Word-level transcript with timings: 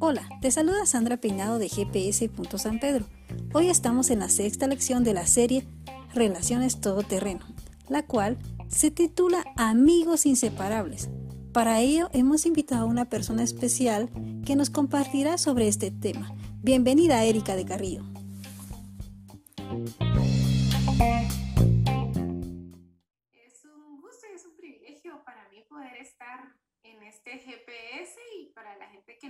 Hola, 0.00 0.28
te 0.40 0.50
saluda 0.50 0.86
Sandra 0.86 1.18
Peinado 1.18 1.58
de 1.58 1.68
GPS. 1.68 2.30
San 2.56 2.80
Pedro. 2.80 3.04
Hoy 3.52 3.68
estamos 3.68 4.10
en 4.10 4.20
la 4.20 4.28
sexta 4.28 4.66
lección 4.66 5.04
de 5.04 5.12
la 5.12 5.26
serie 5.26 5.66
Relaciones 6.14 6.80
Todoterreno, 6.80 7.44
la 7.88 8.06
cual 8.06 8.38
se 8.68 8.90
titula 8.90 9.44
Amigos 9.56 10.24
Inseparables. 10.24 11.10
Para 11.52 11.80
ello 11.80 12.08
hemos 12.12 12.46
invitado 12.46 12.82
a 12.82 12.88
una 12.88 13.06
persona 13.06 13.42
especial 13.42 14.08
que 14.46 14.56
nos 14.56 14.70
compartirá 14.70 15.36
sobre 15.36 15.68
este 15.68 15.90
tema. 15.90 16.34
Bienvenida 16.62 17.22
Erika 17.24 17.56
de 17.56 17.64
Carrillo. 17.64 18.17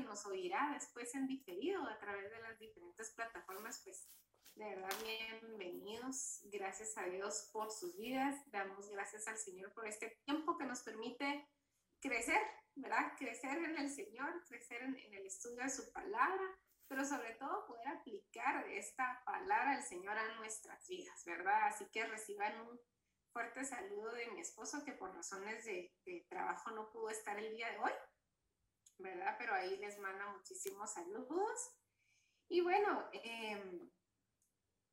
Nos 0.09 0.25
oirá 0.27 0.71
después 0.73 1.15
en 1.15 1.27
diferido 1.27 1.87
a 1.87 1.99
través 1.99 2.31
de 2.31 2.41
las 2.41 2.59
diferentes 2.59 3.11
plataformas, 3.11 3.81
pues 3.85 4.09
de 4.55 4.65
verdad 4.65 4.91
bienvenidos. 5.05 6.41
Gracias 6.45 6.97
a 6.97 7.05
Dios 7.05 7.51
por 7.53 7.71
sus 7.71 7.97
vidas. 7.97 8.35
Damos 8.51 8.89
gracias 8.89 9.29
al 9.29 9.37
Señor 9.37 9.73
por 9.75 9.87
este 9.87 10.19
tiempo 10.25 10.57
que 10.57 10.65
nos 10.65 10.83
permite 10.83 11.49
crecer, 12.01 12.41
¿verdad? 12.75 13.13
Crecer 13.19 13.59
en 13.59 13.77
el 13.77 13.91
Señor, 13.91 14.43
crecer 14.49 14.83
en, 14.83 14.97
en 14.97 15.15
el 15.15 15.27
estudio 15.27 15.63
de 15.63 15.71
su 15.71 15.93
palabra 15.93 16.59
pero 16.89 17.05
sobre 17.05 17.35
todo 17.35 17.67
poder 17.67 17.87
aplicar 17.89 18.67
esta 18.71 19.23
palabra 19.25 19.75
del 19.75 19.83
Señor 19.83 20.17
a 20.17 20.37
nuestras 20.37 20.89
vidas, 20.89 21.23
¿verdad? 21.27 21.67
Así 21.67 21.87
que 21.93 22.07
reciban 22.07 22.59
un 22.63 22.81
fuerte 23.31 23.63
saludo 23.65 24.13
de 24.13 24.27
mi 24.31 24.41
esposo 24.41 24.83
que 24.85 24.93
por 24.93 25.15
razones 25.15 25.65
de, 25.67 25.93
trabajo 26.31 26.71
no 26.71 26.91
pudo 26.91 27.11
estar 27.11 27.39
el 27.39 27.55
día 27.55 27.71
de 27.71 27.79
hoy, 27.79 27.93
¿verdad? 28.99 29.37
Pero 29.39 29.55
ahí 29.55 29.77
les 29.79 29.99
manda 29.99 30.27
muchísimos 30.33 30.93
saludos. 30.93 31.75
Y 32.49 32.61
bueno, 32.61 33.09
em, 33.13 33.91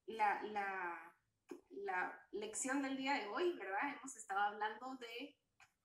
la, 0.08 0.42
la, 0.44 1.16
la, 1.70 2.28
lección 2.32 2.82
del 2.82 2.98
día 2.98 3.14
de 3.14 3.28
hoy, 3.28 3.58
¿verdad? 3.58 3.96
Hemos 3.98 4.16
estado 4.16 4.42
hablando 4.42 4.96
de 4.98 5.38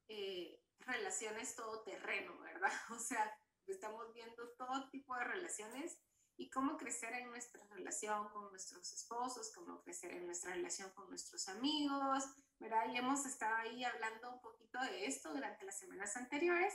eh, 0.08 0.62
relaciones 0.80 1.54
todoterreno, 1.54 2.38
¿verdad? 2.40 2.72
O 2.90 2.98
sea, 2.98 3.38
estamos 3.66 4.12
viendo 4.12 4.48
todo 4.56 4.90
tipo 4.90 5.14
de 5.16 5.24
relaciones 5.24 5.98
y 6.36 6.48
cómo 6.48 6.78
crecer 6.78 7.12
en 7.12 7.28
nuestra 7.28 7.62
relación 7.68 8.28
con 8.30 8.50
nuestros 8.50 8.92
esposos, 8.92 9.52
cómo 9.54 9.82
crecer 9.82 10.12
en 10.12 10.24
nuestra 10.26 10.54
relación 10.54 10.90
con 10.94 11.08
nuestros 11.08 11.48
amigos, 11.48 12.24
¿verdad? 12.58 12.88
Y 12.88 12.96
hemos 12.96 13.26
estado 13.26 13.56
ahí 13.56 13.84
hablando 13.84 14.32
un 14.32 14.40
poquito 14.40 14.80
de 14.80 15.06
esto 15.06 15.32
durante 15.34 15.66
las 15.66 15.78
semanas 15.78 16.16
anteriores, 16.16 16.74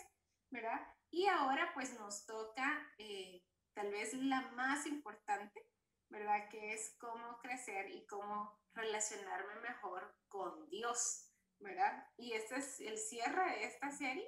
¿verdad? 0.56 0.88
Y 1.12 1.28
ahora 1.28 1.72
pues 1.74 2.00
nos 2.00 2.26
toca 2.26 2.94
eh, 2.98 3.44
tal 3.74 3.92
vez 3.92 4.14
la 4.14 4.42
más 4.52 4.86
importante, 4.88 5.62
¿verdad? 6.10 6.48
Que 6.50 6.74
es 6.74 6.96
cómo 6.98 7.40
crecer 7.40 7.92
y 7.92 8.06
cómo 8.08 8.58
relacionarme 8.74 9.56
mejor 9.62 10.16
con 10.30 10.70
Dios, 10.70 11.30
¿verdad? 11.60 12.08
Y 12.18 12.34
este 12.34 12.56
es 12.56 12.80
el 12.80 12.98
cierre 12.98 13.44
de 13.52 13.66
esta 13.66 13.92
serie, 13.92 14.28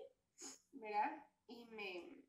¿verdad? 0.73 1.11
Y 1.47 1.66
me, 1.72 2.25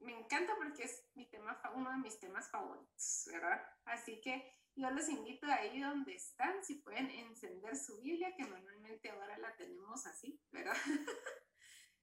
me 0.00 0.18
encanta 0.18 0.54
porque 0.56 0.84
es 0.84 1.08
mi 1.14 1.28
tema, 1.30 1.58
uno 1.74 1.90
de 1.90 1.98
mis 1.98 2.20
temas 2.20 2.50
favoritos, 2.50 3.24
¿verdad? 3.32 3.62
Así 3.86 4.20
que 4.20 4.58
yo 4.74 4.90
los 4.90 5.08
invito 5.08 5.46
ahí 5.46 5.80
donde 5.80 6.14
están, 6.14 6.62
si 6.62 6.76
pueden 6.76 7.10
encender 7.10 7.76
su 7.76 7.98
Biblia, 8.00 8.34
que 8.36 8.44
normalmente 8.44 9.10
ahora 9.10 9.38
la 9.38 9.54
tenemos 9.56 10.06
así, 10.06 10.38
¿verdad? 10.50 10.76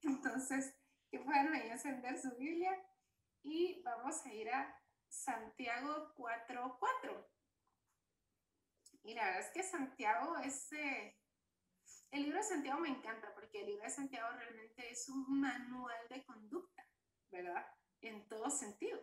Entonces, 0.02 0.76
que 1.10 1.20
puedan 1.20 1.54
ahí 1.54 1.70
encender 1.70 2.18
su 2.20 2.36
Biblia 2.36 2.72
y 3.44 3.82
vamos 3.84 4.26
a 4.26 4.34
ir 4.34 4.50
a 4.50 4.76
Santiago 5.08 6.14
4.4. 6.16 7.28
Y 9.04 9.14
la 9.14 9.26
verdad 9.26 9.42
es 9.42 9.52
que 9.52 9.64
Santiago 9.64 10.38
es... 10.38 10.72
Eh, 10.74 11.16
el 12.12 12.24
libro 12.24 12.38
de 12.38 12.44
Santiago 12.44 12.80
me 12.80 12.90
encanta 12.90 13.34
porque 13.36 13.62
el 13.62 13.68
libro 13.68 13.84
de 13.84 13.92
Santiago 13.92 14.30
realmente 14.32 14.90
es 14.90 15.10
un 15.10 15.40
manual 15.40 16.08
de 16.10 16.26
conducta, 16.26 16.84
¿verdad? 17.30 17.66
en 18.02 18.28
todo 18.28 18.50
sentido. 18.50 19.00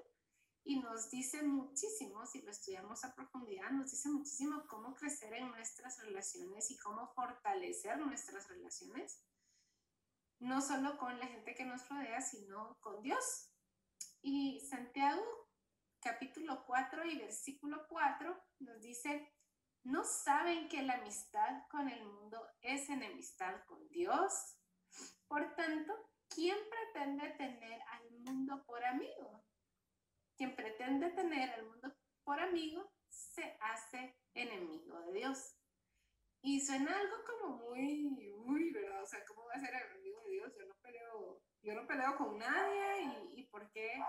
Y 0.65 0.81
nos 0.81 1.11
dice 1.11 1.43
muchísimo, 1.43 2.27
si 2.27 2.43
lo 2.43 2.51
estudiamos 2.51 3.05
a 3.05 3.15
profundidad, 3.15 3.71
nos 3.71 3.91
dice 3.91 4.09
muchísimo 4.09 4.67
cómo 4.67 4.95
crecer 4.97 5.33
en 5.35 5.49
nuestras 5.49 6.01
relaciones 6.03 6.71
y 6.71 6.79
cómo 6.79 7.07
fortalecer 7.15 7.99
nuestras 7.99 8.49
relaciones, 8.49 9.23
no 10.39 10.61
solo 10.61 10.99
con 10.99 11.19
la 11.19 11.27
gente 11.27 11.55
que 11.55 11.65
nos 11.65 11.89
rodea, 11.89 12.21
sino 12.21 12.79
con 12.81 13.03
Dios. 13.03 13.53
Y 14.23 14.61
Santiago 14.69 15.23
capítulo 16.01 16.65
4 16.67 17.05
y 17.07 17.19
versículo 17.19 17.87
4 17.89 18.45
nos 18.61 18.81
dice, 18.81 19.33
¿no 19.85 20.05
saben 20.05 20.69
que 20.69 20.83
la 20.83 20.95
amistad 20.95 21.67
con 21.71 21.89
el 21.89 22.05
mundo 22.05 22.47
es 22.61 22.89
enemistad 22.89 23.65
con 23.67 23.89
Dios? 23.89 24.59
Por 25.27 25.55
tanto, 25.55 25.93
¿quién 26.29 26.57
pretende 26.71 27.31
tener 27.31 27.81
al 27.91 28.11
mundo 28.21 28.65
por 28.67 28.85
amigo? 28.85 29.45
Quien 30.37 30.55
pretende 30.55 31.11
tener 31.11 31.51
al 31.51 31.67
mundo 31.67 31.93
por 32.25 32.41
amigo 32.41 32.93
se 33.09 33.57
hace 33.61 34.17
enemigo 34.35 35.01
de 35.01 35.13
Dios. 35.13 35.57
Y 36.43 36.61
suena 36.61 36.97
algo 36.97 37.17
como 37.25 37.57
muy, 37.57 38.11
muy, 38.11 38.71
¿verdad? 38.71 39.03
O 39.03 39.07
sea, 39.07 39.25
¿cómo 39.25 39.47
va 39.47 39.55
a 39.55 39.61
ser 39.61 39.75
enemigo 39.75 40.06
Dios? 40.29 40.53
Yo 40.59 40.67
no 40.67 40.75
peleo, 40.83 41.43
yo 41.63 41.75
no 41.75 41.87
peleo 41.87 42.17
con 42.17 42.39
nadie 42.39 43.03
y, 43.03 43.41
y 43.41 43.47
¿por 43.47 43.71
qué 43.71 44.01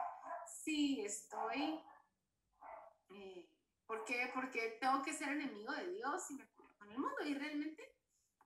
si 0.47 1.05
estoy, 1.05 1.81
eh, 3.09 3.50
¿por, 3.85 4.03
qué, 4.05 4.31
¿por 4.33 4.50
qué 4.50 4.78
tengo 4.79 5.01
que 5.03 5.13
ser 5.13 5.29
enemigo 5.29 5.72
de 5.73 5.91
Dios 5.94 6.29
y 6.31 6.35
me 6.35 6.45
peleo 6.45 6.75
con 6.78 6.91
el 6.91 6.97
mundo? 6.97 7.23
Y 7.25 7.33
realmente 7.33 7.97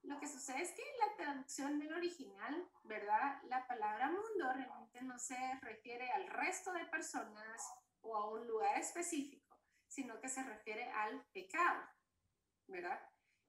lo 0.04 0.20
que 0.20 0.28
sucede 0.28 0.62
es 0.62 0.72
que 0.72 0.84
la 1.00 1.16
traducción 1.16 1.80
del 1.80 1.94
original, 1.94 2.70
¿verdad? 2.84 3.42
La 3.44 3.66
palabra 3.68 4.10
mundo 4.10 4.52
realmente 4.54 5.02
no 5.04 5.18
se 5.20 5.38
refiere 5.62 6.10
al 6.12 6.28
resto 6.28 6.74
de 6.74 6.86
personas 6.86 7.62
o 8.02 8.16
a 8.16 8.30
un 8.32 8.48
lugar 8.48 8.78
específico, 8.80 9.58
sino 9.88 10.20
que 10.20 10.30
se 10.30 10.44
refiere 10.44 10.90
al 10.90 11.24
pecado, 11.32 11.88
¿verdad? 12.68 13.00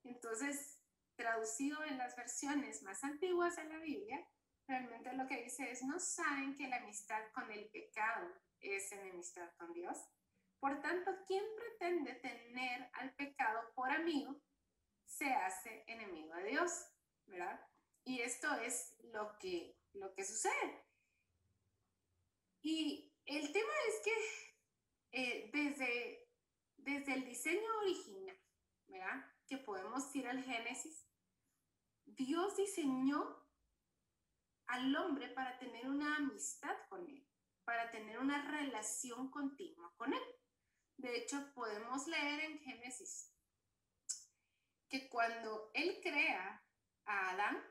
Entonces, 0.04 0.71
traducido 1.16 1.82
en 1.84 1.98
las 1.98 2.16
versiones 2.16 2.82
más 2.82 3.02
antiguas 3.04 3.56
de 3.56 3.64
la 3.64 3.78
Biblia, 3.78 4.26
realmente 4.66 5.12
lo 5.12 5.26
que 5.26 5.42
dice 5.42 5.70
es, 5.70 5.82
no 5.82 5.98
saben 5.98 6.54
que 6.56 6.68
la 6.68 6.76
amistad 6.76 7.22
con 7.34 7.50
el 7.50 7.68
pecado 7.70 8.32
es 8.60 8.90
enemistad 8.92 9.50
con 9.56 9.72
Dios. 9.72 9.98
Por 10.60 10.80
tanto, 10.80 11.10
¿quién 11.26 11.44
pretende 11.56 12.14
tener 12.14 12.88
al 12.94 13.14
pecado 13.14 13.72
por 13.74 13.90
amigo 13.90 14.40
se 15.04 15.26
hace 15.26 15.84
enemigo 15.86 16.34
de 16.36 16.44
Dios, 16.44 16.86
¿verdad? 17.26 17.60
Y 18.04 18.20
esto 18.20 18.52
es 18.60 18.96
lo 19.12 19.36
que, 19.38 19.76
lo 19.92 20.14
que 20.14 20.24
sucede. 20.24 20.84
Y 22.62 23.12
el 23.26 23.52
tema 23.52 23.72
es 23.88 24.00
que 24.04 24.12
eh, 25.12 25.50
desde, 25.52 26.28
desde 26.76 27.14
el 27.14 27.24
diseño 27.24 27.78
original, 27.80 28.38
¿verdad? 28.86 29.26
Que 29.52 29.58
podemos 29.58 30.16
ir 30.16 30.26
al 30.26 30.42
Génesis, 30.42 31.06
Dios 32.06 32.56
diseñó 32.56 33.46
al 34.66 34.96
hombre 34.96 35.28
para 35.28 35.58
tener 35.58 35.90
una 35.90 36.16
amistad 36.16 36.74
con 36.88 37.06
él, 37.06 37.28
para 37.64 37.90
tener 37.90 38.18
una 38.18 38.50
relación 38.50 39.30
continua 39.30 39.94
con 39.98 40.14
él. 40.14 40.22
De 40.96 41.18
hecho, 41.18 41.52
podemos 41.52 42.06
leer 42.06 42.40
en 42.40 42.60
Génesis 42.60 43.30
que 44.88 45.10
cuando 45.10 45.70
él 45.74 46.00
crea 46.02 46.66
a 47.04 47.30
Adán, 47.32 47.62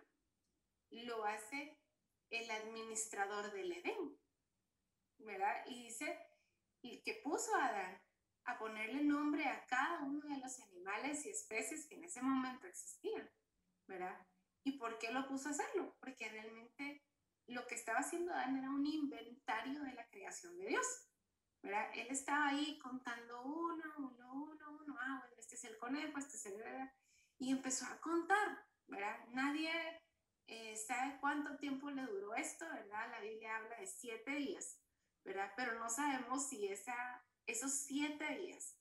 lo 0.91 1.25
hace 1.25 1.81
el 2.29 2.51
administrador 2.51 3.51
del 3.53 3.71
Edén, 3.71 4.19
¿verdad? 5.17 5.65
Y 5.65 5.85
dice, 5.85 6.29
y 6.83 7.01
que 7.01 7.15
puso 7.23 7.55
a 7.55 7.65
Adán 7.65 8.10
a 8.45 8.57
ponerle 8.57 9.03
nombre 9.03 9.45
a 9.45 9.65
cada 9.65 10.01
uno 10.01 10.27
de 10.27 10.39
los 10.39 10.59
animales 10.59 11.25
y 11.25 11.29
especies 11.29 11.87
que 11.87 11.95
en 11.95 12.03
ese 12.03 12.21
momento 12.21 12.67
existían, 12.67 13.29
¿verdad? 13.87 14.27
¿Y 14.63 14.77
por 14.77 14.97
qué 14.97 15.11
lo 15.11 15.27
puso 15.27 15.49
a 15.49 15.51
hacerlo? 15.51 15.95
Porque 15.99 16.29
realmente 16.29 17.03
lo 17.47 17.65
que 17.67 17.75
estaba 17.75 17.99
haciendo 17.99 18.31
Adán 18.33 18.57
era 18.57 18.69
un 18.69 18.85
inventario 18.85 19.81
de 19.81 19.93
la 19.93 20.07
creación 20.09 20.57
de 20.57 20.67
Dios, 20.67 21.07
¿verdad? 21.61 21.89
Él 21.93 22.07
estaba 22.09 22.49
ahí 22.49 22.79
contando 22.79 23.41
uno, 23.43 23.83
uno, 23.97 24.33
uno, 24.33 24.77
uno, 24.81 24.97
ah, 24.99 25.19
bueno, 25.19 25.35
este 25.37 25.55
es 25.55 25.63
el 25.65 25.77
conejo, 25.77 26.17
este 26.17 26.37
es 26.37 26.45
el 26.47 26.91
y 27.41 27.51
empezó 27.51 27.85
a 27.85 27.99
contar, 27.99 28.65
¿verdad? 28.87 29.17
Nadie 29.29 29.71
eh, 30.47 30.75
sabe 30.75 31.17
cuánto 31.19 31.57
tiempo 31.57 31.89
le 31.89 32.03
duró 32.03 32.35
esto, 32.35 32.65
¿verdad? 32.69 33.09
La 33.09 33.19
Biblia 33.19 33.55
habla 33.55 33.77
de 33.77 33.87
siete 33.87 34.31
días, 34.35 34.79
¿verdad? 35.23 35.51
Pero 35.55 35.79
no 35.79 35.89
sabemos 35.89 36.47
si 36.47 36.67
esa, 36.67 37.25
esos 37.47 37.71
siete 37.71 38.37
días 38.37 38.77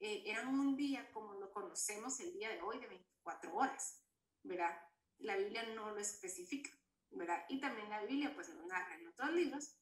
eh, 0.00 0.22
eran 0.26 0.48
un 0.48 0.76
día 0.76 1.10
como 1.12 1.34
lo 1.34 1.52
conocemos 1.52 2.20
el 2.20 2.32
día 2.32 2.50
de 2.50 2.62
hoy, 2.62 2.78
de 2.78 2.86
24 2.86 3.54
horas, 3.54 4.02
¿verdad? 4.42 4.78
la 5.20 5.36
Biblia 5.36 5.64
no 5.74 5.90
lo 5.90 5.98
especifica, 5.98 6.70
¿verdad? 7.10 7.44
Y 7.48 7.60
también 7.60 7.88
la 7.90 8.04
Biblia 8.04 8.34
pues 8.34 8.48
nos 8.50 8.66
narra 8.66 8.94
en 8.94 9.08
otros 9.08 9.32
libros 9.32 9.74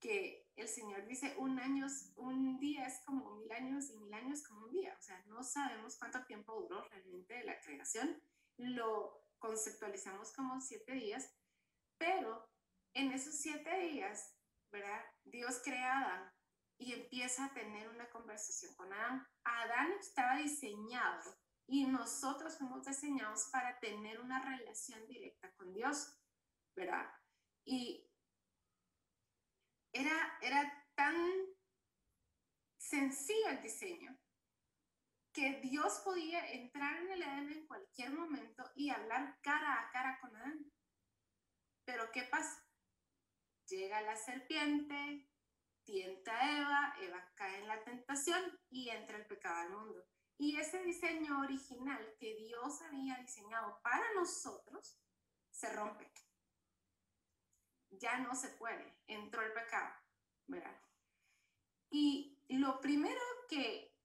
que 0.00 0.50
el 0.56 0.68
Señor 0.68 1.06
dice 1.06 1.34
un 1.38 1.58
año, 1.58 1.86
un 2.16 2.58
día 2.58 2.86
es 2.86 3.00
como 3.04 3.36
mil 3.36 3.50
años 3.52 3.88
y 3.90 3.98
mil 3.98 4.12
años 4.12 4.42
como 4.42 4.66
un 4.66 4.72
día. 4.72 4.94
O 4.98 5.02
sea, 5.02 5.22
no 5.26 5.42
sabemos 5.42 5.96
cuánto 5.96 6.24
tiempo 6.26 6.60
duró 6.60 6.86
realmente 6.88 7.42
la 7.44 7.58
creación. 7.60 8.20
Lo 8.58 9.24
conceptualizamos 9.38 10.32
como 10.32 10.60
siete 10.60 10.92
días, 10.92 11.32
pero 11.96 12.46
en 12.92 13.12
esos 13.12 13.34
siete 13.36 13.78
días, 13.80 14.36
¿verdad? 14.70 15.02
Dios 15.24 15.60
crea 15.64 16.33
y 16.78 16.92
empieza 16.92 17.46
a 17.46 17.54
tener 17.54 17.88
una 17.88 18.08
conversación 18.10 18.74
con 18.74 18.92
Adán. 18.92 19.26
Adán 19.44 19.92
estaba 19.98 20.36
diseñado 20.36 21.36
y 21.66 21.86
nosotros 21.86 22.58
fuimos 22.58 22.84
diseñados 22.84 23.48
para 23.50 23.78
tener 23.80 24.20
una 24.20 24.44
relación 24.44 25.06
directa 25.06 25.52
con 25.54 25.72
Dios, 25.72 26.18
¿verdad? 26.74 27.10
Y 27.64 28.10
era, 29.92 30.38
era 30.42 30.86
tan 30.94 31.16
sencillo 32.76 33.48
el 33.48 33.62
diseño 33.62 34.18
que 35.32 35.60
Dios 35.60 36.00
podía 36.04 36.48
entrar 36.52 36.96
en 37.02 37.10
el 37.10 37.22
Edén 37.22 37.52
en 37.52 37.66
cualquier 37.66 38.12
momento 38.12 38.70
y 38.76 38.90
hablar 38.90 39.38
cara 39.42 39.80
a 39.80 39.90
cara 39.90 40.18
con 40.20 40.34
Adán. 40.36 40.72
Pero 41.84 42.10
¿qué 42.12 42.22
pasa? 42.24 42.64
Llega 43.68 44.00
la 44.02 44.16
serpiente, 44.16 45.28
tienta 45.84 46.32
a 46.38 46.58
Eva, 46.58 46.94
Eva 47.00 47.32
cae 47.34 47.60
en 47.60 47.68
la 47.68 47.82
tentación 47.84 48.58
y 48.70 48.88
entra 48.90 49.18
el 49.18 49.26
pecado 49.26 49.60
al 49.60 49.70
mundo. 49.70 50.04
Y 50.36 50.56
ese 50.56 50.82
diseño 50.82 51.40
original 51.40 52.14
que 52.18 52.34
Dios 52.34 52.82
había 52.82 53.16
diseñado 53.16 53.80
para 53.82 54.12
nosotros 54.14 54.98
se 55.50 55.72
rompe. 55.72 56.10
Ya 57.90 58.18
no 58.18 58.34
se 58.34 58.48
puede, 58.48 58.98
entró 59.06 59.42
el 59.42 59.52
pecado, 59.52 59.94
¿verdad? 60.46 60.76
Y 61.90 62.36
lo 62.48 62.80
primero 62.80 63.20
que, 63.48 63.96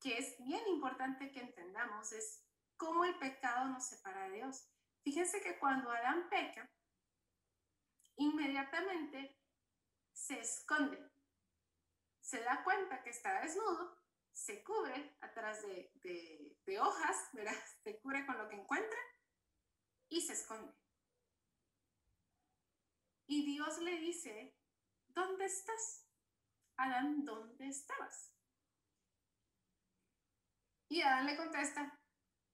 que 0.00 0.18
es 0.18 0.36
bien 0.38 0.62
importante 0.68 1.32
que 1.32 1.40
entendamos 1.40 2.12
es 2.12 2.46
cómo 2.76 3.04
el 3.04 3.18
pecado 3.18 3.68
nos 3.68 3.88
separa 3.88 4.28
de 4.28 4.36
Dios. 4.36 4.68
Fíjense 5.02 5.40
que 5.40 5.58
cuando 5.58 5.90
Adán 5.90 6.28
peca, 6.30 6.70
inmediatamente 8.16 9.36
se 10.12 10.38
esconde. 10.38 11.11
Se 12.22 12.40
da 12.40 12.64
cuenta 12.64 13.02
que 13.02 13.10
está 13.10 13.42
desnudo 13.42 14.02
se 14.32 14.64
cubre 14.64 15.16
atrás 15.20 15.62
de, 15.62 15.92
de, 16.66 16.80
hojas, 16.80 17.28
¿verdad? 17.32 17.56
Se 17.82 17.98
cubre 18.00 18.26
con 18.26 18.38
lo 18.38 18.48
que 18.48 18.56
encuentra 18.56 18.98
y 20.08 20.20
se 20.20 20.32
esconde. 20.32 20.72
Y 23.26 23.44
Dios 23.46 23.78
le 23.78 23.98
dice, 23.98 24.56
¿dónde 25.08 25.44
estás? 25.44 26.06
Adán, 26.76 27.24
¿dónde 27.24 27.68
estabas? 27.68 28.34
Y 30.88 31.00
Adán 31.02 31.26
le 31.26 31.36
contesta, 31.36 31.98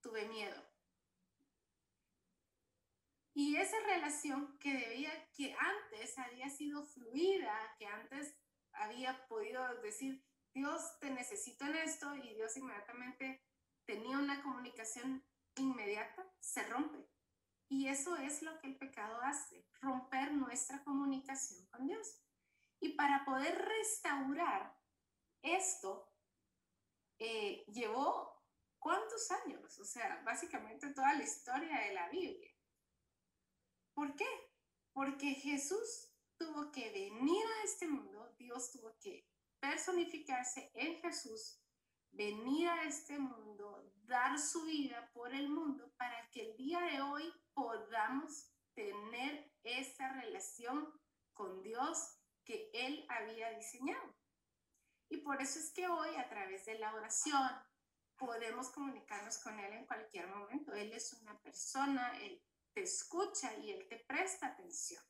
tuve 0.01 0.29
miedo. 0.29 0.63
Y 3.35 3.57
esa 3.57 3.79
relación 3.81 4.59
que 4.59 4.73
debía, 4.73 5.31
que 5.33 5.55
antes 5.55 6.19
había 6.19 6.49
sido 6.49 6.85
fluida, 6.85 7.77
que 7.79 7.87
antes 7.87 8.37
había 8.73 9.27
podido 9.29 9.63
decir, 9.83 10.25
Dios 10.55 10.99
te 11.01 11.11
necesito 11.11 11.65
en 11.67 11.77
esto 11.77 12.15
y 12.17 12.35
Dios 12.35 12.57
inmediatamente 12.57 13.45
tenía 13.85 14.19
una 14.19 14.43
comunicación 14.43 15.25
inmediata, 15.57 16.27
se 16.41 16.63
rompe. 16.69 17.09
Y 17.69 17.89
eso 17.89 18.17
es 18.17 18.43
lo 18.43 18.59
que 18.59 18.69
el 18.69 18.79
pecado 18.79 19.21
hace, 19.23 19.67
romper 19.81 20.33
nuestra 20.33 20.83
comunicación 20.85 21.67
con 21.67 21.87
Dios. 21.87 22.23
Y 22.81 22.95
para 22.95 23.25
poder 23.25 23.59
restaurar 23.59 24.79
esto, 25.43 26.13
eh, 27.19 27.65
llevó 27.67 28.39
cuántos 28.79 29.31
años, 29.31 29.79
o 29.79 29.85
sea, 29.85 30.23
básicamente 30.25 30.93
toda 30.95 31.15
la 31.15 31.25
historia 31.25 31.81
de 31.81 31.95
la 31.95 32.09
Biblia. 32.09 32.55
¿Por 33.93 34.15
qué? 34.15 34.29
Porque 34.93 35.35
Jesús 35.35 36.08
tuvo 36.39 36.71
que 36.71 36.91
venir 36.91 37.45
a 37.47 37.65
este 37.65 37.87
mundo, 37.87 38.35
Dios 38.39 38.71
tuvo 38.71 38.97
que 39.01 39.29
personificarse 39.61 40.71
en 40.75 41.01
Jesús, 41.01 41.61
venir 42.13 42.69
a 42.69 42.85
este 42.85 43.19
mundo, 43.19 43.93
dar 44.07 44.39
su 44.39 44.65
vida 44.65 45.11
por 45.13 45.35
el 45.35 45.49
mundo 45.49 45.93
para 45.97 46.31
que 46.31 46.43
el 46.43 46.57
día 46.57 46.81
de 46.81 47.01
hoy 47.01 47.33
podamos 47.53 48.51
tener 48.75 49.53
esa 49.65 50.13
relación 50.13 50.89
con 51.35 51.63
Dios 51.63 52.17
que 52.45 52.71
Él 52.73 53.05
había 53.09 53.51
diseñado. 53.51 54.15
Y 55.11 55.19
por 55.19 55.43
eso 55.43 55.59
es 55.59 55.73
que 55.73 55.89
hoy 55.89 56.15
a 56.17 56.29
través 56.29 56.65
de 56.67 56.79
la 56.79 56.95
oración 56.95 57.51
podemos 58.17 58.71
comunicarnos 58.71 59.39
con 59.39 59.59
Él 59.59 59.73
en 59.73 59.87
cualquier 59.87 60.29
momento. 60.29 60.73
Él 60.73 60.93
es 60.93 61.13
una 61.15 61.39
persona, 61.41 62.19
Él 62.21 62.43
te 62.73 62.83
escucha 62.83 63.55
y 63.57 63.73
Él 63.73 63.89
te 63.89 63.99
presta 63.99 64.49
atención. 64.49 65.03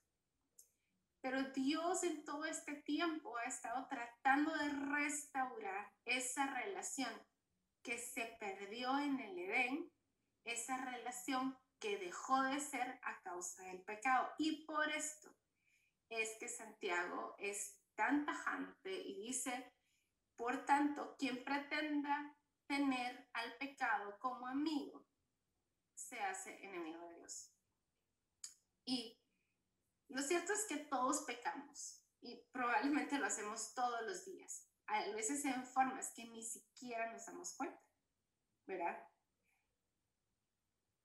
Pero 1.20 1.42
Dios 1.50 2.04
en 2.04 2.24
todo 2.24 2.44
este 2.44 2.74
tiempo 2.82 3.36
ha 3.36 3.44
estado 3.44 3.86
tratando 3.88 4.54
de 4.56 4.68
restaurar 4.68 5.92
esa 6.04 6.46
relación 6.46 7.12
que 7.82 7.98
se 7.98 8.36
perdió 8.38 8.98
en 8.98 9.18
el 9.20 9.38
Edén, 9.38 9.92
esa 10.44 10.76
relación 10.84 11.58
que 11.80 11.98
dejó 11.98 12.42
de 12.42 12.60
ser 12.60 13.00
a 13.02 13.20
causa 13.22 13.62
del 13.64 13.82
pecado. 13.82 14.32
Y 14.38 14.64
por 14.64 14.88
esto 14.90 15.34
es 16.08 16.36
que 16.38 16.48
Santiago 16.48 17.34
es 17.38 17.78
tan 17.94 18.24
tajante 18.24 18.92
y 18.92 19.26
dice, 19.26 19.72
por 20.36 20.64
tanto, 20.64 21.16
quien 21.18 21.42
pretenda 21.44 22.36
tener 22.66 23.28
al 23.32 23.56
pecado 23.56 24.18
como 24.20 24.46
amigo, 24.46 25.04
se 25.94 26.20
hace 26.20 26.64
enemigo 26.64 27.06
de 27.08 27.14
Dios. 27.16 27.52
Y 28.84 29.17
lo 30.08 30.22
cierto 30.22 30.52
es 30.52 30.64
que 30.66 30.78
todos 30.78 31.22
pecamos 31.22 32.02
y 32.20 32.42
probablemente 32.50 33.18
lo 33.18 33.26
hacemos 33.26 33.74
todos 33.74 34.02
los 34.06 34.24
días. 34.24 34.66
A 34.86 35.00
veces 35.10 35.44
en 35.44 35.66
formas 35.66 36.12
que 36.14 36.24
ni 36.24 36.42
siquiera 36.42 37.12
nos 37.12 37.26
damos 37.26 37.54
cuenta, 37.56 37.82
¿verdad? 38.66 39.06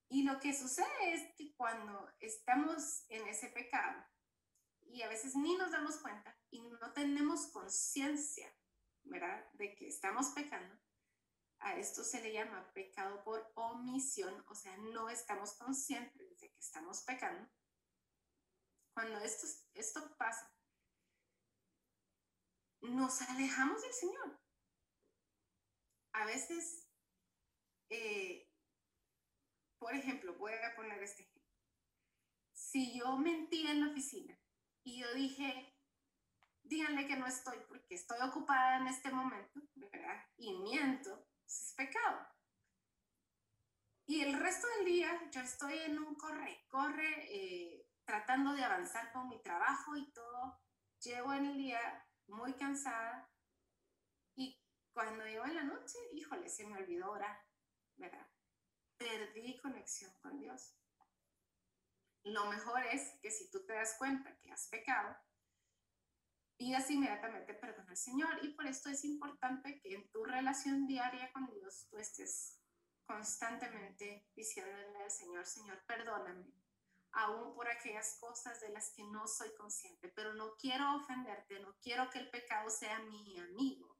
Y 0.07 0.23
lo 0.23 0.39
que 0.39 0.53
sucede 0.53 1.13
es 1.13 1.35
que 1.35 1.53
cuando 1.55 2.09
estamos 2.19 3.03
en 3.09 3.27
ese 3.27 3.49
pecado 3.49 4.05
y 4.81 5.01
a 5.01 5.09
veces 5.09 5.35
ni 5.35 5.57
nos 5.57 5.71
damos 5.71 5.97
cuenta 5.97 6.37
y 6.49 6.61
no 6.61 6.93
tenemos 6.93 7.47
conciencia, 7.47 8.47
¿verdad? 9.03 9.49
De 9.53 9.75
que 9.75 9.87
estamos 9.87 10.29
pecando, 10.29 10.79
a 11.59 11.77
esto 11.77 12.03
se 12.03 12.21
le 12.21 12.31
llama 12.31 12.71
pecado 12.73 13.23
por 13.23 13.51
omisión, 13.55 14.45
o 14.47 14.55
sea, 14.55 14.77
no 14.77 15.09
estamos 15.09 15.53
conscientes 15.53 16.39
de 16.39 16.51
que 16.51 16.59
estamos 16.59 17.01
pecando 17.03 17.49
cuando 18.93 19.19
esto, 19.19 19.47
esto 19.73 20.15
pasa, 20.17 20.53
nos 22.81 23.21
alejamos 23.21 23.81
del 23.81 23.93
Señor. 23.93 24.39
A 26.13 26.25
veces, 26.25 26.87
eh, 27.89 28.51
por 29.79 29.95
ejemplo, 29.95 30.35
voy 30.35 30.53
a 30.53 30.75
poner 30.75 31.01
este 31.01 31.23
ejemplo. 31.23 31.43
Si 32.53 32.97
yo 32.97 33.17
mentí 33.17 33.67
en 33.67 33.81
la 33.81 33.91
oficina 33.91 34.37
y 34.83 35.01
yo 35.01 35.13
dije, 35.13 35.75
díganle 36.63 37.07
que 37.07 37.15
no 37.15 37.27
estoy 37.27 37.57
porque 37.67 37.95
estoy 37.95 38.19
ocupada 38.21 38.77
en 38.77 38.87
este 38.87 39.11
momento, 39.11 39.61
¿verdad? 39.75 40.23
Y 40.37 40.53
miento, 40.59 41.27
es 41.45 41.73
pecado. 41.75 42.27
Y 44.05 44.21
el 44.21 44.39
resto 44.39 44.67
del 44.77 44.85
día 44.85 45.29
yo 45.31 45.41
estoy 45.41 45.79
en 45.79 45.97
un 45.97 46.15
corre, 46.15 46.65
corre, 46.67 47.25
eh, 47.29 47.82
tratando 48.05 48.53
de 48.53 48.63
avanzar 48.63 49.11
con 49.11 49.29
mi 49.29 49.41
trabajo 49.41 49.95
y 49.95 50.11
todo. 50.11 50.59
Llego 50.99 51.33
en 51.33 51.45
el 51.45 51.57
día 51.57 52.07
muy 52.27 52.53
cansada 52.53 53.29
y 54.35 54.61
cuando 54.93 55.25
llego 55.25 55.45
en 55.45 55.55
la 55.55 55.63
noche, 55.63 55.97
híjole, 56.13 56.49
se 56.49 56.65
me 56.65 56.77
olvidó 56.77 57.11
orar, 57.11 57.45
¿verdad? 57.95 58.27
Perdí 58.97 59.59
conexión 59.59 60.13
con 60.21 60.39
Dios. 60.39 60.75
Lo 62.23 62.45
mejor 62.45 62.83
es 62.85 63.19
que 63.21 63.31
si 63.31 63.49
tú 63.51 63.65
te 63.65 63.73
das 63.73 63.95
cuenta 63.97 64.37
que 64.39 64.51
has 64.51 64.69
pecado, 64.69 65.17
pidas 66.57 66.89
inmediatamente 66.89 67.53
perdón 67.53 67.89
al 67.89 67.97
Señor. 67.97 68.39
Y 68.43 68.53
por 68.53 68.65
esto 68.65 68.89
es 68.89 69.03
importante 69.03 69.81
que 69.81 69.95
en 69.95 70.09
tu 70.09 70.23
relación 70.23 70.87
diaria 70.87 71.31
con 71.33 71.47
Dios 71.51 71.87
tú 71.89 71.97
estés 71.97 72.61
constantemente 73.05 74.29
diciéndole 74.33 75.03
al 75.03 75.11
Señor, 75.11 75.45
Señor, 75.45 75.83
perdóname 75.85 76.62
aún 77.13 77.53
por 77.53 77.69
aquellas 77.69 78.17
cosas 78.19 78.59
de 78.59 78.69
las 78.69 78.91
que 78.93 79.03
no 79.03 79.27
soy 79.27 79.53
consciente, 79.55 80.09
pero 80.09 80.33
no 80.33 80.55
quiero 80.57 80.95
ofenderte, 80.95 81.59
no 81.59 81.75
quiero 81.81 82.09
que 82.09 82.19
el 82.19 82.29
pecado 82.29 82.69
sea 82.69 82.99
mi 82.99 83.37
amigo, 83.39 83.97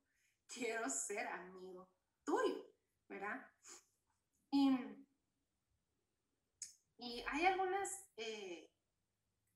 quiero 0.48 0.90
ser 0.90 1.28
amigo 1.28 1.90
tuyo, 2.24 2.74
¿verdad? 3.08 3.50
Y, 4.52 5.04
Y 6.98 7.24
hay 7.28 7.46
algunas, 7.46 7.90
eh, 8.18 8.72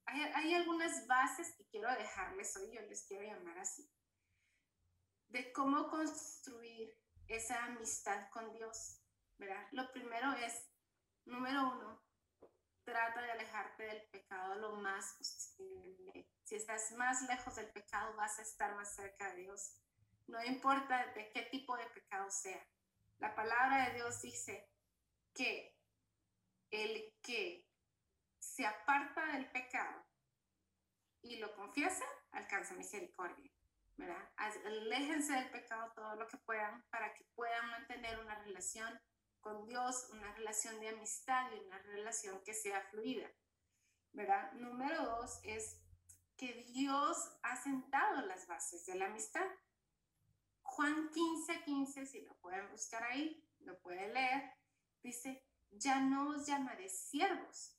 hay, 0.06 0.22
hay, 0.22 0.54
algunas 0.54 1.08
bases 1.08 1.56
que 1.56 1.66
quiero 1.68 1.90
dejarles 1.90 2.58
hoy, 2.58 2.72
yo 2.74 2.82
les 2.82 3.06
quiero 3.06 3.24
llamar 3.24 3.58
así, 3.60 3.90
de 5.30 5.54
cómo 5.54 5.88
construir 5.88 6.94
esa 7.28 7.64
amistad 7.66 8.30
con 8.32 8.52
Dios, 8.52 9.02
¿verdad? 9.38 9.66
Lo 9.72 9.92
primero 9.94 10.34
es, 10.34 10.54
número 11.26 11.72
uno, 11.72 12.07
trata 12.88 13.22
de 13.22 13.32
alejarte 13.34 13.84
del 13.84 14.02
pecado 14.04 14.56
lo 14.56 14.78
más 14.78 15.16
posible. 15.18 16.26
Si 16.46 16.56
estás 16.56 16.94
más 16.94 17.22
lejos 17.24 17.58
del 17.58 17.70
pecado, 17.72 18.16
vas 18.16 18.40
a 18.40 18.44
estar 18.44 18.74
más 18.76 18.96
cerca 18.96 19.30
de 19.34 19.42
Dios. 19.42 19.74
No 20.28 20.42
importa 20.46 21.06
de 21.08 21.30
qué 21.30 21.42
tipo 21.52 21.76
de 21.76 21.86
pecado 21.88 22.32
sea. 22.32 22.66
La 23.20 23.36
palabra 23.36 23.90
de 23.90 23.96
Dios 23.96 24.22
dice 24.22 24.72
que 25.34 25.78
el 26.72 27.14
que 27.22 27.68
se 28.40 28.66
aparta 28.66 29.34
del 29.34 29.52
pecado 29.52 30.06
y 31.22 31.40
lo 31.40 31.54
confiesa, 31.56 32.06
alcanza 32.32 32.74
misericordia. 32.76 33.52
¿verdad? 33.98 34.30
Aléjense 34.38 35.34
del 35.34 35.50
pecado 35.50 35.92
todo 35.94 36.16
lo 36.16 36.28
que 36.28 36.38
puedan 36.38 36.84
para 36.90 37.14
que 37.14 37.26
puedan 37.36 37.70
mantener 37.70 38.18
una 38.20 38.36
relación 38.44 38.98
con 39.42 39.66
Dios, 39.66 40.10
una 40.12 40.32
relación 40.34 40.80
de 40.80 40.90
amistad 40.90 41.52
y 41.52 41.60
una 41.66 41.80
relación 41.80 42.42
que 42.44 42.54
sea 42.54 42.82
fluida. 42.82 43.30
¿verdad? 44.18 44.52
Número 44.54 45.06
dos 45.06 45.40
es 45.44 45.80
que 46.38 46.66
Dios 46.74 47.18
ha 47.44 47.56
sentado 47.56 48.26
las 48.26 48.48
bases 48.48 48.84
de 48.88 48.96
la 48.96 49.06
amistad. 49.06 49.46
Juan 50.64 51.10
15, 51.12 51.64
15, 51.64 52.06
si 52.08 52.22
lo 52.22 52.36
pueden 52.38 52.68
buscar 52.72 53.04
ahí, 53.04 53.48
lo 53.60 53.80
pueden 53.80 54.14
leer, 54.14 54.56
dice, 55.04 55.46
ya 55.70 56.00
no 56.02 56.30
os 56.30 56.48
llamaré 56.48 56.90
siervos, 56.90 57.78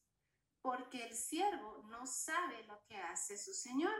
porque 0.62 1.04
el 1.04 1.14
siervo 1.14 1.82
no 1.88 2.06
sabe 2.06 2.62
lo 2.64 2.84
que 2.84 2.96
hace 2.96 3.36
su 3.36 3.52
Señor, 3.52 3.94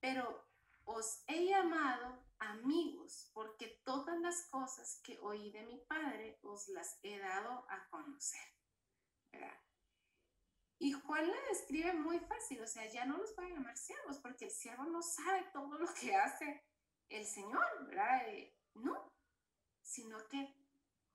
pero 0.00 0.48
os 0.84 1.22
he 1.28 1.46
llamado 1.46 2.23
amigos, 2.38 3.30
porque 3.32 3.80
todas 3.84 4.18
las 4.20 4.48
cosas 4.48 5.00
que 5.02 5.18
oí 5.20 5.50
de 5.50 5.62
mi 5.62 5.78
Padre 5.78 6.38
os 6.42 6.68
las 6.68 6.98
he 7.02 7.18
dado 7.18 7.66
a 7.68 7.88
conocer. 7.88 8.54
Y 10.78 10.92
Juan 10.92 11.30
la 11.30 11.40
describe 11.48 11.94
muy 11.94 12.18
fácil, 12.20 12.60
o 12.60 12.66
sea, 12.66 12.86
ya 12.90 13.04
no 13.06 13.16
los 13.16 13.32
puede 13.32 13.50
llamar 13.50 13.76
siervos, 13.76 14.18
porque 14.18 14.46
el 14.46 14.50
siervo 14.50 14.84
no 14.84 15.02
sabe 15.02 15.44
todo 15.52 15.78
lo 15.78 15.86
que 15.94 16.14
hace 16.14 16.62
el 17.08 17.24
Señor, 17.24 17.86
¿verdad? 17.86 18.28
Eh, 18.28 18.54
no, 18.74 19.12
sino 19.80 20.26
que 20.28 20.54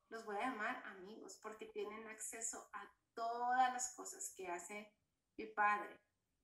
los 0.10 0.26
voy 0.26 0.38
a 0.38 0.50
llamar 0.50 0.84
amigos, 0.86 1.38
porque 1.42 1.68
tienen 1.68 2.08
acceso 2.08 2.70
a 2.74 2.92
todas 3.14 3.72
las 3.74 3.94
cosas 3.96 4.34
que 4.36 4.48
hace 4.48 4.92
mi 5.38 5.46
Padre. 5.48 6.00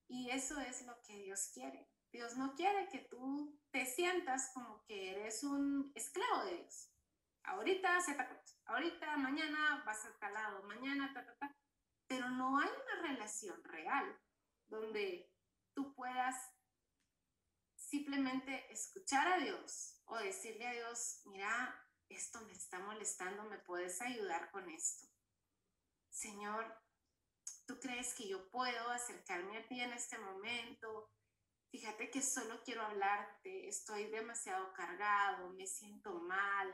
Y 0.07 0.29
eso 0.29 0.59
es 0.59 0.85
lo 0.85 1.01
que 1.01 1.17
Dios 1.17 1.49
quiere. 1.53 1.89
Dios 2.15 2.37
no 2.37 2.55
quiere 2.55 2.87
que 2.89 2.99
tú 2.99 3.59
te 3.71 3.85
sientas 3.85 4.51
como 4.53 4.83
que 4.85 5.11
eres 5.11 5.43
un 5.43 5.91
esclavo 5.95 6.45
de 6.45 6.57
Dios. 6.59 6.91
Ahorita 7.43 7.99
ahorita, 8.65 9.17
mañana 9.17 9.83
vas 9.85 10.05
a 10.05 10.17
tal 10.17 10.33
lado, 10.33 10.63
mañana, 10.63 11.13
ta, 11.13 11.25
ta, 11.25 11.35
ta. 11.35 11.55
Pero 12.07 12.29
no 12.29 12.57
hay 12.57 12.69
una 12.69 13.07
relación 13.07 13.61
real 13.65 14.17
donde 14.67 15.29
tú 15.73 15.93
puedas 15.93 16.35
simplemente 17.75 18.71
escuchar 18.71 19.27
a 19.27 19.37
Dios 19.37 20.01
o 20.05 20.17
decirle 20.17 20.67
a 20.67 20.73
Dios, 20.73 21.21
mira, 21.25 21.85
esto 22.09 22.39
me 22.45 22.53
está 22.53 22.79
molestando, 22.79 23.43
¿me 23.43 23.59
puedes 23.59 24.01
ayudar 24.01 24.51
con 24.51 24.69
esto? 24.69 25.07
Señor, 26.09 26.81
¿tú 27.65 27.77
crees 27.79 28.13
que 28.15 28.27
yo 28.27 28.49
puedo 28.49 28.89
acercarme 28.89 29.57
a 29.57 29.67
ti 29.67 29.81
en 29.81 29.93
este 29.93 30.17
momento? 30.17 31.11
Fíjate 31.71 32.09
que 32.09 32.21
solo 32.21 32.61
quiero 32.63 32.81
hablarte, 32.81 33.67
estoy 33.67 34.05
demasiado 34.05 34.73
cargado, 34.73 35.49
me 35.49 35.67
siento 35.67 36.19
mal 36.21 36.73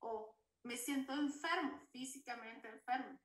o 0.00 0.36
me 0.62 0.76
siento 0.76 1.12
enfermo, 1.12 1.80
físicamente 1.92 2.68
enfermo. 2.68 3.20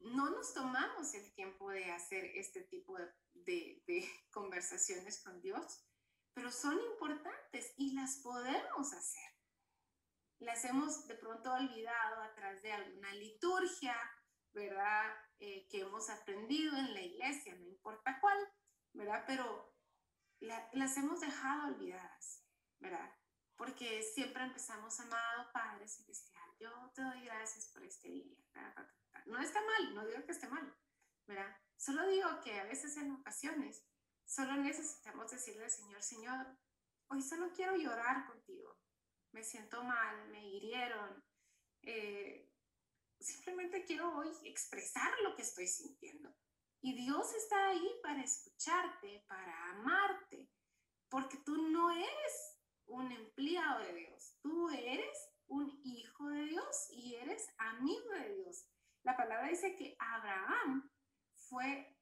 No 0.00 0.30
nos 0.30 0.52
tomamos 0.52 1.14
el 1.14 1.32
tiempo 1.34 1.70
de 1.70 1.92
hacer 1.92 2.24
este 2.34 2.62
tipo 2.62 2.96
de, 3.34 3.82
de, 3.86 4.10
conversaciones 4.32 5.22
con 5.22 5.40
Dios, 5.40 5.84
pero 6.34 6.50
son 6.50 6.80
importantes 6.80 7.72
y 7.76 7.94
las 7.94 8.16
podemos 8.16 8.92
hacer. 8.92 9.30
Las 10.40 10.64
hemos 10.64 11.06
de 11.06 11.14
pronto 11.14 11.52
olvidado 11.52 12.22
a 12.22 12.34
través 12.34 12.62
de 12.62 12.72
alguna 12.72 13.14
liturgia, 13.14 13.96
¿verdad? 14.52 15.14
Eh, 15.38 15.68
que 15.68 15.80
hemos 15.80 16.10
aprendido 16.10 16.76
en 16.76 16.94
la 16.94 17.00
iglesia, 17.00 17.54
no 17.54 17.66
importa 17.66 18.18
cuál, 18.20 18.38
¿verdad? 18.92 19.24
Pero 19.26 19.74
las 20.40 20.96
hemos 20.96 21.20
dejado 21.20 21.68
olvidadas, 21.68 22.44
¿verdad? 22.78 23.14
Porque 23.56 24.02
siempre 24.02 24.42
empezamos, 24.42 24.98
amado 25.00 25.52
Padre 25.52 25.86
Celestial, 25.86 26.50
yo 26.58 26.70
te 26.94 27.02
doy 27.02 27.24
gracias 27.24 27.68
por 27.68 27.84
este 27.84 28.08
día. 28.08 28.36
No 29.26 29.38
está 29.40 29.60
mal, 29.64 29.94
no 29.94 30.06
digo 30.06 30.24
que 30.24 30.32
esté 30.32 30.48
mal, 30.48 30.76
¿verdad? 31.26 31.56
Solo 31.76 32.06
digo 32.08 32.40
que 32.42 32.58
a 32.60 32.64
veces 32.64 32.96
en 32.96 33.12
ocasiones 33.12 33.84
solo 34.24 34.54
necesitamos 34.54 35.30
decirle 35.30 35.64
al 35.64 35.70
Señor, 35.70 36.02
Señor, 36.02 36.58
hoy 37.08 37.22
solo 37.22 37.52
quiero 37.52 37.76
llorar 37.76 38.26
contigo. 38.26 38.78
Me 39.32 39.42
siento 39.44 39.82
mal, 39.82 40.28
me 40.28 40.46
hirieron. 40.46 41.24
Eh, 41.82 42.50
simplemente 43.20 43.84
quiero 43.84 44.16
hoy 44.16 44.30
expresar 44.44 45.12
lo 45.22 45.34
que 45.36 45.42
estoy 45.42 45.66
sintiendo. 45.66 46.34
Y 46.84 46.94
Dios 46.94 47.32
está 47.34 47.68
ahí 47.68 47.88
para 48.02 48.24
escucharte, 48.24 49.24
para 49.28 49.70
amarte, 49.70 50.50
porque 51.08 51.38
tú 51.38 51.56
no 51.68 51.92
eres 51.92 52.58
un 52.86 53.12
empleado 53.12 53.84
de 53.84 53.94
Dios, 53.94 54.36
tú 54.42 54.68
eres 54.68 55.16
un 55.46 55.80
hijo 55.84 56.28
de 56.28 56.44
Dios 56.46 56.88
y 56.90 57.14
eres 57.14 57.48
amigo 57.56 58.10
de 58.14 58.34
Dios. 58.34 58.68
La 59.04 59.16
palabra 59.16 59.48
dice 59.48 59.76
que 59.76 59.94
Abraham 59.98 60.90
fue 61.34 61.96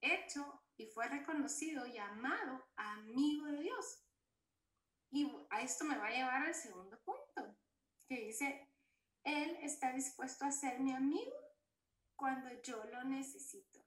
hecho 0.00 0.64
y 0.76 0.86
fue 0.86 1.06
reconocido 1.08 1.86
y 1.86 1.96
amado 1.98 2.66
amigo 2.74 3.46
de 3.46 3.60
Dios. 3.60 4.04
Y 5.10 5.32
a 5.50 5.62
esto 5.62 5.84
me 5.84 5.96
va 5.96 6.08
a 6.08 6.12
llevar 6.12 6.42
al 6.42 6.54
segundo 6.54 7.00
punto, 7.04 7.56
que 8.08 8.16
dice, 8.26 8.68
Él 9.22 9.58
está 9.62 9.92
dispuesto 9.92 10.44
a 10.44 10.50
ser 10.50 10.80
mi 10.80 10.92
amigo 10.92 11.36
cuando 12.16 12.50
yo 12.62 12.82
lo 12.84 13.04
necesito. 13.04 13.77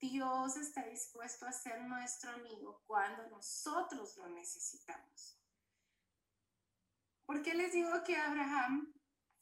Dios 0.00 0.56
está 0.56 0.82
dispuesto 0.86 1.46
a 1.46 1.52
ser 1.52 1.82
nuestro 1.82 2.30
amigo 2.30 2.82
cuando 2.86 3.26
nosotros 3.28 4.16
lo 4.16 4.28
necesitamos. 4.30 5.38
¿Por 7.26 7.42
qué 7.42 7.54
les 7.54 7.72
digo 7.72 8.02
que 8.02 8.16
Abraham 8.16 8.94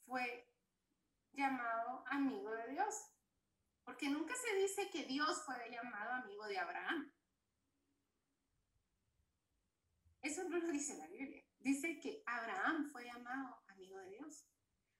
fue 0.05 0.51
llamado 1.31 2.03
amigo 2.07 2.51
de 2.51 2.71
Dios? 2.71 2.93
Porque 3.85 4.09
nunca 4.09 4.33
se 4.35 4.55
dice 4.57 4.89
que 4.91 5.05
Dios 5.05 5.43
fue 5.45 5.55
llamado 5.71 6.11
amigo 6.11 6.45
de 6.45 6.59
Abraham. 6.59 7.11
Eso 10.21 10.43
no 10.43 10.57
lo 10.57 10.67
dice 10.67 10.97
la 10.97 11.07
Biblia. 11.07 11.43
Dice 11.59 11.99
que 12.01 12.21
Abraham 12.25 12.89
fue 12.91 13.05
llamado 13.05 13.63
amigo 13.67 13.97
de 13.97 14.09
Dios. 14.09 14.45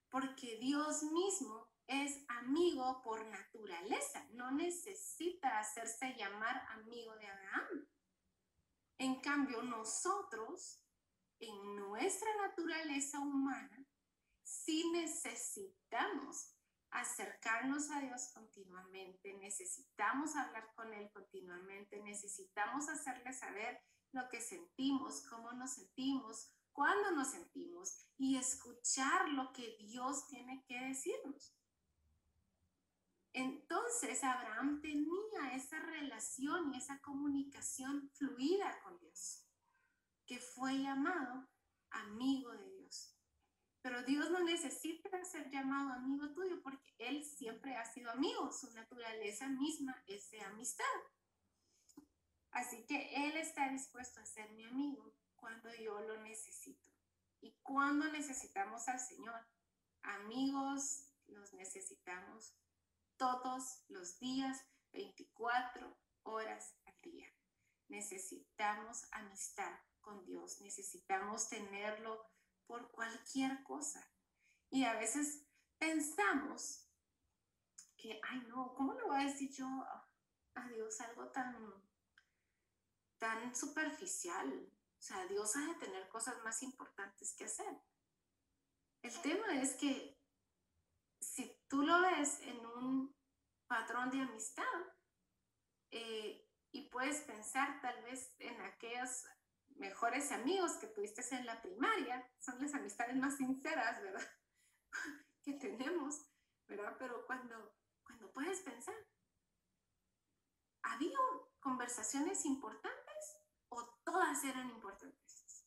Porque 0.10 0.58
Dios 0.60 1.04
mismo 1.04 1.69
es 1.90 2.24
amigo 2.28 3.02
por 3.02 3.26
naturaleza, 3.26 4.24
no 4.34 4.52
necesita 4.52 5.58
hacerse 5.58 6.14
llamar 6.16 6.64
amigo 6.70 7.16
de 7.16 7.28
Abraham. 7.28 7.88
En 9.00 9.20
cambio, 9.22 9.64
nosotros, 9.64 10.86
en 11.40 11.76
nuestra 11.78 12.30
naturaleza 12.38 13.20
humana, 13.20 13.88
sí 14.44 14.92
necesitamos 14.92 16.56
acercarnos 16.92 17.90
a 17.90 18.02
Dios 18.02 18.30
continuamente, 18.36 19.34
necesitamos 19.34 20.36
hablar 20.36 20.72
con 20.76 20.94
Él 20.94 21.10
continuamente, 21.12 22.02
necesitamos 22.04 22.88
hacerle 22.88 23.34
saber 23.34 23.82
lo 24.12 24.30
que 24.30 24.42
sentimos, 24.42 25.26
cómo 25.28 25.54
nos 25.54 25.74
sentimos, 25.74 26.54
cuándo 26.72 27.12
nos 27.12 27.30
sentimos 27.30 28.06
y 28.18 28.38
escuchar 28.38 29.30
lo 29.30 29.52
que 29.54 29.76
Dios 29.80 30.28
tiene 30.28 30.64
que 30.68 30.80
decirnos. 30.80 31.59
Entonces 33.34 34.24
Abraham 34.24 34.82
tenía 34.82 35.54
esa 35.54 35.80
relación 35.80 36.74
y 36.74 36.78
esa 36.78 37.00
comunicación 37.00 38.10
fluida 38.16 38.82
con 38.82 38.98
Dios, 39.00 39.46
que 40.26 40.40
fue 40.40 40.80
llamado 40.80 41.48
amigo 41.92 42.52
de 42.52 42.72
Dios. 42.78 43.16
Pero 43.82 44.04
Dios 44.04 44.30
no 44.32 44.44
necesita 44.44 45.24
ser 45.24 45.50
llamado 45.50 45.94
amigo 45.94 46.34
tuyo 46.34 46.62
porque 46.62 46.94
Él 46.98 47.24
siempre 47.24 47.76
ha 47.76 47.86
sido 47.86 48.12
amigo, 48.12 48.52
su 48.52 48.72
naturaleza 48.74 49.48
misma 49.48 50.04
es 50.08 50.30
de 50.32 50.42
amistad. 50.42 50.86
Así 52.52 52.86
que 52.88 53.28
Él 53.28 53.38
está 53.38 53.70
dispuesto 53.70 54.20
a 54.20 54.26
ser 54.26 54.52
mi 54.52 54.64
amigo 54.64 55.14
cuando 55.36 55.70
yo 55.76 56.02
lo 56.02 56.22
necesito. 56.22 56.90
¿Y 57.42 57.54
cuando 57.62 58.12
necesitamos 58.12 58.88
al 58.90 59.00
Señor? 59.00 59.48
Amigos 60.02 61.06
los 61.28 61.54
necesitamos 61.54 62.54
todos 63.20 63.84
los 63.90 64.18
días, 64.18 64.66
24 64.94 65.96
horas 66.24 66.74
al 66.86 67.00
día. 67.02 67.28
Necesitamos 67.90 69.08
amistad 69.12 69.78
con 70.00 70.26
Dios, 70.26 70.62
necesitamos 70.62 71.50
tenerlo 71.50 72.26
por 72.66 72.90
cualquier 72.92 73.62
cosa. 73.64 74.10
Y 74.72 74.86
a 74.86 74.96
veces 74.96 75.46
pensamos 75.78 76.88
que, 77.98 78.22
ay 78.24 78.40
no, 78.48 78.74
¿cómo 78.74 78.94
le 78.94 79.04
voy 79.04 79.22
a 79.22 79.26
decir 79.26 79.52
yo 79.52 79.68
a 79.68 80.70
Dios 80.70 81.02
algo 81.02 81.30
tan, 81.30 81.84
tan 83.18 83.54
superficial? 83.54 84.72
O 84.98 85.02
sea, 85.02 85.26
Dios 85.28 85.56
ha 85.58 85.66
de 85.66 85.76
tener 85.76 86.08
cosas 86.08 86.42
más 86.44 86.64
importantes 86.64 87.36
que 87.36 87.46
hacer. 87.46 87.82
El 89.02 89.22
tema 89.22 89.62
es 89.62 89.76
que 89.76 90.18
si 91.20 91.59
tú 91.70 91.84
lo 91.84 92.02
ves 92.02 92.42
en 92.42 92.66
un 92.66 93.16
patrón 93.68 94.10
de 94.10 94.22
amistad 94.22 94.64
eh, 95.92 96.46
y 96.72 96.90
puedes 96.90 97.22
pensar 97.22 97.80
tal 97.82 98.04
vez 98.04 98.34
en 98.40 98.60
aquellos 98.62 99.26
mejores 99.78 100.32
amigos 100.32 100.74
que 100.74 100.88
tuviste 100.88 101.24
en 101.34 101.46
la 101.46 101.62
primaria, 101.62 102.30
son 102.40 102.60
las 102.62 102.74
amistades 102.74 103.16
más 103.16 103.38
sinceras, 103.38 104.02
¿verdad? 104.02 104.28
que 105.44 105.54
tenemos, 105.54 106.28
¿verdad? 106.68 106.96
Pero 107.00 107.26
cuando, 107.26 107.78
cuando 108.04 108.32
puedes 108.34 108.60
pensar, 108.62 108.96
¿había 110.82 111.18
conversaciones 111.60 112.46
importantes 112.46 113.38
o 113.70 113.86
todas 114.04 114.44
eran 114.44 114.70
importantes? 114.70 115.66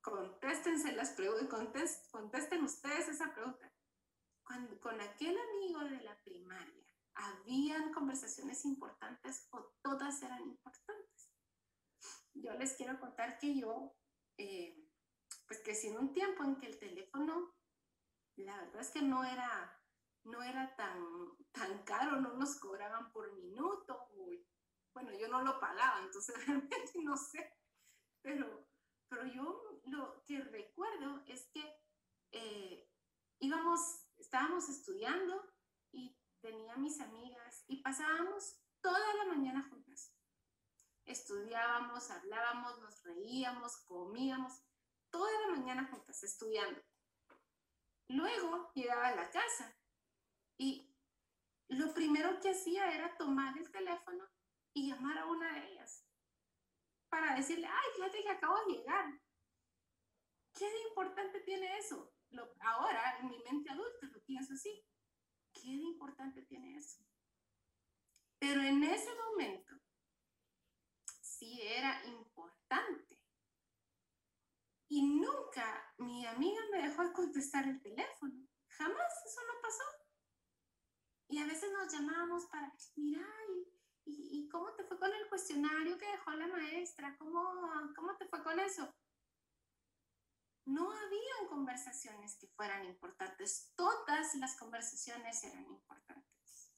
Contéstense 0.00 0.92
las 0.92 1.10
preguntas, 1.10 2.06
contesten 2.12 2.62
ustedes 2.62 3.08
esa 3.08 3.34
pregunta. 3.34 3.75
Cuando, 4.46 4.78
con 4.80 5.00
aquel 5.00 5.36
amigo 5.36 5.80
de 5.80 6.00
la 6.02 6.16
primaria, 6.22 6.86
¿habían 7.14 7.92
conversaciones 7.92 8.64
importantes 8.64 9.48
o 9.50 9.74
todas 9.82 10.22
eran 10.22 10.40
importantes? 10.42 11.32
Yo 12.32 12.52
les 12.54 12.74
quiero 12.76 13.00
contar 13.00 13.38
que 13.38 13.58
yo, 13.58 13.96
eh, 14.38 14.88
pues 15.48 15.60
crecí 15.64 15.88
en 15.88 15.98
un 15.98 16.12
tiempo 16.12 16.44
en 16.44 16.56
que 16.56 16.66
el 16.66 16.78
teléfono, 16.78 17.56
la 18.36 18.56
verdad 18.58 18.80
es 18.82 18.90
que 18.90 19.02
no 19.02 19.24
era, 19.24 19.82
no 20.22 20.42
era 20.44 20.76
tan, 20.76 21.04
tan 21.50 21.82
caro, 21.82 22.20
no 22.20 22.34
nos 22.34 22.60
cobraban 22.60 23.10
por 23.12 23.32
minuto. 23.32 24.08
bueno, 24.94 25.12
yo 25.18 25.26
no 25.26 25.42
lo 25.42 25.58
pagaba, 25.58 26.02
entonces 26.02 26.34
realmente 26.46 26.92
no 27.02 27.16
sé, 27.16 27.52
pero, 28.22 28.68
pero 29.08 29.26
yo 29.26 29.80
lo 29.86 30.22
que 30.24 30.40
recuerdo 30.40 31.24
es 31.26 31.48
que 31.52 31.82
eh, 32.30 32.88
íbamos 33.40 34.05
estábamos 34.18 34.68
estudiando 34.68 35.42
y 35.92 36.16
tenía 36.40 36.76
mis 36.76 37.00
amigas 37.00 37.64
y 37.66 37.82
pasábamos 37.82 38.60
toda 38.80 39.14
la 39.14 39.24
mañana 39.26 39.68
juntas. 39.68 40.12
Estudiábamos, 41.04 42.10
hablábamos, 42.10 42.80
nos 42.80 43.02
reíamos, 43.02 43.76
comíamos, 43.86 44.62
toda 45.10 45.30
la 45.42 45.56
mañana 45.56 45.88
juntas 45.90 46.22
estudiando. 46.22 46.82
Luego 48.08 48.70
llegaba 48.74 49.08
a 49.08 49.16
la 49.16 49.30
casa 49.30 49.76
y 50.58 50.92
lo 51.68 51.92
primero 51.92 52.40
que 52.40 52.50
hacía 52.50 52.92
era 52.92 53.16
tomar 53.16 53.56
el 53.58 53.70
teléfono 53.70 54.24
y 54.72 54.88
llamar 54.88 55.18
a 55.18 55.26
una 55.26 55.52
de 55.52 55.72
ellas 55.72 56.04
para 57.08 57.34
decirle, 57.34 57.66
ay, 57.66 57.90
fíjate 57.94 58.22
que 58.22 58.30
acabo 58.30 58.56
de 58.64 58.74
llegar. 58.74 59.20
¿Qué 60.52 60.64
de 60.64 60.82
importante 60.88 61.40
tiene 61.40 61.78
eso? 61.78 62.15
Ahora 62.60 63.18
en 63.18 63.28
mi 63.28 63.38
mente 63.42 63.70
adulta 63.70 64.06
lo 64.06 64.22
pienso 64.24 64.52
así. 64.52 64.84
¿Qué 65.52 65.68
de 65.68 65.82
importante 65.82 66.42
tiene 66.42 66.76
eso? 66.76 67.04
Pero 68.38 68.60
en 68.60 68.82
ese 68.84 69.10
momento 69.14 69.74
sí 71.20 71.60
era 71.62 72.04
importante. 72.06 73.22
Y 74.88 75.02
nunca 75.02 75.94
mi 75.98 76.26
amiga 76.26 76.60
me 76.70 76.82
dejó 76.82 77.02
de 77.02 77.12
contestar 77.12 77.66
el 77.66 77.80
teléfono. 77.80 78.46
Jamás 78.68 79.26
eso 79.26 79.40
no 79.46 79.60
pasó. 79.60 79.84
Y 81.28 81.38
a 81.38 81.46
veces 81.46 81.72
nos 81.72 81.92
llamábamos 81.92 82.46
para, 82.46 82.72
mira, 82.94 83.26
¿y, 84.04 84.38
y, 84.38 84.48
cómo 84.48 84.72
te 84.74 84.84
fue 84.84 84.98
con 84.98 85.12
el 85.12 85.28
cuestionario 85.28 85.98
que 85.98 86.06
dejó 86.06 86.30
la 86.32 86.46
maestra? 86.46 87.16
¿Cómo, 87.18 87.42
cómo 87.96 88.16
te 88.16 88.28
fue 88.28 88.44
con 88.44 88.60
eso? 88.60 88.94
No 90.66 90.90
habían 90.90 91.48
conversaciones 91.48 92.36
que 92.38 92.48
fueran 92.48 92.84
importantes. 92.84 93.72
Todas 93.76 94.34
las 94.34 94.56
conversaciones 94.56 95.42
eran 95.44 95.64
importantes. 95.64 96.72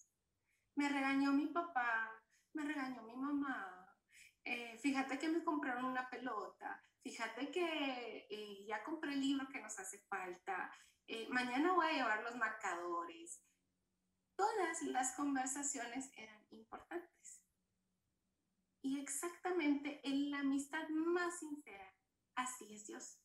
Me 0.77 0.88
regañó 0.88 1.33
mi 1.33 1.46
papá, 1.46 2.22
me 2.53 2.64
regañó 2.64 3.03
mi 3.03 3.16
mamá. 3.16 3.96
Eh, 4.44 4.79
fíjate 4.79 5.18
que 5.18 5.29
me 5.29 5.42
compraron 5.42 5.87
una 5.87 6.09
pelota. 6.11 6.83
Fíjate 7.03 7.51
que 7.51 8.27
eh, 8.31 8.64
ya 8.66 8.85
compré 8.85 9.14
el 9.14 9.20
libro 9.20 9.48
que 9.48 9.61
nos 9.61 9.79
hace 9.79 9.98
falta. 10.09 10.70
Eh, 11.07 11.27
mañana 11.31 11.72
voy 11.72 11.87
a 11.87 11.92
llevar 11.92 12.22
los 12.22 12.37
marcadores. 12.37 13.42
Todas 14.37 14.83
las 14.83 15.16
conversaciones 15.16 16.11
eran 16.14 16.46
importantes. 16.51 17.42
Y 18.83 19.01
exactamente 19.01 20.07
en 20.07 20.31
la 20.31 20.40
amistad 20.40 20.88
más 20.90 21.38
sincera, 21.40 21.96
así 22.37 22.72
es 22.74 22.87
Dios 22.87 23.18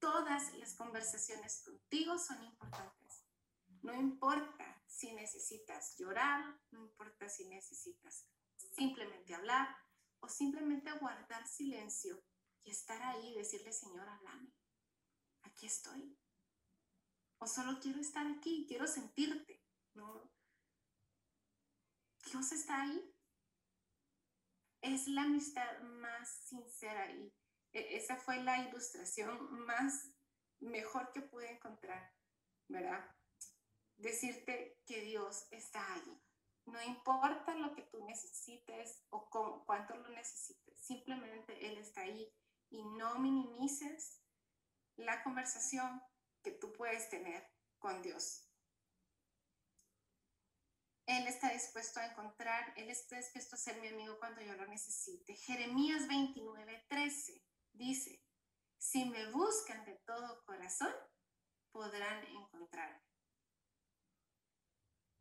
todas 0.00 0.52
las 0.54 0.74
conversaciones 0.74 1.62
contigo 1.62 2.18
son 2.18 2.42
importantes. 2.42 3.24
No 3.82 3.94
importa 3.94 4.82
si 4.86 5.12
necesitas 5.14 5.96
llorar, 5.96 6.58
no 6.70 6.80
importa 6.80 7.28
si 7.28 7.48
necesitas 7.48 8.26
simplemente 8.56 9.34
hablar 9.34 9.74
o 10.20 10.28
simplemente 10.28 10.90
guardar 10.98 11.46
silencio 11.46 12.22
y 12.64 12.70
estar 12.70 13.00
ahí 13.02 13.30
y 13.30 13.38
decirle, 13.38 13.72
Señor, 13.72 14.08
háblame. 14.08 14.52
Aquí 15.42 15.66
estoy. 15.66 16.18
O 17.38 17.46
solo 17.46 17.80
quiero 17.80 18.00
estar 18.00 18.26
aquí, 18.26 18.66
quiero 18.68 18.86
sentirte. 18.86 19.62
Dios 22.26 22.52
está 22.52 22.82
ahí. 22.82 23.14
Es 24.82 25.08
la 25.08 25.22
amistad 25.22 25.80
más 25.80 26.28
sincera 26.28 27.10
y 27.12 27.32
esa 27.72 28.16
fue 28.16 28.42
la 28.42 28.58
ilustración 28.58 29.64
más 29.66 30.10
mejor 30.60 31.12
que 31.12 31.22
pude 31.22 31.50
encontrar, 31.50 32.12
¿verdad? 32.68 33.04
Decirte 33.96 34.80
que 34.86 35.02
Dios 35.02 35.46
está 35.50 35.94
ahí. 35.94 36.22
No 36.66 36.82
importa 36.82 37.54
lo 37.54 37.74
que 37.74 37.82
tú 37.82 38.04
necesites 38.04 39.04
o 39.10 39.28
cuánto 39.64 39.96
lo 39.96 40.08
necesites, 40.10 40.80
simplemente 40.80 41.66
Él 41.66 41.78
está 41.78 42.02
ahí 42.02 42.32
y 42.70 42.84
no 42.84 43.18
minimices 43.18 44.22
la 44.96 45.22
conversación 45.22 46.02
que 46.42 46.52
tú 46.52 46.72
puedes 46.72 47.08
tener 47.08 47.50
con 47.78 48.02
Dios. 48.02 48.46
Él 51.06 51.26
está 51.26 51.50
dispuesto 51.50 51.98
a 51.98 52.06
encontrar, 52.06 52.72
Él 52.76 52.88
está 52.88 53.16
dispuesto 53.16 53.56
a 53.56 53.58
ser 53.58 53.80
mi 53.80 53.88
amigo 53.88 54.18
cuando 54.18 54.42
yo 54.42 54.54
lo 54.54 54.66
necesite. 54.66 55.34
Jeremías 55.34 56.06
29, 56.06 56.86
13 56.88 57.49
dice, 57.72 58.22
si 58.78 59.04
me 59.04 59.30
buscan 59.30 59.84
de 59.84 59.96
todo 60.06 60.42
corazón, 60.44 60.92
podrán 61.72 62.24
encontrarme. 62.24 63.04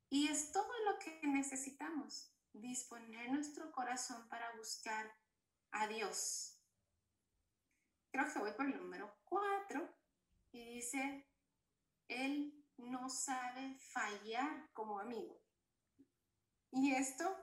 Y 0.09 0.27
es 0.27 0.51
todo 0.51 0.71
lo 0.85 0.97
que 0.99 1.19
necesitamos, 1.23 2.33
disponer 2.53 3.31
nuestro 3.31 3.71
corazón 3.71 4.27
para 4.27 4.55
buscar 4.55 5.15
a 5.71 5.87
Dios. 5.87 6.59
Creo 8.11 8.31
que 8.33 8.39
voy 8.39 8.51
por 8.53 8.65
el 8.65 8.77
número 8.77 9.15
4 9.25 9.95
y 10.51 10.75
dice, 10.75 11.27
Él 12.07 12.65
no 12.77 13.07
sabe 13.09 13.77
fallar 13.77 14.71
como 14.73 14.99
amigo. 14.99 15.39
Y 16.71 16.95
esto 16.95 17.35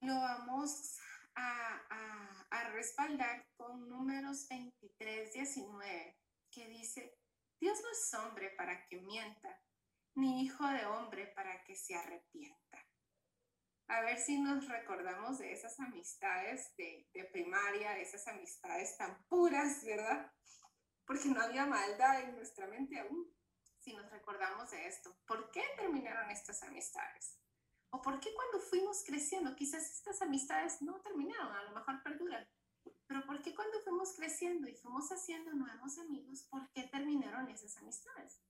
lo 0.00 0.14
vamos 0.14 0.98
a, 1.36 2.68
respaldar 2.72 3.46
con 3.56 3.88
números 3.88 4.48
23, 4.48 5.32
19, 5.32 6.18
que 6.50 6.68
dice, 6.68 7.16
Dios 7.60 7.80
no 7.80 7.90
es 7.90 8.14
hombre 8.14 8.50
para 8.56 8.86
que 8.86 9.00
mienta, 9.00 9.60
ni 10.14 10.42
hijo 10.42 10.66
de 10.66 10.84
hombre 10.86 11.28
para 11.28 11.62
que 11.64 11.76
se 11.76 11.94
arrepienta. 11.94 12.84
A 13.88 14.00
ver 14.00 14.18
si 14.18 14.40
nos 14.40 14.66
recordamos 14.68 15.38
de 15.38 15.52
esas 15.52 15.78
amistades 15.78 16.74
de, 16.76 17.08
de 17.12 17.24
primaria, 17.24 17.98
esas 17.98 18.26
amistades 18.26 18.96
tan 18.96 19.22
puras, 19.26 19.84
¿verdad? 19.84 20.32
Porque 21.04 21.28
no 21.28 21.40
había 21.40 21.66
maldad 21.66 22.22
en 22.22 22.36
nuestra 22.36 22.66
mente 22.66 22.98
aún. 22.98 23.32
Si 23.78 23.94
nos 23.94 24.10
recordamos 24.10 24.70
de 24.70 24.86
esto, 24.86 25.16
¿por 25.26 25.50
qué 25.50 25.62
terminaron 25.76 26.30
estas 26.30 26.62
amistades? 26.62 27.41
¿O 27.94 28.00
por 28.00 28.18
qué 28.20 28.32
cuando 28.34 28.58
fuimos 28.58 29.04
creciendo 29.04 29.54
quizás 29.54 29.82
estas 29.82 30.22
amistades 30.22 30.80
no 30.80 30.98
terminaron, 31.02 31.52
a 31.54 31.62
lo 31.64 31.72
mejor 31.72 32.02
perduran? 32.02 32.48
Pero 33.06 33.26
¿por 33.26 33.42
qué 33.42 33.54
cuando 33.54 33.80
fuimos 33.80 34.14
creciendo 34.14 34.66
y 34.66 34.74
fuimos 34.74 35.12
haciendo 35.12 35.52
nuevos 35.52 35.98
amigos, 35.98 36.42
por 36.44 36.70
qué 36.72 36.84
terminaron 36.84 37.50
esas 37.50 37.76
amistades? 37.76 38.40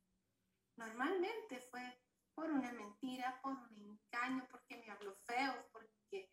Normalmente 0.76 1.58
fue 1.58 2.00
por 2.34 2.52
una 2.52 2.72
mentira, 2.72 3.40
por 3.42 3.54
un 3.54 3.98
engaño, 4.12 4.46
porque 4.48 4.76
me 4.76 4.92
habló 4.92 5.16
feo, 5.26 5.68
porque 5.72 6.30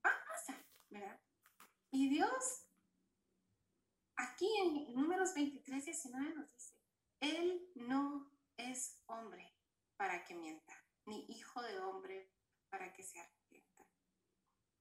pasa, 0.00 0.58
¿verdad? 0.88 1.20
Y 1.90 2.08
Dios, 2.08 2.66
aquí 4.16 4.48
en 4.62 4.94
números 4.94 5.34
23, 5.34 5.84
19 5.84 6.34
nos 6.34 6.50
dice, 6.50 6.74
Él 7.20 7.70
no 7.74 8.32
es 8.56 9.02
hombre 9.04 9.54
para 9.98 10.24
que 10.24 10.34
mienta, 10.34 10.85
ni 11.06 11.24
hijo 11.28 11.62
de 11.62 11.78
hombre 11.80 12.30
para 12.68 12.92
que 12.92 13.02
se 13.02 13.18
arrepienta. 13.20 13.86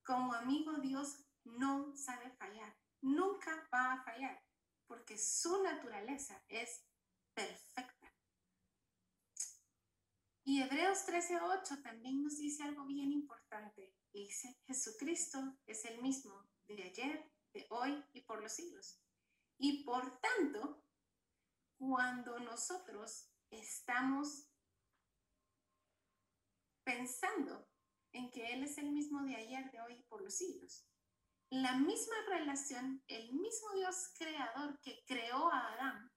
Como 0.04 0.34
amigo 0.34 0.74
Dios 0.78 1.26
no 1.44 1.96
sabe 1.96 2.30
fallar, 2.32 2.78
nunca 3.02 3.68
va 3.74 3.94
a 3.94 4.04
fallar, 4.04 4.44
porque 4.88 5.18
su 5.18 5.64
naturaleza 5.64 6.44
es 6.50 6.86
perfecta. 7.34 8.14
Y 10.44 10.62
Hebreos 10.62 11.06
13:8 11.06 11.82
también 11.82 12.22
nos 12.22 12.38
dice 12.38 12.64
algo 12.64 12.86
bien 12.86 13.12
importante. 13.12 13.96
Dice, 14.14 14.60
Jesucristo 14.68 15.58
es 15.66 15.86
el 15.86 16.02
mismo 16.02 16.48
de 16.68 16.84
ayer, 16.84 17.32
de 17.54 17.66
hoy 17.70 18.06
y 18.14 18.22
por 18.22 18.42
los 18.42 18.54
siglos. 18.54 19.02
Y 19.58 19.84
por 19.84 20.20
tanto, 20.20 20.84
cuando 21.78 22.40
nosotros 22.40 23.32
estamos 23.50 24.52
pensando 26.86 27.67
en 28.13 28.32
que 28.32 28.54
Él 28.54 28.63
es 28.63 28.78
el 28.78 28.91
mismo 28.91 29.21
de 29.24 29.36
ayer, 29.36 29.69
de 29.71 29.82
hoy 29.82 30.02
por 30.08 30.21
los 30.21 30.36
siglos, 30.36 30.88
la 31.50 31.76
misma 31.76 32.15
relación, 32.30 33.04
el 33.08 33.34
mismo 33.34 33.71
Dios 33.74 34.13
creador 34.17 34.80
que 34.82 35.04
creó 35.06 35.52
a 35.52 35.74
Adán, 35.74 36.12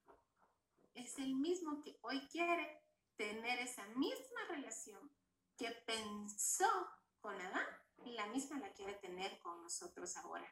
es 0.93 1.17
el 1.19 1.35
mismo 1.35 1.81
que 1.81 1.97
hoy 2.01 2.27
quiere 2.29 2.81
tener 3.17 3.59
esa 3.59 3.85
misma 3.89 4.41
relación 4.49 5.11
que 5.57 5.71
pensó 5.85 6.69
con 7.19 7.39
Adán, 7.39 7.67
la 7.97 8.27
misma 8.27 8.59
la 8.59 8.73
quiere 8.73 8.93
tener 8.95 9.39
con 9.39 9.61
nosotros 9.61 10.15
ahora. 10.17 10.49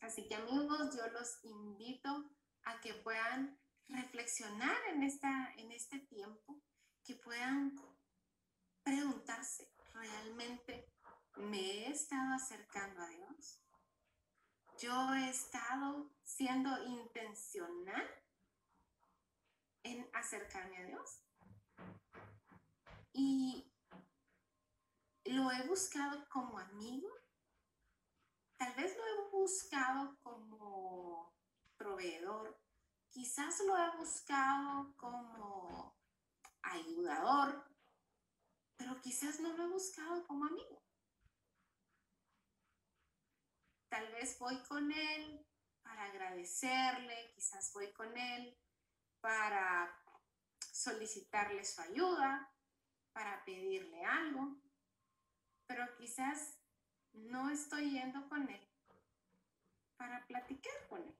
Así 0.00 0.26
que 0.28 0.34
amigos, 0.34 0.96
yo 0.96 1.06
los 1.08 1.42
invito 1.44 2.30
a 2.64 2.80
que 2.80 2.94
puedan 2.94 3.58
reflexionar 3.88 4.76
en, 4.88 5.02
esta, 5.02 5.52
en 5.56 5.72
este 5.72 5.98
tiempo, 6.00 6.60
que 7.04 7.16
puedan 7.16 7.76
preguntarse, 8.82 9.72
¿realmente 9.92 10.88
me 11.36 11.58
he 11.58 11.90
estado 11.90 12.34
acercando 12.34 13.02
a 13.02 13.08
Dios? 13.08 13.60
¿Yo 14.78 15.14
he 15.14 15.28
estado 15.28 16.10
siendo 16.22 16.82
intencional 16.84 18.08
en 19.82 20.08
acercarme 20.12 20.78
a 20.78 20.86
Dios? 20.86 21.22
Y 23.12 23.72
lo 25.24 25.50
he 25.50 25.66
buscado 25.66 26.28
como 26.28 26.58
amigo, 26.58 27.08
tal 28.56 28.74
vez 28.74 28.96
lo 28.96 29.04
he 29.04 29.30
buscado 29.30 30.18
como 30.22 31.32
proveedor, 31.76 32.58
quizás 33.08 33.60
lo 33.60 33.76
he 33.76 33.96
buscado 33.96 34.96
como 34.96 35.96
ayudador, 36.62 37.64
pero 38.76 38.91
quizás 39.02 39.40
no 39.40 39.52
lo 39.56 39.64
he 39.64 39.68
buscado 39.68 40.26
como 40.26 40.46
amigo. 40.46 40.80
Tal 43.88 44.10
vez 44.12 44.38
voy 44.38 44.56
con 44.62 44.90
él 44.90 45.46
para 45.82 46.04
agradecerle, 46.04 47.32
quizás 47.34 47.72
voy 47.74 47.92
con 47.92 48.16
él 48.16 48.56
para 49.20 49.94
solicitarle 50.72 51.64
su 51.64 51.82
ayuda, 51.82 52.50
para 53.12 53.44
pedirle 53.44 54.02
algo, 54.04 54.56
pero 55.66 55.84
quizás 55.96 56.56
no 57.12 57.50
estoy 57.50 57.90
yendo 57.90 58.26
con 58.28 58.48
él 58.48 58.68
para 59.96 60.26
platicar 60.26 60.88
con 60.88 61.02
él. 61.02 61.18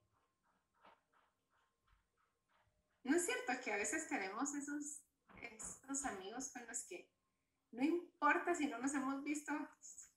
¿No 3.03 3.17
es 3.17 3.27
cierto 3.27 3.53
que 3.63 3.73
a 3.73 3.77
veces 3.77 4.09
tenemos 4.09 4.55
esos, 4.55 5.03
esos 5.41 6.05
amigos 6.05 6.49
con 6.51 6.67
los 6.67 6.85
que 6.85 7.13
no 7.73 7.83
importa 7.83 8.55
si 8.55 8.67
no 8.67 8.79
nos 8.79 8.95
hemos 8.95 9.23
visto 9.25 9.53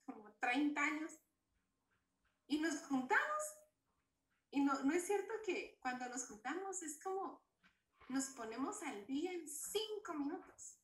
como 0.06 0.32
30 0.40 0.82
años 0.82 1.12
y 2.48 2.60
nos 2.60 2.82
juntamos? 2.84 3.44
Y 4.52 4.62
no, 4.62 4.74
no 4.84 4.94
es 4.94 5.06
cierto 5.06 5.34
que 5.46 5.78
cuando 5.82 6.08
nos 6.08 6.28
juntamos 6.28 6.82
es 6.84 7.02
como 7.02 7.44
nos 8.10 8.26
ponemos 8.30 8.82
al 8.84 9.06
día 9.06 9.32
en 9.32 9.48
cinco 9.48 10.14
minutos. 10.14 10.80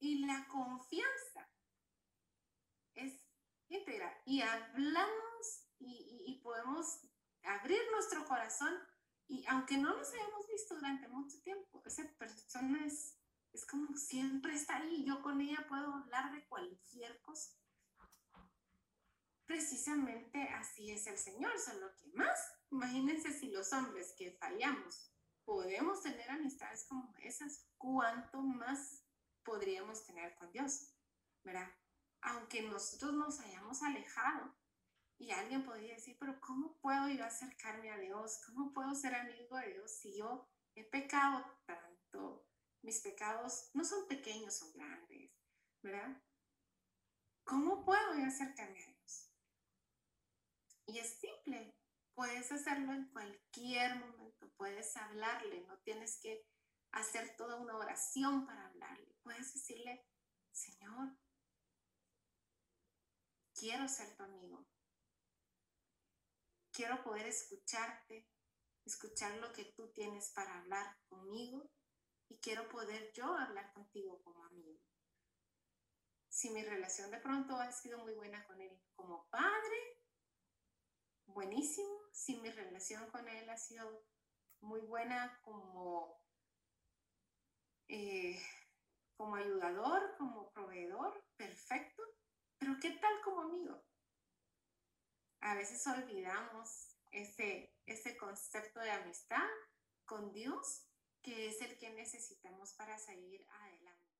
Y 0.00 0.26
la 0.26 0.46
confianza 0.48 1.48
es 2.94 3.24
íntegra. 3.68 4.20
Y 4.26 4.42
hablamos 4.42 5.68
y, 5.78 6.24
y, 6.26 6.40
podemos 6.40 7.00
abrir 7.42 7.80
nuestro 7.92 8.24
corazón. 8.26 8.74
Y 9.28 9.46
aunque 9.46 9.78
no 9.78 9.96
nos 9.96 10.12
hayamos 10.12 10.46
visto 10.48 10.74
durante 10.74 11.08
mucho 11.08 11.40
tiempo, 11.42 11.82
esa 11.86 12.04
persona 12.18 12.84
es, 12.84 13.18
es 13.54 13.64
como 13.66 13.96
siempre 13.96 14.54
está 14.54 14.76
ahí. 14.76 15.04
Yo 15.06 15.22
con 15.22 15.40
ella 15.40 15.64
puedo 15.68 15.94
hablar 15.94 16.32
de 16.32 16.44
cualquier 16.46 17.20
cosa. 17.22 17.56
Precisamente 19.46 20.42
así 20.48 20.90
es 20.90 21.06
el 21.06 21.18
Señor, 21.18 21.58
solo 21.58 21.94
que 21.96 22.08
más, 22.14 22.38
imagínense 22.70 23.32
si 23.32 23.50
los 23.50 23.72
hombres 23.72 24.14
que 24.16 24.32
fallamos 24.32 25.10
podemos 25.44 26.02
tener 26.02 26.30
amistades 26.30 26.86
como 26.88 27.14
esas, 27.18 27.68
¿cuánto 27.76 28.40
más 28.40 29.04
podríamos 29.44 30.04
tener 30.06 30.34
con 30.36 30.50
Dios? 30.50 30.94
¿Verdad? 31.44 31.70
Aunque 32.22 32.62
nosotros 32.62 33.12
nos 33.12 33.38
hayamos 33.40 33.82
alejado 33.82 34.56
y 35.18 35.30
alguien 35.30 35.62
podría 35.64 35.94
decir, 35.94 36.16
pero 36.18 36.40
¿cómo 36.40 36.78
puedo 36.80 37.08
yo 37.10 37.24
acercarme 37.24 37.90
a 37.90 37.98
Dios? 37.98 38.40
¿Cómo 38.46 38.72
puedo 38.72 38.94
ser 38.94 39.14
amigo 39.14 39.58
de 39.58 39.74
Dios 39.74 39.90
si 39.90 40.16
yo 40.16 40.48
he 40.74 40.84
pecado 40.84 41.44
tanto? 41.66 42.48
Mis 42.84 43.00
pecados 43.00 43.70
no 43.72 43.82
son 43.82 44.06
pequeños, 44.08 44.58
son 44.58 44.70
grandes, 44.74 45.32
¿verdad? 45.80 46.22
¿Cómo 47.42 47.82
puedo 47.82 48.14
yo 48.14 48.26
acercarme 48.26 48.78
a 48.78 48.92
Dios? 48.92 49.30
Y 50.88 50.98
es 50.98 51.18
simple, 51.18 51.74
puedes 52.14 52.52
hacerlo 52.52 52.92
en 52.92 53.08
cualquier 53.08 53.96
momento, 53.96 54.52
puedes 54.58 54.94
hablarle, 54.98 55.62
no 55.62 55.78
tienes 55.78 56.20
que 56.20 56.46
hacer 56.92 57.34
toda 57.36 57.56
una 57.56 57.74
oración 57.74 58.44
para 58.44 58.66
hablarle. 58.66 59.16
Puedes 59.22 59.54
decirle, 59.54 60.06
Señor, 60.52 61.16
quiero 63.54 63.88
ser 63.88 64.14
tu 64.14 64.24
amigo. 64.24 64.66
Quiero 66.70 67.02
poder 67.02 67.28
escucharte, 67.28 68.28
escuchar 68.84 69.38
lo 69.38 69.54
que 69.54 69.72
tú 69.72 69.90
tienes 69.94 70.32
para 70.32 70.58
hablar 70.58 70.98
conmigo 71.08 71.70
y 72.34 72.40
quiero 72.40 72.68
poder 72.68 73.12
yo 73.12 73.26
hablar 73.36 73.72
contigo 73.72 74.20
como 74.24 74.44
amigo. 74.44 74.80
Si 76.28 76.50
mi 76.50 76.64
relación 76.64 77.12
de 77.12 77.20
pronto 77.20 77.54
ha 77.56 77.70
sido 77.70 77.98
muy 77.98 78.12
buena 78.14 78.44
con 78.46 78.60
él 78.60 78.76
como 78.96 79.28
padre, 79.30 80.02
buenísimo. 81.26 82.00
Si 82.12 82.40
mi 82.40 82.50
relación 82.50 83.08
con 83.12 83.28
él 83.28 83.48
ha 83.48 83.56
sido 83.56 84.04
muy 84.60 84.80
buena 84.80 85.40
como, 85.42 86.20
eh, 87.86 88.36
como 89.16 89.36
ayudador, 89.36 90.16
como 90.18 90.50
proveedor, 90.50 91.24
perfecto. 91.36 92.02
Pero 92.58 92.74
¿qué 92.80 92.90
tal 92.98 93.20
como 93.22 93.42
amigo? 93.42 93.80
A 95.40 95.54
veces 95.54 95.86
olvidamos 95.86 96.96
ese, 97.12 97.72
ese 97.86 98.16
concepto 98.16 98.80
de 98.80 98.90
amistad 98.90 99.48
con 100.04 100.32
Dios, 100.32 100.88
que 101.24 101.48
es 101.48 101.60
el 101.62 101.76
que 101.78 101.90
necesitamos 101.90 102.74
para 102.74 102.98
seguir 102.98 103.44
adelante. 103.48 104.14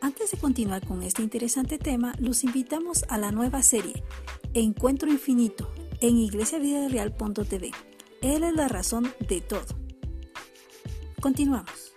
Antes 0.00 0.30
de 0.30 0.36
continuar 0.38 0.86
con 0.86 1.02
este 1.02 1.22
interesante 1.22 1.78
tema, 1.78 2.14
los 2.18 2.44
invitamos 2.44 3.04
a 3.08 3.16
la 3.16 3.32
nueva 3.32 3.62
serie 3.62 4.04
Encuentro 4.52 5.10
Infinito 5.10 5.72
en 6.00 6.18
iglesiavidareal.tv. 6.18 7.70
Él 8.20 8.44
es 8.44 8.52
la 8.52 8.68
razón 8.68 9.12
de 9.26 9.40
todo. 9.40 9.64
Continuamos. 11.20 11.93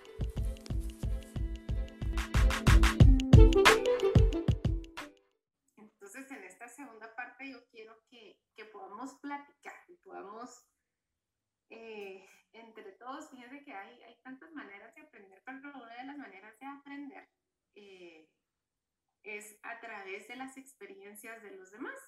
Experiencias 21.18 21.42
de 21.42 21.56
los 21.56 21.70
demás, 21.70 21.98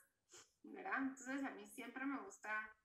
¿verdad? 0.62 0.98
Entonces 0.98 1.44
a 1.44 1.50
mí 1.50 1.66
siempre 1.68 2.04
me 2.04 2.20
gusta 2.22 2.76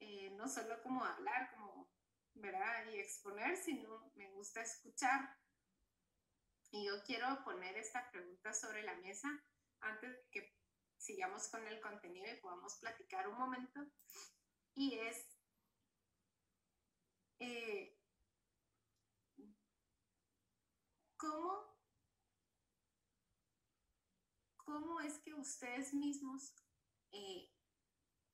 eh, 0.00 0.30
no 0.30 0.48
solo 0.48 0.82
como 0.82 1.04
hablar, 1.04 1.50
como, 1.50 1.90
¿verdad? 2.34 2.86
Y 2.90 2.98
exponer, 2.98 3.56
sino 3.56 4.10
me 4.14 4.30
gusta 4.32 4.62
escuchar. 4.62 5.36
Y 6.70 6.86
yo 6.86 7.02
quiero 7.04 7.44
poner 7.44 7.76
esta 7.76 8.10
pregunta 8.10 8.52
sobre 8.52 8.82
la 8.82 8.94
mesa 8.96 9.28
antes 9.80 10.10
de 10.10 10.28
que 10.30 10.56
sigamos 10.96 11.48
con 11.48 11.66
el 11.66 11.80
contenido 11.80 12.32
y 12.32 12.40
podamos 12.40 12.76
platicar 12.80 13.28
un 13.28 13.38
momento. 13.38 13.80
Y 14.74 14.98
es, 14.98 15.26
eh, 17.38 17.96
¿cómo, 21.16 21.73
¿cómo 24.74 25.00
es 25.00 25.20
que 25.20 25.32
ustedes 25.34 25.94
mismos 25.94 26.52
eh, 27.12 27.48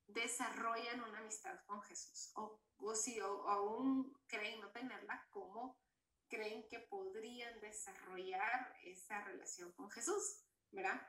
desarrollan 0.07 1.03
una 1.03 1.19
amistad 1.19 1.55
con 1.67 1.83
Jesús? 1.83 2.31
O, 2.33 2.59
si 2.95 3.19
aún 3.19 4.11
creen 4.25 4.59
no 4.59 4.71
tenerla, 4.71 5.27
¿cómo 5.29 5.79
creen 6.27 6.67
que 6.67 6.79
podrían 6.79 7.59
desarrollar 7.59 8.75
esa 8.83 9.23
relación 9.23 9.71
con 9.73 9.91
Jesús? 9.91 10.43
¿Verdad? 10.71 10.99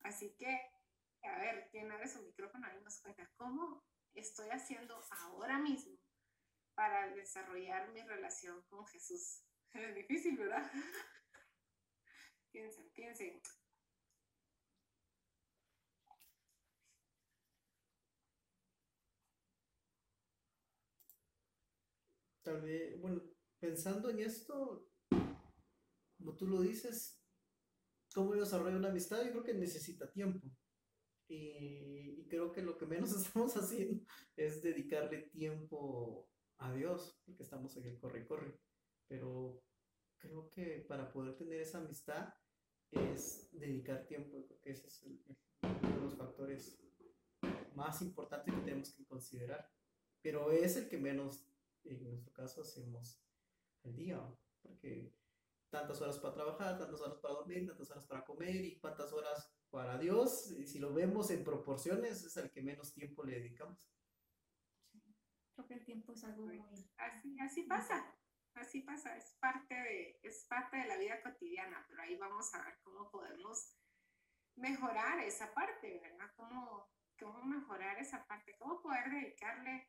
Así 0.00 0.36
que, 0.36 0.60
a 1.22 1.38
ver, 1.38 1.68
¿quién 1.70 1.90
abre 1.90 2.06
su 2.06 2.22
micrófono 2.22 2.68
y 2.78 2.84
nos 2.84 3.00
cuenta 3.00 3.32
cómo 3.36 3.82
estoy 4.12 4.50
haciendo 4.50 5.00
ahora 5.22 5.58
mismo 5.58 5.98
para 6.74 7.08
desarrollar 7.14 7.88
mi 7.92 8.02
relación 8.02 8.62
con 8.68 8.86
Jesús? 8.88 9.42
Es 9.72 9.94
difícil, 9.94 10.36
¿verdad? 10.36 10.70
piensen, 12.52 12.90
piensen. 12.90 13.42
Tal 22.46 22.60
vez, 22.60 22.96
bueno, 23.00 23.20
pensando 23.58 24.08
en 24.08 24.20
esto, 24.20 24.88
como 26.16 26.36
tú 26.36 26.46
lo 26.46 26.60
dices, 26.60 27.20
¿cómo 28.14 28.34
desarrollar 28.34 28.78
una 28.78 28.90
amistad? 28.90 29.24
Yo 29.24 29.32
creo 29.32 29.42
que 29.42 29.54
necesita 29.54 30.12
tiempo. 30.12 30.46
Y, 31.28 32.24
creo 32.28 32.52
que 32.52 32.62
lo 32.62 32.78
que 32.78 32.86
menos 32.86 33.10
estamos 33.16 33.56
haciendo 33.56 34.04
es 34.36 34.62
dedicarle 34.62 35.22
tiempo 35.22 36.30
a 36.58 36.72
Dios, 36.72 37.20
porque 37.24 37.42
estamos 37.42 37.76
en 37.78 37.86
el 37.86 37.98
corre-corre. 37.98 38.60
Pero 39.08 39.60
creo 40.16 40.48
que 40.48 40.86
para 40.88 41.10
poder 41.10 41.36
tener 41.36 41.60
esa 41.60 41.78
amistad 41.78 42.32
es 42.92 43.50
dedicar 43.50 44.06
tiempo. 44.06 44.46
Creo 44.46 44.60
que 44.60 44.70
ese 44.70 44.86
es 44.86 45.02
uno 45.02 45.36
de 45.62 46.00
los 46.00 46.16
factores 46.16 46.80
más 47.74 48.00
importantes 48.02 48.54
que 48.54 48.60
tenemos 48.60 48.94
que 48.94 49.04
considerar. 49.04 49.68
Pero 50.22 50.52
es 50.52 50.76
el 50.76 50.88
que 50.88 50.98
menos 50.98 51.44
en 51.94 52.04
nuestro 52.04 52.32
caso 52.32 52.62
hacemos 52.62 53.20
el 53.82 53.96
día, 53.96 54.20
porque 54.62 55.12
tantas 55.70 56.00
horas 56.00 56.18
para 56.18 56.34
trabajar, 56.34 56.78
tantas 56.78 57.00
horas 57.00 57.18
para 57.18 57.34
dormir, 57.34 57.66
tantas 57.66 57.90
horas 57.90 58.04
para 58.06 58.24
comer 58.24 58.64
y 58.64 58.78
cuántas 58.78 59.12
horas 59.12 59.52
para 59.70 59.98
Dios, 59.98 60.52
y 60.52 60.66
si 60.66 60.78
lo 60.78 60.94
vemos 60.94 61.30
en 61.30 61.44
proporciones, 61.44 62.24
es 62.24 62.36
el 62.36 62.50
que 62.50 62.62
menos 62.62 62.94
tiempo 62.94 63.24
le 63.24 63.40
dedicamos. 63.40 63.78
Creo 65.54 65.66
que 65.66 65.74
el 65.74 65.84
tiempo 65.84 66.12
es 66.12 66.24
algo 66.24 66.46
muy... 66.46 66.62
Así, 66.96 67.38
así 67.40 67.62
pasa, 67.64 68.14
así 68.54 68.82
pasa, 68.82 69.16
es 69.16 69.36
parte, 69.40 69.74
de, 69.74 70.20
es 70.22 70.46
parte 70.48 70.76
de 70.76 70.86
la 70.86 70.98
vida 70.98 71.22
cotidiana, 71.22 71.84
pero 71.88 72.02
ahí 72.02 72.16
vamos 72.16 72.54
a 72.54 72.64
ver 72.64 72.78
cómo 72.82 73.10
podemos 73.10 73.76
mejorar 74.56 75.20
esa 75.20 75.52
parte, 75.52 76.00
¿verdad? 76.00 76.30
Cómo, 76.36 76.90
cómo 77.18 77.44
mejorar 77.44 77.98
esa 77.98 78.26
parte, 78.26 78.56
cómo 78.58 78.80
poder 78.80 79.10
dedicarle 79.10 79.88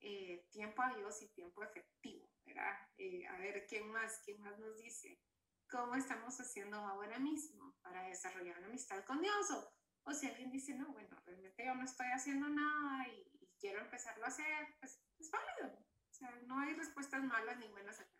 eh, 0.00 0.46
tiempo 0.50 0.82
a 0.82 0.94
Dios 0.94 1.22
y 1.22 1.28
tiempo 1.28 1.62
efectivo, 1.62 2.30
¿verdad? 2.44 2.78
Eh, 2.98 3.26
a 3.26 3.38
ver, 3.38 3.66
¿quién 3.66 3.88
más? 3.90 4.20
¿Quién 4.24 4.40
más 4.40 4.58
nos 4.58 4.76
dice? 4.78 5.20
¿Cómo 5.68 5.94
estamos 5.96 6.38
haciendo 6.40 6.76
ahora 6.76 7.18
mismo 7.18 7.76
para 7.82 8.02
desarrollar 8.04 8.58
una 8.58 8.68
amistad 8.68 9.04
con 9.04 9.20
Dios? 9.20 9.50
O, 9.50 9.72
o 10.04 10.14
si 10.14 10.26
alguien 10.26 10.50
dice, 10.50 10.74
no, 10.74 10.92
bueno, 10.92 11.20
realmente 11.24 11.64
yo 11.64 11.74
no 11.74 11.84
estoy 11.84 12.06
haciendo 12.08 12.48
nada 12.48 13.08
y, 13.08 13.26
quiero 13.58 13.80
empezarlo 13.80 14.24
a 14.24 14.28
hacer, 14.28 14.76
pues 14.78 15.00
es 15.18 15.30
válido. 15.30 15.78
O 15.78 16.14
sea, 16.14 16.30
no 16.46 16.60
hay 16.60 16.74
respuestas 16.74 17.24
malas 17.24 17.58
ni 17.58 17.68
buenas 17.68 17.98
acá. 17.98 18.12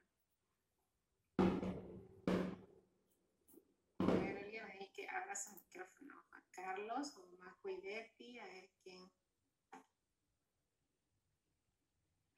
A 3.98 4.12
ver, 4.12 4.38
alguien 4.38 4.64
ahí 4.64 4.90
que 4.94 5.08
abra 5.08 5.36
su 5.36 5.52
micrófono. 5.52 6.24
Juan 6.30 6.44
Carlos 6.50 7.14
o 7.16 7.26
Marco 7.38 7.68
y 7.68 7.80
Betty, 7.80 8.38
a 8.38 8.46
ver 8.46 8.70
quién. 8.82 9.10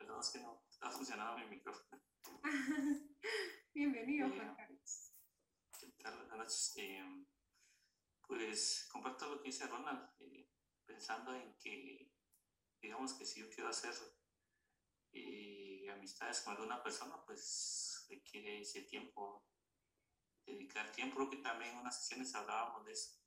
Perdón, 0.08 0.22
es 0.22 0.30
que 0.30 0.38
no 0.40 0.64
ha 0.80 0.90
funcionado 0.90 1.36
mi 1.36 1.44
micrófono. 1.48 2.02
Bienvenido, 3.74 4.28
eh, 4.28 4.30
Juan 4.30 4.56
Carlos. 4.56 5.12
¿Qué 5.78 6.02
tal? 6.02 6.16
Buenas 6.16 6.38
noches. 6.38 6.72
Eh, 6.78 7.26
pues 8.26 8.88
comparto 8.90 9.28
lo 9.28 9.42
que 9.42 9.48
dice 9.48 9.66
Ronald, 9.66 10.08
eh, 10.20 10.48
pensando 10.86 11.34
en 11.34 11.54
que, 11.58 12.10
digamos 12.80 13.12
que 13.12 13.26
si 13.26 13.40
yo 13.40 13.50
quiero 13.50 13.68
hacer 13.68 13.92
amistades 15.92 16.40
con 16.40 16.54
alguna 16.54 16.82
persona, 16.82 17.22
pues 17.26 18.06
requiere 18.08 18.62
ese 18.62 18.84
tiempo, 18.84 19.46
dedicar 20.46 20.90
tiempo. 20.90 21.16
Creo 21.16 21.28
que 21.28 21.36
también 21.36 21.72
en 21.72 21.80
unas 21.80 22.00
sesiones 22.00 22.34
hablábamos 22.34 22.86
de 22.86 22.92
eso 22.92 23.18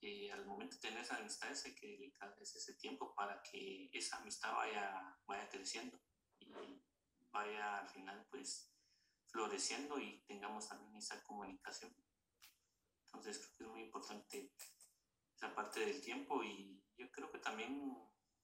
y 0.00 0.30
al 0.30 0.46
momento 0.46 0.76
de 0.76 0.80
tener 0.80 1.00
esas 1.02 1.20
amistades 1.20 1.64
hay 1.66 1.74
que 1.74 1.86
dedicarles 1.86 2.54
ese 2.56 2.74
tiempo 2.74 3.14
para 3.14 3.42
que 3.42 3.90
esa 3.92 4.16
amistad 4.16 4.54
vaya, 4.54 5.18
vaya 5.26 5.48
creciendo 5.48 6.00
y 6.38 6.50
vaya 7.30 7.78
al 7.78 7.88
final 7.88 8.26
pues 8.30 8.72
floreciendo 9.26 9.98
y 9.98 10.22
tengamos 10.22 10.68
también 10.68 10.96
esa 10.96 11.22
comunicación. 11.24 11.94
Entonces 13.04 13.38
creo 13.38 13.56
que 13.56 13.64
es 13.64 13.70
muy 13.70 13.82
importante 13.82 14.54
esa 15.36 15.54
parte 15.54 15.80
del 15.80 16.00
tiempo 16.00 16.42
y 16.42 16.82
yo 16.96 17.10
creo 17.10 17.30
que 17.30 17.38
también 17.38 17.94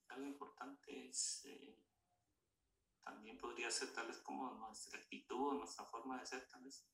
algo 0.09 0.27
importante 0.27 1.09
es 1.09 1.45
eh, 1.47 1.83
también 3.03 3.39
podría 3.39 3.71
ser 3.71 3.93
tal 3.95 4.09
vez 4.09 4.19
como 4.19 4.53
nuestra 4.55 4.99
actitud, 4.99 5.55
nuestra 5.55 5.85
forma 5.87 6.19
de 6.21 6.27
ser 6.27 6.47
tal 6.49 6.65
vez. 6.65 6.87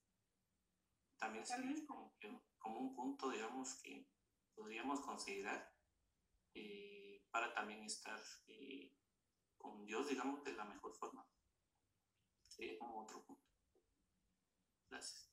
También 1.16 1.46
sería 1.46 1.86
como, 1.86 2.14
como 2.58 2.80
un 2.80 2.94
punto, 2.94 3.30
digamos, 3.30 3.74
que 3.82 4.06
podríamos 4.54 5.00
considerar 5.00 5.72
eh, 6.54 7.24
para 7.30 7.52
también 7.54 7.84
estar 7.84 8.20
eh, 8.46 8.96
con 9.56 9.84
Dios, 9.84 10.08
digamos, 10.08 10.44
de 10.44 10.52
la 10.52 10.64
mejor 10.64 10.94
forma. 10.94 11.26
Sería 12.48 12.78
como 12.78 13.02
otro 13.02 13.24
punto. 13.24 13.42
Gracias. 14.90 15.32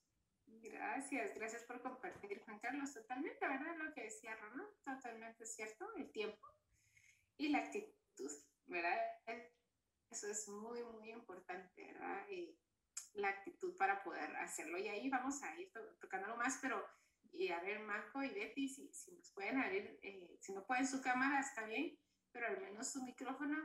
Gracias, 0.61 1.35
gracias 1.35 1.63
por 1.63 1.81
compartir, 1.81 2.41
Juan 2.43 2.59
Carlos. 2.59 2.93
Totalmente, 2.93 3.47
¿verdad? 3.47 3.75
Lo 3.77 3.93
que 3.93 4.03
decía 4.03 4.35
Ronald, 4.35 4.69
totalmente 4.83 5.45
cierto, 5.45 5.85
el 5.95 6.11
tiempo 6.11 6.47
y 7.37 7.49
la 7.49 7.59
actitud, 7.59 8.31
¿verdad? 8.65 8.97
Eso 10.09 10.27
es 10.27 10.47
muy, 10.47 10.83
muy 10.83 11.11
importante, 11.11 11.85
¿verdad? 11.85 12.27
Y 12.29 12.57
la 13.13 13.29
actitud 13.29 13.75
para 13.77 14.03
poder 14.03 14.35
hacerlo. 14.37 14.77
Y 14.77 14.87
ahí 14.87 15.09
vamos 15.09 15.41
a 15.43 15.55
ir 15.59 15.71
tocándolo 15.99 16.35
más, 16.35 16.57
pero 16.61 16.83
y 17.31 17.49
a 17.49 17.59
ver, 17.61 17.79
Marco 17.79 18.23
y 18.23 18.29
Betty, 18.29 18.67
si, 18.67 18.91
si 18.93 19.11
nos 19.13 19.31
pueden 19.31 19.57
abrir, 19.57 19.99
eh, 20.01 20.37
si 20.39 20.53
no 20.53 20.65
pueden 20.65 20.87
su 20.87 21.01
cámara, 21.01 21.39
está 21.39 21.65
bien, 21.65 21.97
pero 22.31 22.47
al 22.47 22.61
menos 22.61 22.91
su 22.91 23.03
micrófono 23.03 23.57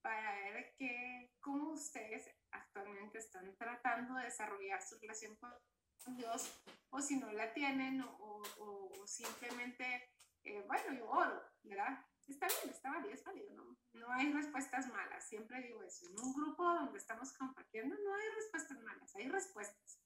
para 0.00 0.34
ver 0.50 0.74
que, 0.76 1.32
cómo 1.40 1.72
ustedes 1.72 2.28
actualmente 2.50 3.18
están 3.18 3.56
tratando 3.56 4.14
de 4.16 4.24
desarrollar 4.24 4.82
su 4.82 4.98
relación 4.98 5.36
con 5.36 6.16
Dios, 6.16 6.60
o 6.90 7.00
si 7.00 7.16
no 7.16 7.30
la 7.32 7.52
tienen, 7.52 8.02
o, 8.02 8.42
o, 8.58 9.06
simplemente, 9.06 10.10
eh, 10.42 10.64
bueno, 10.66 10.98
yo 10.98 11.08
oro, 11.08 11.40
¿verdad? 11.62 12.04
Está 12.26 12.48
bien, 12.48 12.74
está 12.74 12.90
válido, 12.90 13.14
es 13.14 13.24
válido, 13.24 13.54
¿no? 13.54 13.78
no 13.94 14.12
hay 14.12 14.32
respuestas 14.32 14.88
malas, 14.88 15.28
siempre 15.28 15.62
digo 15.62 15.82
eso, 15.82 16.06
en 16.06 16.18
un 16.18 16.32
grupo 16.32 16.64
donde 16.64 16.98
estamos 16.98 17.32
compartiendo 17.34 17.94
no 17.96 18.14
hay 18.14 18.28
respuestas 18.36 18.80
malas, 18.80 19.14
hay 19.16 19.28
respuestas. 19.28 19.98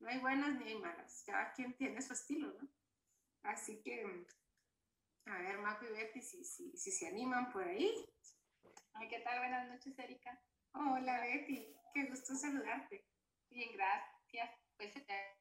No 0.00 0.08
hay 0.08 0.18
buenas 0.20 0.58
ni 0.58 0.68
hay 0.68 0.78
malas, 0.78 1.24
cada 1.26 1.52
quien 1.52 1.76
tiene 1.76 2.00
su 2.00 2.12
estilo, 2.12 2.52
¿no? 2.52 2.68
Así 3.42 3.82
que, 3.82 4.26
a 5.26 5.38
ver, 5.38 5.58
Marco 5.58 5.86
y 5.86 5.92
Betty, 5.92 6.20
si, 6.20 6.44
si, 6.44 6.76
si 6.76 6.92
se 6.92 7.08
animan 7.08 7.50
por 7.50 7.64
ahí. 7.64 8.08
Ay, 8.94 9.08
¿qué 9.08 9.20
tal? 9.20 9.38
Buenas 9.38 9.68
noches, 9.68 9.98
Erika. 9.98 10.40
Hola, 10.72 11.20
Betty, 11.20 11.74
qué 11.92 12.04
gusto 12.04 12.34
saludarte. 12.34 13.06
Bien, 13.50 13.72
gracias. 13.72 14.50
Pues 14.76 14.94
eh, 14.96 15.38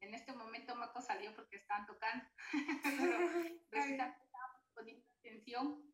en 0.00 0.14
este 0.14 0.32
momento 0.32 0.76
Marco 0.76 1.00
salió 1.00 1.34
porque 1.34 1.56
estaban 1.56 1.86
tocando, 1.86 2.24
pero, 2.82 3.18
poniendo 4.74 5.04
atención 5.18 5.92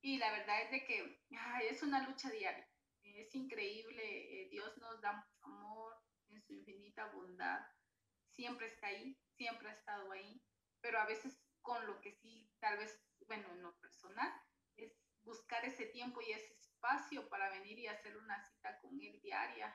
Y 0.00 0.18
la 0.18 0.32
verdad 0.32 0.62
es 0.62 0.70
de 0.72 0.84
que 0.84 1.24
es 1.70 1.82
una 1.82 2.08
lucha 2.08 2.30
diaria. 2.30 2.68
Es 3.02 3.32
increíble, 3.34 4.02
eh, 4.42 4.48
Dios 4.50 4.76
nos 4.78 5.00
da 5.00 5.12
mucho 5.12 5.44
amor 5.44 5.93
su 6.46 6.54
infinita 6.54 7.06
bondad. 7.06 7.60
Siempre 8.34 8.66
está 8.66 8.88
ahí, 8.88 9.18
siempre 9.36 9.68
ha 9.68 9.72
estado 9.72 10.10
ahí, 10.12 10.42
pero 10.80 10.98
a 10.98 11.06
veces 11.06 11.40
con 11.62 11.86
lo 11.86 12.00
que 12.00 12.12
sí, 12.12 12.52
tal 12.60 12.78
vez, 12.78 13.00
bueno, 13.26 13.50
en 13.52 13.62
lo 13.62 13.74
personal, 13.78 14.30
es 14.76 14.92
buscar 15.22 15.64
ese 15.64 15.86
tiempo 15.86 16.20
y 16.20 16.32
ese 16.32 16.52
espacio 16.54 17.28
para 17.28 17.48
venir 17.50 17.78
y 17.78 17.86
hacer 17.86 18.16
una 18.16 18.38
cita 18.44 18.78
con 18.80 19.00
Él 19.00 19.18
diaria, 19.22 19.74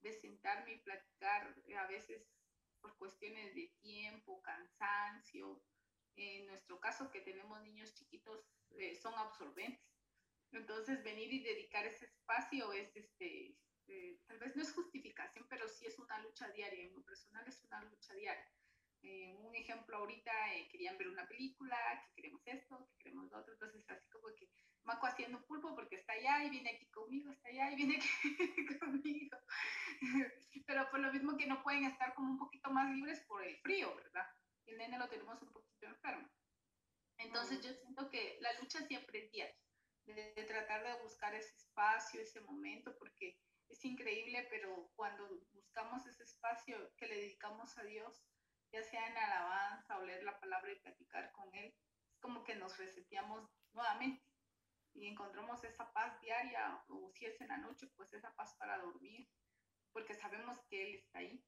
de 0.00 0.12
sentarme 0.12 0.74
y 0.74 0.78
platicar, 0.80 1.54
a 1.78 1.86
veces 1.86 2.28
por 2.80 2.96
cuestiones 2.98 3.54
de 3.54 3.72
tiempo, 3.80 4.42
cansancio. 4.42 5.62
En 6.16 6.46
nuestro 6.46 6.78
caso, 6.80 7.10
que 7.10 7.20
tenemos 7.20 7.62
niños 7.62 7.94
chiquitos, 7.94 8.44
eh, 8.72 8.94
son 8.96 9.14
absorbentes. 9.14 9.80
Entonces, 10.50 11.02
venir 11.02 11.32
y 11.32 11.42
dedicar 11.42 11.86
ese 11.86 12.04
espacio 12.04 12.72
es, 12.72 12.94
este, 12.94 13.56
eh, 13.88 14.20
tal 14.26 14.38
vez 14.38 14.54
no 14.56 14.62
es 14.62 14.72
justificación, 14.72 15.46
pero 15.48 15.68
sí 15.68 15.86
es 15.86 15.98
una 15.98 16.18
lucha 16.20 16.48
diaria. 16.50 16.84
En 16.84 16.94
lo 16.94 17.02
personal 17.02 17.46
es 17.46 17.62
una 17.64 17.82
lucha 17.82 18.14
diaria. 18.14 18.52
Eh, 19.02 19.34
un 19.40 19.54
ejemplo 19.54 19.96
ahorita, 19.96 20.32
querían 20.70 20.96
ver 20.96 21.08
una 21.08 21.26
película, 21.26 21.76
que 22.06 22.14
queremos 22.14 22.40
esto, 22.46 22.88
que 22.88 22.98
queremos 22.98 23.30
lo 23.30 23.38
otro, 23.38 23.52
entonces 23.52 23.84
así 23.90 24.08
como 24.10 24.32
que 24.36 24.48
Maco 24.84 25.06
haciendo 25.06 25.44
pulpo 25.46 25.74
porque 25.74 25.96
está 25.96 26.12
allá 26.12 26.44
y 26.44 26.50
viene 26.50 26.70
aquí 26.70 26.86
conmigo, 26.90 27.30
está 27.30 27.48
allá 27.48 27.70
y 27.70 27.76
viene 27.76 27.96
aquí 27.96 28.08
conmigo. 28.80 29.38
Pero 30.66 30.90
por 30.90 31.00
lo 31.00 31.12
mismo 31.12 31.36
que 31.36 31.46
no 31.46 31.62
pueden 31.62 31.84
estar 31.84 32.14
como 32.14 32.32
un 32.32 32.38
poquito 32.38 32.70
más 32.70 32.90
libres 32.90 33.20
por 33.26 33.44
el 33.44 33.56
frío, 33.58 33.94
¿verdad? 33.96 34.26
El 34.66 34.78
nene 34.78 34.98
lo 34.98 35.08
tenemos 35.08 35.40
un 35.42 35.52
poquito 35.52 35.86
enfermo. 35.86 36.28
Entonces 37.18 37.60
yo 37.62 37.72
siento 37.74 38.08
que 38.08 38.38
la 38.40 38.52
lucha 38.60 38.80
siempre 38.86 39.24
es 39.24 39.30
diaria, 39.30 39.56
de, 40.06 40.32
de 40.34 40.44
tratar 40.44 40.82
de 40.82 41.02
buscar 41.02 41.34
ese 41.34 41.54
espacio, 41.54 42.20
ese 42.20 42.40
momento, 42.40 42.96
porque 42.98 43.38
es 43.72 43.84
increíble, 43.86 44.46
pero 44.50 44.90
cuando 44.94 45.26
buscamos 45.52 46.06
ese 46.06 46.24
espacio 46.24 46.94
que 46.96 47.06
le 47.06 47.16
dedicamos 47.16 47.76
a 47.78 47.82
Dios, 47.84 48.22
ya 48.70 48.82
sea 48.82 49.08
en 49.08 49.16
alabanza 49.16 49.98
o 49.98 50.04
leer 50.04 50.22
la 50.24 50.38
palabra 50.38 50.72
y 50.72 50.80
platicar 50.80 51.32
con 51.32 51.52
Él, 51.54 51.74
es 52.10 52.20
como 52.20 52.44
que 52.44 52.54
nos 52.54 52.76
reseteamos 52.76 53.50
nuevamente 53.72 54.22
y 54.94 55.06
encontramos 55.06 55.64
esa 55.64 55.90
paz 55.92 56.20
diaria 56.20 56.84
o 56.88 57.10
si 57.12 57.24
es 57.24 57.40
en 57.40 57.48
la 57.48 57.56
noche, 57.56 57.88
pues 57.96 58.12
esa 58.12 58.34
paz 58.34 58.54
para 58.58 58.78
dormir, 58.78 59.26
porque 59.92 60.14
sabemos 60.14 60.60
que 60.68 60.82
Él 60.82 60.94
está 60.96 61.20
ahí. 61.20 61.42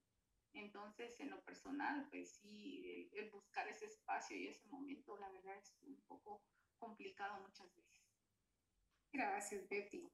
Entonces, 0.55 1.19
en 1.19 1.31
lo 1.31 1.43
personal, 1.43 2.09
pues 2.11 2.37
sí, 2.37 3.11
el, 3.13 3.29
buscar 3.31 3.69
ese 3.69 3.87
espacio 3.87 4.37
y 4.37 4.49
ese 4.49 4.67
momento, 4.69 5.19
la 5.19 5.29
verdad 5.29 5.59
es 5.59 5.77
un 5.83 6.01
poco 6.07 6.43
complicado 6.79 7.41
muchas 7.41 7.75
veces. 7.75 8.03
Gracias, 9.13 9.69
Betty. 9.69 10.09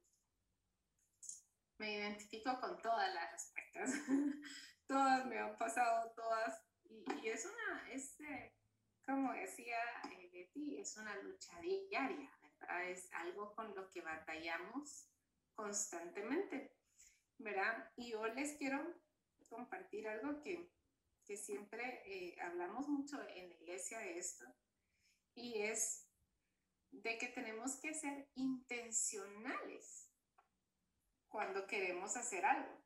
Me 1.81 1.93
identifico 1.93 2.59
con 2.59 2.79
todas 2.79 3.11
las 3.13 3.31
respuestas. 3.31 3.91
todas 4.87 5.25
me 5.25 5.39
han 5.39 5.57
pasado, 5.57 6.13
todas. 6.15 6.63
Y, 6.83 7.03
y 7.23 7.29
es 7.29 7.43
una, 7.45 7.91
es, 7.91 8.19
eh, 8.19 8.53
como 9.03 9.33
decía 9.33 9.79
eh, 10.11 10.29
Betty, 10.31 10.79
es 10.79 10.95
una 10.97 11.15
lucha 11.23 11.59
diaria 11.59 12.31
es 12.87 13.11
algo 13.13 13.53
con 13.55 13.73
lo 13.75 13.89
que 13.89 14.01
batallamos 14.01 15.07
constantemente, 15.53 16.77
¿verdad? 17.37 17.91
Y 17.95 18.11
yo 18.11 18.25
les 18.27 18.57
quiero 18.57 18.95
compartir 19.49 20.07
algo 20.07 20.41
que, 20.41 20.71
que 21.25 21.37
siempre 21.37 22.03
eh, 22.05 22.39
hablamos 22.41 22.87
mucho 22.87 23.19
en 23.29 23.49
la 23.49 23.55
iglesia 23.55 23.99
de 23.99 24.17
esto, 24.17 24.45
y 25.33 25.61
es 25.61 26.07
de 26.91 27.17
que 27.17 27.27
tenemos 27.27 27.77
que 27.77 27.93
ser 27.93 28.29
intencionales 28.35 30.10
cuando 31.31 31.65
queremos 31.65 32.15
hacer 32.17 32.45
algo. 32.45 32.81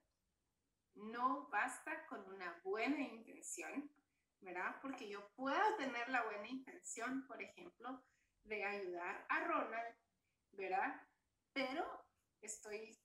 No 0.93 1.49
basta 1.49 2.05
con 2.07 2.25
una 2.33 2.61
buena 2.63 3.01
intención, 3.01 3.91
¿verdad? 4.39 4.75
Porque 4.81 5.09
yo 5.09 5.27
puedo 5.35 5.75
tener 5.77 6.07
la 6.09 6.23
buena 6.23 6.47
intención, 6.47 7.25
por 7.27 7.41
ejemplo, 7.41 8.01
de 8.43 8.63
ayudar 8.63 9.25
a 9.27 9.43
Ronald, 9.45 9.95
¿verdad? 10.51 11.01
Pero 11.53 12.05
estoy 12.41 12.97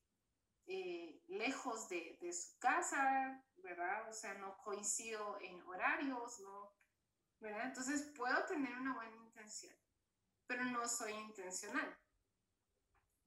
eh, 0.67 1.21
lejos 1.27 1.89
de, 1.89 2.19
de, 2.21 2.33
su 2.33 2.59
casa, 2.59 3.45
¿verdad? 3.57 4.09
O 4.09 4.13
sea, 4.13 4.35
no 4.35 4.57
coincido 4.59 5.41
en 5.41 5.61
horarios, 5.63 6.39
¿no? 6.41 6.81
¿verdad? 7.41 7.67
Entonces 7.67 8.13
puedo 8.17 8.45
tener 8.47 8.73
una 8.75 8.95
buena 8.95 9.17
intención, 9.17 9.75
pero 10.47 10.65
no 10.65 10.87
soy 10.87 11.13
intencional. 11.13 11.99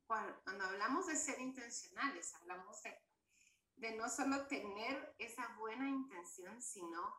Cuando, 0.06 0.42
cuando 0.44 0.66
hablamos 0.66 1.08
de 1.08 1.16
ser 1.16 1.40
intencionales, 1.40 2.34
hablamos 2.36 2.82
de, 2.84 2.98
de 3.76 3.96
no 3.96 4.10
solo 4.10 4.48
tener 4.48 5.16
esa 5.18 5.48
buena 5.58 5.90
intención, 5.90 6.62
sino 6.62 7.16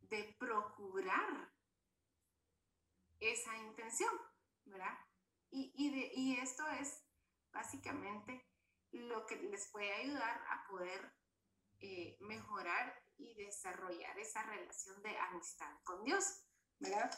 de 0.00 0.36
procurar 0.38 1.52
esa 3.20 3.56
intención, 3.56 4.12
¿verdad? 4.64 4.98
Y, 5.50 5.72
y, 5.76 6.36
esto 6.40 6.66
es 6.68 7.04
básicamente 7.52 8.44
lo 8.90 9.24
que 9.26 9.36
les 9.36 9.70
puede 9.70 9.92
ayudar 9.92 10.44
a 10.48 10.66
poder 10.66 11.14
eh, 11.78 12.16
mejorar 12.20 13.00
y 13.16 13.34
desarrollar 13.34 14.18
esa 14.18 14.42
relación 14.42 15.00
de 15.02 15.16
amistad 15.16 15.72
con 15.84 16.02
Dios, 16.02 16.44
¿verdad? 16.80 17.10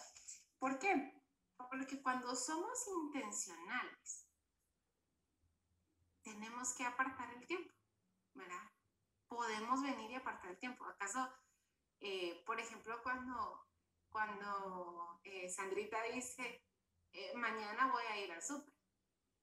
¿Por 0.58 0.78
qué? 0.78 1.22
Porque 1.56 2.02
cuando 2.02 2.36
somos 2.36 2.86
intencionales, 3.04 4.25
tenemos 6.26 6.74
que 6.74 6.84
apartar 6.84 7.32
el 7.34 7.46
tiempo, 7.46 7.72
¿verdad? 8.34 8.64
Podemos 9.28 9.80
venir 9.80 10.10
y 10.10 10.14
apartar 10.16 10.50
el 10.50 10.58
tiempo. 10.58 10.84
¿Acaso, 10.84 11.32
eh, 12.00 12.42
por 12.44 12.58
ejemplo, 12.58 13.00
cuando 13.04 13.64
cuando 14.08 15.20
eh, 15.24 15.48
Sandrita 15.48 16.02
dice, 16.04 16.64
eh, 17.12 17.32
mañana 17.36 17.92
voy 17.92 18.02
a 18.04 18.18
ir 18.18 18.32
al 18.32 18.42
súper, 18.42 18.72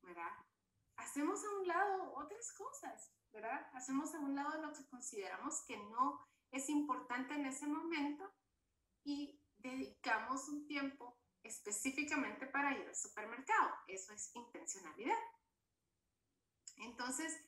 ¿verdad? 0.01 0.31
Hacemos 0.97 1.45
a 1.45 1.49
un 1.51 1.67
lado 1.67 2.13
otras 2.15 2.51
cosas, 2.53 3.13
¿verdad? 3.31 3.69
Hacemos 3.73 4.13
a 4.15 4.19
un 4.19 4.35
lado 4.35 4.61
lo 4.61 4.73
que 4.73 4.87
consideramos 4.87 5.63
que 5.67 5.77
no 5.77 6.27
es 6.51 6.69
importante 6.69 7.35
en 7.35 7.45
ese 7.45 7.67
momento 7.67 8.33
y 9.03 9.39
dedicamos 9.57 10.49
un 10.49 10.65
tiempo 10.65 11.19
específicamente 11.43 12.47
para 12.47 12.75
ir 12.75 12.87
al 12.87 12.95
supermercado. 12.95 13.75
Eso 13.87 14.11
es 14.11 14.35
intencionalidad. 14.35 15.19
Entonces, 16.83 17.43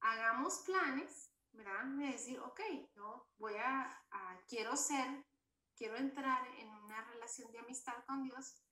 hagamos 0.00 0.58
planes, 0.60 1.32
¿verdad? 1.52 1.84
De 1.98 2.06
decir, 2.06 2.38
ok, 2.40 2.60
yo 2.94 3.28
voy 3.38 3.54
a, 3.56 4.02
quiero 4.48 4.76
ser 4.76 5.24
quiero 5.76 5.96
entrar 5.96 6.46
en 6.58 6.68
una 6.68 7.04
relación 7.04 7.52
de 7.52 7.58
amistad 7.58 7.94
con 8.06 8.24
Dios 8.24 8.62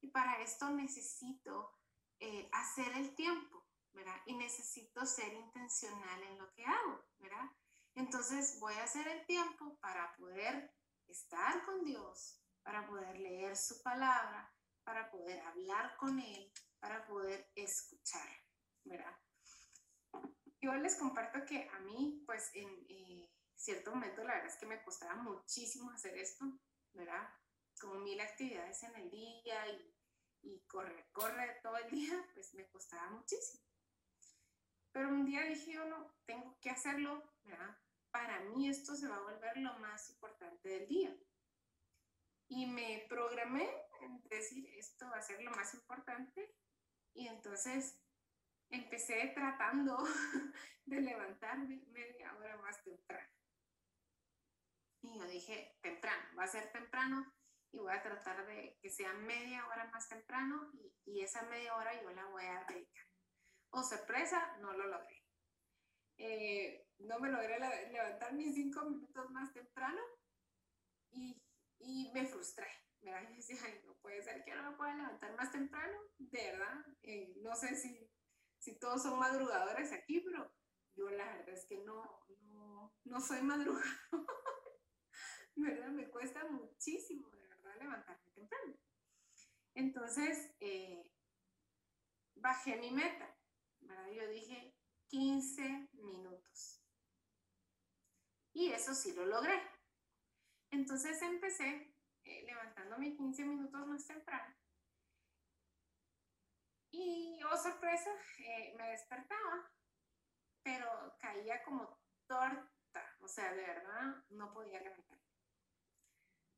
y 0.00 0.08
para 0.08 0.40
esto 0.40 0.70
necesito 0.70 1.78
eh, 2.18 2.48
hacer 2.52 2.90
el 2.96 3.14
tiempo, 3.14 3.66
¿verdad? 3.92 4.16
Y 4.26 4.34
necesito 4.34 5.04
ser 5.04 5.32
intencional 5.34 6.22
en 6.22 6.38
lo 6.38 6.50
que 6.54 6.64
hago, 6.64 7.04
¿verdad? 7.18 7.50
Entonces 7.94 8.58
voy 8.60 8.74
a 8.74 8.84
hacer 8.84 9.06
el 9.08 9.24
tiempo 9.26 9.78
para 9.78 10.14
poder 10.16 10.74
estar 11.06 11.64
con 11.64 11.84
Dios, 11.84 12.40
para 12.62 12.86
poder 12.86 13.18
leer 13.18 13.56
su 13.56 13.82
palabra, 13.82 14.52
para 14.84 15.10
poder 15.10 15.40
hablar 15.40 15.96
con 15.96 16.18
Él, 16.18 16.50
para 16.80 17.06
poder 17.06 17.50
escuchar, 17.54 18.28
¿verdad? 18.84 19.16
Yo 20.64 20.72
les 20.76 20.96
comparto 20.96 21.44
que 21.44 21.68
a 21.68 21.78
mí, 21.80 22.22
pues 22.24 22.50
en, 22.54 22.86
eh, 22.88 23.30
cierto 23.54 23.90
momento 23.90 24.24
la 24.24 24.36
verdad 24.36 24.50
es 24.50 24.56
que 24.56 24.64
me 24.64 24.82
costaba 24.82 25.14
muchísimo 25.16 25.90
hacer 25.90 26.16
esto, 26.16 26.58
¿verdad? 26.94 27.28
Como 27.78 27.96
mil 27.96 28.18
actividades 28.18 28.82
en 28.82 28.96
el 28.96 29.10
día 29.10 29.68
y, 29.68 29.94
y 30.40 30.60
correr, 30.60 31.06
correr 31.12 31.60
todo 31.62 31.76
el 31.76 31.90
día, 31.90 32.14
pues 32.32 32.54
me 32.54 32.66
costaba 32.70 33.10
muchísimo. 33.10 33.62
Pero 34.90 35.10
un 35.10 35.26
día 35.26 35.42
dije 35.42 35.72
yo, 35.72 35.84
no, 35.84 36.14
tengo 36.24 36.58
que 36.62 36.70
hacerlo, 36.70 37.30
¿verdad? 37.42 37.76
Para 38.10 38.40
mí 38.40 38.70
esto 38.70 38.96
se 38.96 39.06
va 39.06 39.16
a 39.16 39.20
volver 39.20 39.58
lo 39.58 39.78
más 39.80 40.08
importante 40.08 40.66
del 40.66 40.88
día. 40.88 41.14
Y 42.48 42.64
me 42.64 43.04
programé 43.10 43.68
en 44.00 44.22
decir, 44.30 44.66
esto 44.78 45.10
va 45.10 45.18
a 45.18 45.22
ser 45.22 45.42
lo 45.42 45.50
más 45.50 45.74
importante. 45.74 46.56
Y 47.12 47.28
entonces 47.28 48.00
empecé 48.74 49.32
tratando 49.34 49.96
de 50.84 51.00
levantarme 51.00 51.82
media 51.92 52.34
hora 52.36 52.56
más 52.58 52.82
temprano. 52.82 53.28
Y 55.02 55.18
yo 55.18 55.26
dije, 55.26 55.76
temprano, 55.82 56.22
va 56.38 56.44
a 56.44 56.48
ser 56.48 56.72
temprano 56.72 57.32
y 57.72 57.78
voy 57.78 57.92
a 57.92 58.02
tratar 58.02 58.46
de 58.46 58.78
que 58.80 58.88
sea 58.88 59.12
media 59.12 59.66
hora 59.66 59.90
más 59.92 60.08
temprano 60.08 60.70
y, 61.04 61.20
esa 61.22 61.42
media 61.42 61.74
hora 61.76 62.02
yo 62.02 62.10
la 62.10 62.26
voy 62.26 62.44
a 62.44 62.64
dedicar. 62.68 63.06
O 63.70 63.82
sorpresa, 63.82 64.56
no 64.60 64.72
lo 64.72 64.86
logré. 64.86 65.22
Eh, 66.16 66.86
no 66.98 67.18
me 67.18 67.30
logré 67.30 67.58
levantar 67.90 68.32
ni 68.34 68.52
cinco 68.52 68.84
minutos 68.84 69.30
más 69.30 69.52
temprano 69.52 70.00
y, 71.10 71.42
y 71.78 72.10
me 72.14 72.26
frustré, 72.26 72.68
¿verdad? 73.00 73.22
Y 73.30 73.36
decía, 73.36 73.56
ay, 73.64 73.80
no 73.84 73.94
puede 73.96 74.22
ser 74.22 74.44
que 74.44 74.54
no 74.54 74.70
me 74.70 74.76
pueda 74.76 74.94
levantar 74.94 75.34
más 75.36 75.50
temprano, 75.50 75.98
de 76.18 76.52
verdad. 76.52 76.86
Eh, 77.02 77.34
no 77.42 77.54
sé 77.56 77.74
si, 77.74 78.08
si 78.64 78.78
todos 78.78 79.02
son 79.02 79.18
madrugadores 79.18 79.92
aquí, 79.92 80.20
pero 80.20 80.50
yo 80.94 81.10
la 81.10 81.26
verdad 81.26 81.50
es 81.50 81.66
que 81.66 81.76
no, 81.84 82.24
no, 82.44 82.94
no 83.04 83.20
soy 83.20 83.42
madrugador. 83.42 83.84
¿verdad? 85.56 85.88
Me 85.90 86.08
cuesta 86.08 86.44
muchísimo, 86.48 87.28
de 87.30 87.46
verdad, 87.46 87.76
levantarme 87.78 88.30
temprano. 88.32 88.74
Entonces, 89.74 90.54
eh, 90.60 91.12
bajé 92.36 92.76
mi 92.76 92.90
meta, 92.90 93.36
¿verdad? 93.80 94.10
Yo 94.12 94.28
dije 94.28 94.74
15 95.08 95.90
minutos. 95.92 96.80
Y 98.54 98.70
eso 98.70 98.94
sí 98.94 99.12
lo 99.12 99.26
logré. 99.26 99.60
Entonces 100.70 101.20
empecé 101.20 101.94
eh, 102.24 102.44
levantándome 102.46 103.14
15 103.14 103.44
minutos 103.44 103.86
más 103.86 104.06
temprano. 104.06 104.54
Y, 106.96 107.40
oh 107.50 107.56
sorpresa, 107.56 108.10
eh, 108.38 108.72
me 108.78 108.90
despertaba, 108.90 109.68
pero 110.62 111.16
caía 111.18 111.60
como 111.64 111.98
torta, 112.28 113.16
o 113.20 113.26
sea, 113.26 113.52
de 113.52 113.62
verdad 113.62 114.24
no 114.28 114.54
podía 114.54 114.80
levantar. 114.80 115.18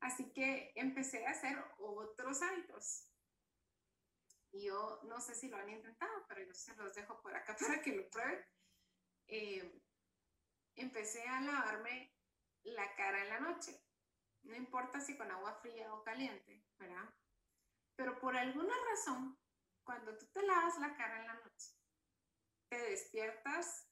Así 0.01 0.31
que 0.35 0.73
empecé 0.75 1.27
a 1.27 1.31
hacer 1.31 1.57
otros 1.79 2.43
hábitos. 2.43 3.11
Yo 4.53 5.01
no 5.05 5.21
sé 5.23 5.35
si 5.35 5.49
lo 5.49 5.57
han 5.57 5.71
intentado, 5.71 6.27
pero 6.29 6.43
yo 6.43 6.53
se 6.53 6.77
los 6.77 6.95
dejo 6.95 7.19
por 7.23 7.35
acá 7.35 7.57
para 7.61 7.81
que 7.81 7.97
lo 7.97 8.07
prueben. 8.11 8.45
Eh, 9.29 9.81
empecé 10.75 11.27
a 11.27 11.41
lavarme 11.41 12.15
la 12.63 12.95
cara 12.95 13.23
en 13.23 13.29
la 13.31 13.41
noche. 13.41 13.83
No 14.43 14.55
importa 14.55 15.01
si 15.01 15.17
con 15.17 15.31
agua 15.31 15.55
fría 15.63 15.95
o 15.95 16.05
caliente, 16.05 16.63
¿verdad? 16.77 17.09
Pero 17.97 18.19
por 18.21 18.37
alguna 18.37 18.75
razón, 18.91 19.39
cuando 19.87 20.19
tú 20.19 20.27
te 20.27 20.43
lavas 20.43 20.79
la 20.79 20.95
cara 20.97 21.21
en 21.21 21.27
la 21.29 21.35
noche, 21.35 21.73
te 22.69 22.77
despiertas 22.91 23.89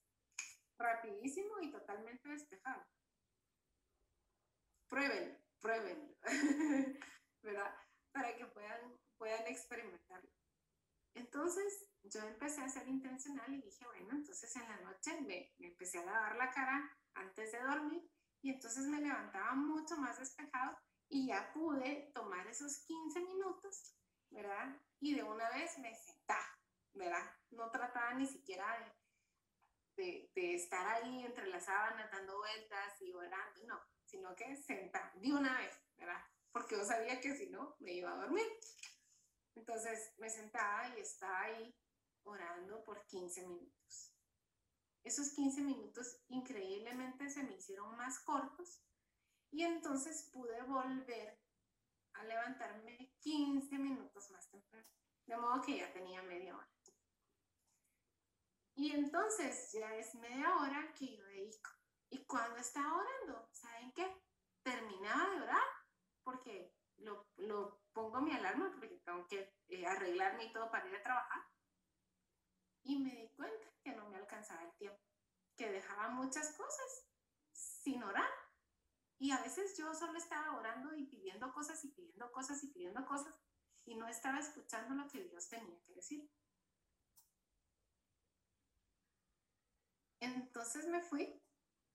rapidísimo 0.77 1.61
y 1.61 1.71
totalmente 1.71 2.29
despejado. 2.29 2.85
Pruébenlo, 4.89 5.39
pruébenlo, 5.61 6.17
¿verdad? 7.43 7.75
Para 8.13 8.37
que 8.37 8.45
puedan, 8.47 8.99
puedan 9.17 9.47
experimentarlo. 9.47 10.31
Entonces, 11.15 11.89
yo 12.03 12.21
empecé 12.23 12.61
a 12.61 12.69
ser 12.69 12.89
intencional 12.89 13.55
y 13.55 13.63
dije, 13.63 13.87
bueno, 13.87 14.11
entonces 14.11 14.55
en 14.57 14.69
la 14.69 14.81
noche 14.81 15.21
me, 15.21 15.55
me 15.59 15.69
empecé 15.69 15.99
a 16.01 16.05
lavar 16.05 16.37
la 16.37 16.51
cara 16.51 16.93
antes 17.15 17.53
de 17.53 17.63
dormir 17.63 18.11
y 18.43 18.51
entonces 18.51 18.85
me 18.87 19.01
levantaba 19.01 19.55
mucho 19.55 19.97
más 19.97 20.19
despejado 20.19 20.77
y 21.09 21.29
ya 21.29 21.53
pude 21.53 22.11
tomar 22.13 22.47
esos 22.49 22.85
15 22.85 23.21
minutos, 23.21 23.97
¿verdad? 24.35 24.77
Y 25.01 25.15
de 25.15 25.23
una 25.23 25.49
vez 25.51 25.79
me 25.79 25.95
sentaba, 25.95 26.59
¿verdad? 26.93 27.25
No 27.51 27.71
trataba 27.71 28.15
ni 28.15 28.27
siquiera 28.27 28.67
de, 29.97 30.31
estar 30.35 30.87
ahí 30.89 31.25
entre 31.25 31.47
las 31.47 31.65
sábanas 31.65 32.11
dando 32.11 32.37
vueltas 32.37 33.01
y 33.01 33.13
orando, 33.13 33.65
no, 33.67 33.81
sino 34.05 34.35
que 34.35 34.57
sentaba 34.57 35.13
de 35.15 35.33
una 35.33 35.59
vez, 35.59 35.75
¿verdad? 35.97 36.21
Porque 36.53 36.77
yo 36.77 36.85
sabía 36.85 37.21
que 37.21 37.35
si 37.37 37.49
no, 37.49 37.77
me 37.79 37.93
iba 37.93 38.13
a 38.13 38.17
dormir. 38.17 38.47
Entonces 39.55 40.13
me 40.19 40.29
sentaba 40.29 40.89
y 40.97 41.01
estaba 41.01 41.43
ahí 41.43 41.75
orando 42.25 42.85
por 42.85 43.07
15 43.07 43.47
minutos. 43.47 44.13
Esos 45.05 45.31
15 45.31 45.61
minutos 45.63 46.25
increíblemente 46.29 47.31
se 47.31 47.43
me 47.45 47.55
hicieron 47.55 47.97
más 47.97 48.19
cortos 48.21 48.83
y 49.53 49.63
entonces 49.63 50.31
pude 50.33 50.61
volver 50.63 51.44
a 52.15 52.25
levantarme 52.25 53.13
15 53.21 53.79
minutos 53.79 54.31
más 54.31 54.49
temprano. 54.49 54.87
De 55.27 55.37
modo 55.37 55.63
que 55.63 55.79
ya 55.79 55.93
tenía 55.93 56.23
media 56.23 56.57
hora. 56.57 56.69
Y 58.77 58.91
entonces 58.91 59.73
ya 59.73 59.95
es 59.95 60.15
media 60.17 60.57
hora 60.57 60.93
que 60.95 61.17
yo 61.17 61.25
dedico. 61.25 61.71
Y 62.11 62.25
cuando 62.27 62.59
estaba 62.59 62.93
orando, 62.95 63.49
¿saben 63.53 63.93
qué? 63.93 64.21
Terminaba 64.63 65.31
de 65.31 65.43
orar 65.43 65.69
porque 66.25 66.75
lo, 66.97 67.27
lo 67.37 67.81
pongo 67.93 68.21
mi 68.21 68.33
alarma 68.33 68.71
porque 68.73 69.01
tengo 69.05 69.27
que 69.29 69.55
eh, 69.69 69.87
arreglarme 69.87 70.45
y 70.45 70.53
todo 70.53 70.71
para 70.71 70.89
ir 70.89 70.97
a 70.97 71.03
trabajar. 71.03 71.43
Y 72.83 72.99
me 72.99 73.15
di 73.15 73.29
cuenta 73.31 73.67
que 73.83 73.93
no 73.93 74.09
me 74.11 74.17
alcanzaba 74.17 74.63
el 74.63 74.73
tiempo, 74.75 75.01
que 75.57 75.71
dejaba 75.71 76.09
muchas 76.09 76.53
cosas 76.57 77.07
sin 77.51 78.03
orar. 78.03 78.31
Y 79.25 79.31
a 79.31 79.41
veces 79.41 79.75
yo 79.79 79.95
solo 79.95 80.19
estaba 80.19 80.55
orando 80.55 80.95
y 80.95 81.07
pidiendo 81.07 81.51
cosas 81.51 81.83
y 81.83 81.89
pidiendo 81.89 82.31
cosas 82.31 82.63
y 82.63 82.67
pidiendo 82.67 83.07
cosas 83.07 83.35
y 83.87 83.95
no 83.95 84.07
estaba 84.07 84.39
escuchando 84.39 84.95
lo 84.95 85.09
que 85.09 85.25
Dios 85.25 85.49
tenía 85.49 85.81
que 85.81 85.95
decir. 85.95 86.31
Entonces 90.21 90.87
me 90.89 91.01
fui 91.01 91.43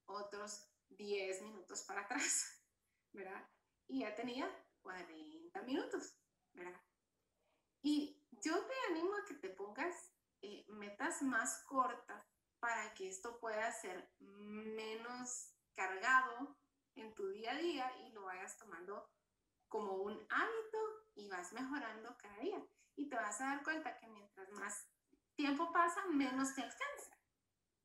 otros 0.07 0.71
10 0.89 1.43
minutos 1.43 1.83
para 1.83 2.01
atrás, 2.01 2.63
¿verdad? 3.13 3.47
Y 3.85 3.99
ya 3.99 4.15
tenía 4.15 4.49
40 4.81 5.61
minutos, 5.61 6.17
¿verdad? 6.53 6.81
Y 7.83 8.25
yo 8.41 8.65
te 8.65 8.73
animo 8.89 9.13
a 9.13 9.25
que 9.27 9.35
te 9.35 9.49
pongas 9.49 10.15
eh, 10.41 10.65
metas 10.67 11.21
más 11.21 11.63
cortas 11.65 12.25
para 12.59 12.91
que 12.95 13.07
esto 13.07 13.39
pueda 13.39 13.71
ser 13.71 14.15
menos 14.17 15.53
cargado 15.75 16.57
en 17.01 17.13
tu 17.13 17.27
día 17.29 17.51
a 17.51 17.57
día 17.57 17.91
y 18.05 18.11
lo 18.11 18.23
vayas 18.23 18.57
tomando 18.57 19.09
como 19.67 19.93
un 19.93 20.13
hábito 20.29 20.77
y 21.15 21.29
vas 21.29 21.53
mejorando 21.53 22.17
cada 22.17 22.37
día. 22.39 22.65
Y 22.95 23.09
te 23.09 23.15
vas 23.15 23.39
a 23.41 23.45
dar 23.45 23.63
cuenta 23.63 23.97
que 23.97 24.07
mientras 24.07 24.49
más 24.51 24.87
tiempo 25.35 25.71
pasa, 25.71 26.05
menos 26.07 26.53
te 26.55 26.61
alcanza. 26.61 27.17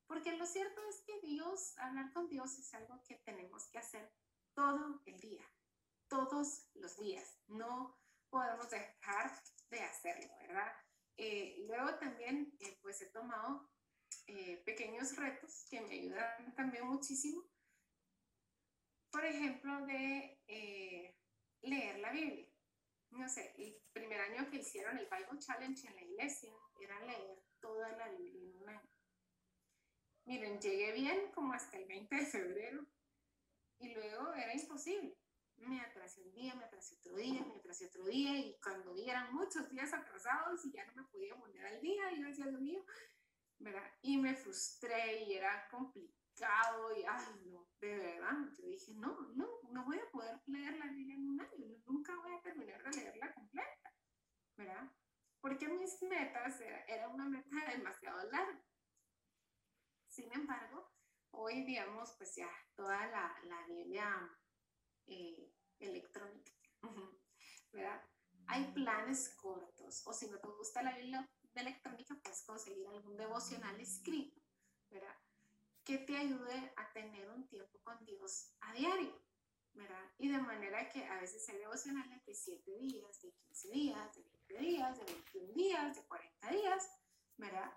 Porque 0.07 0.37
lo 0.37 0.47
cierto 0.47 0.81
es 0.89 1.03
que 1.03 1.21
Dios, 1.21 1.77
hablar 1.79 2.13
con 2.13 2.29
Dios 2.29 2.59
es 2.59 2.75
algo 2.75 3.03
que 3.07 3.17
tenemos 3.17 3.69
que 3.69 3.79
hacer 3.79 4.13
todo 4.55 5.03
el 5.07 5.19
día, 5.21 5.45
todos 6.09 6.69
los 6.75 6.99
días. 6.99 7.39
No 7.47 7.99
podemos 8.29 8.69
dejar 8.71 9.31
de 9.71 9.81
hacerlo, 9.81 10.33
¿verdad? 10.41 10.73
Eh, 11.17 11.65
luego 11.69 11.95
también, 11.99 12.57
eh, 12.61 12.79
pues 12.83 13.01
he 13.01 13.07
tomado 13.11 13.71
eh, 14.27 14.63
pequeños 14.65 15.17
retos 15.17 15.67
que 15.71 15.81
me 15.81 15.95
ayudan 15.95 16.55
también 16.57 16.87
muchísimo. 16.87 17.45
Por 19.15 19.25
ejemplo, 19.25 19.87
de 19.87 20.41
leer 21.63 21.99
la 22.01 22.11
Biblia. 22.11 22.49
No 23.11 23.29
sé, 23.29 23.55
el 23.59 23.81
primer 23.93 24.21
año 24.21 24.51
que 24.51 24.57
hicieron 24.57 24.99
el 24.99 25.07
Bible 25.07 25.39
Challenge 25.39 25.87
en 25.87 25.95
la 25.95 26.03
iglesia 26.03 26.53
era 26.81 27.01
leer 27.07 27.39
toda 27.61 27.97
la 27.97 28.09
Biblia 28.09 28.43
en 28.43 28.61
un 28.61 28.69
año. 28.69 28.91
Miren, 30.25 30.61
llegué 30.61 30.93
bien 30.93 31.31
como 31.31 31.53
hasta 31.53 31.77
el 31.79 31.87
20 31.87 32.17
de 32.17 32.27
febrero 32.27 32.85
y 33.79 33.95
luego 33.95 34.35
era 34.35 34.53
imposible 34.53 35.17
me 35.59 35.81
atrasé 35.81 36.23
un 36.23 36.35
día, 36.35 36.55
me 36.57 36.65
atrasé 36.65 36.97
otro 36.97 37.17
día, 37.17 37.41
me 37.45 37.55
atrasé 37.55 37.87
otro 37.87 38.05
día, 38.07 38.37
y 38.37 38.59
cuando 38.63 38.93
vi 38.95 39.09
eran 39.09 39.33
muchos 39.33 39.71
días 39.71 39.93
atrasados 39.93 40.65
y 40.65 40.73
ya 40.73 40.85
no 40.87 40.95
me 40.95 41.09
podía 41.09 41.37
poner 41.37 41.65
al 41.65 41.81
día, 41.81 42.11
yo 42.19 42.27
decía, 42.27 42.47
lo 42.47 42.61
mío, 42.61 42.85
¿verdad? 43.59 43.89
Y 44.03 44.17
me 44.17 44.35
frustré 44.35 45.23
y 45.25 45.35
era 45.35 45.69
complicado, 45.71 46.24
y 46.97 47.05
ay, 47.05 47.27
no, 47.47 47.69
de 47.81 47.97
verdad, 47.97 48.33
yo 48.59 48.67
dije, 48.67 48.93
no, 48.95 49.17
no, 49.35 49.49
no 49.71 49.85
voy 49.85 49.99
a 49.99 50.11
poder 50.11 50.41
leer 50.47 50.77
la 50.79 50.87
Biblia 50.87 51.15
en 51.15 51.29
un 51.29 51.41
año, 51.41 51.83
nunca 51.87 52.17
voy 52.17 52.35
a 52.35 52.43
terminar 52.43 52.83
de 52.83 52.91
leerla 52.91 53.33
completa, 53.35 53.93
¿verdad? 54.57 54.91
Porque 55.41 55.69
mis 55.69 56.03
metas, 56.03 56.61
era, 56.61 57.09
una 57.09 57.29
meta 57.29 57.51
demasiado 57.71 58.31
larga. 58.31 58.65
Sin 60.09 60.33
embargo, 60.33 60.93
hoy, 61.31 61.65
digamos, 61.65 62.15
pues 62.17 62.35
ya 62.35 62.51
toda 62.75 63.07
la, 63.07 63.37
la 63.45 63.67
Biblia 63.67 64.39
eh, 65.07 65.53
electrónica, 65.79 66.53
¿verdad? 67.73 68.03
Hay 68.49 68.73
planes 68.73 69.35
cortos, 69.37 70.03
o 70.07 70.13
si 70.13 70.29
no 70.29 70.39
te 70.39 70.49
gusta 70.49 70.83
la 70.83 70.97
Biblia 70.97 71.31
electrónica, 71.55 72.19
puedes 72.23 72.45
conseguir 72.45 72.87
algún 72.89 73.17
devocional 73.17 73.81
escrito, 73.81 74.41
¿verdad? 74.91 75.17
Que 75.85 75.99
te 75.99 76.17
ayude 76.17 76.73
a 76.77 76.93
tener 76.93 77.29
un 77.31 77.47
tiempo 77.49 77.79
con 77.83 78.05
Dios 78.05 78.55
a 78.61 78.73
diario, 78.73 79.23
¿verdad? 79.75 80.13
Y 80.19 80.31
de 80.31 80.39
manera 80.39 80.89
que 80.89 81.05
a 81.05 81.21
veces 81.21 81.47
hay 81.49 81.59
devocionales 81.59 82.25
de 82.25 82.35
7 82.35 82.79
días, 82.79 83.21
de 83.21 83.33
15 83.33 83.69
días, 83.71 84.15
de 84.15 84.23
20 84.23 84.59
días, 84.59 84.99
de 84.99 85.05
21 85.05 85.53
días, 85.53 85.97
de 85.97 86.07
40 86.07 86.51
días, 86.51 86.91
¿verdad? 87.37 87.73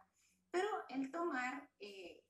Pero 0.52 0.70
el 0.90 1.12
tomar 1.12 1.70
eh. 1.80 2.24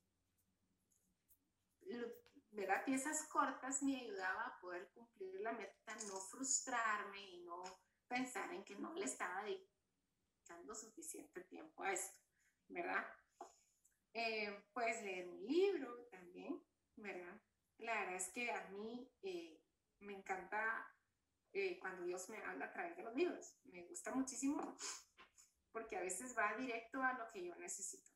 Piezas 2.88 3.28
cortas 3.28 3.84
me 3.84 4.00
ayudaba 4.00 4.48
a 4.48 4.60
poder 4.62 4.90
cumplir 4.94 5.42
la 5.42 5.52
meta, 5.52 5.94
no 6.08 6.22
frustrarme 6.22 7.20
y 7.20 7.40
no 7.44 7.62
pensar 8.08 8.52
en 8.54 8.64
que 8.64 8.76
no 8.78 8.94
le 8.94 9.04
estaba 9.04 9.44
dedicando 9.44 10.74
suficiente 10.74 11.42
tiempo 11.42 11.84
a 11.84 11.92
esto, 11.92 12.18
¿verdad? 12.70 13.06
Eh, 14.20 14.64
puedes 14.74 15.04
leer 15.04 15.30
un 15.30 15.46
libro 15.46 16.08
también, 16.10 16.60
¿verdad? 16.96 17.40
La 17.78 18.00
verdad 18.00 18.16
es 18.16 18.30
que 18.30 18.50
a 18.50 18.68
mí 18.70 19.08
eh, 19.22 19.62
me 20.00 20.14
encanta 20.14 20.92
eh, 21.54 21.78
cuando 21.80 22.02
Dios 22.02 22.28
me 22.30 22.44
habla 22.44 22.66
a 22.66 22.74
través 22.74 22.98
de 22.98 23.04
los 23.04 23.14
libros. 23.14 23.54
Me 23.66 23.86
gusta 23.86 24.12
muchísimo 24.16 24.76
porque 25.72 25.98
a 25.98 26.02
veces 26.02 26.36
va 26.36 26.58
directo 26.58 27.00
a 27.04 27.14
lo 27.14 27.28
que 27.32 27.46
yo 27.46 27.56
necesito. 27.58 28.12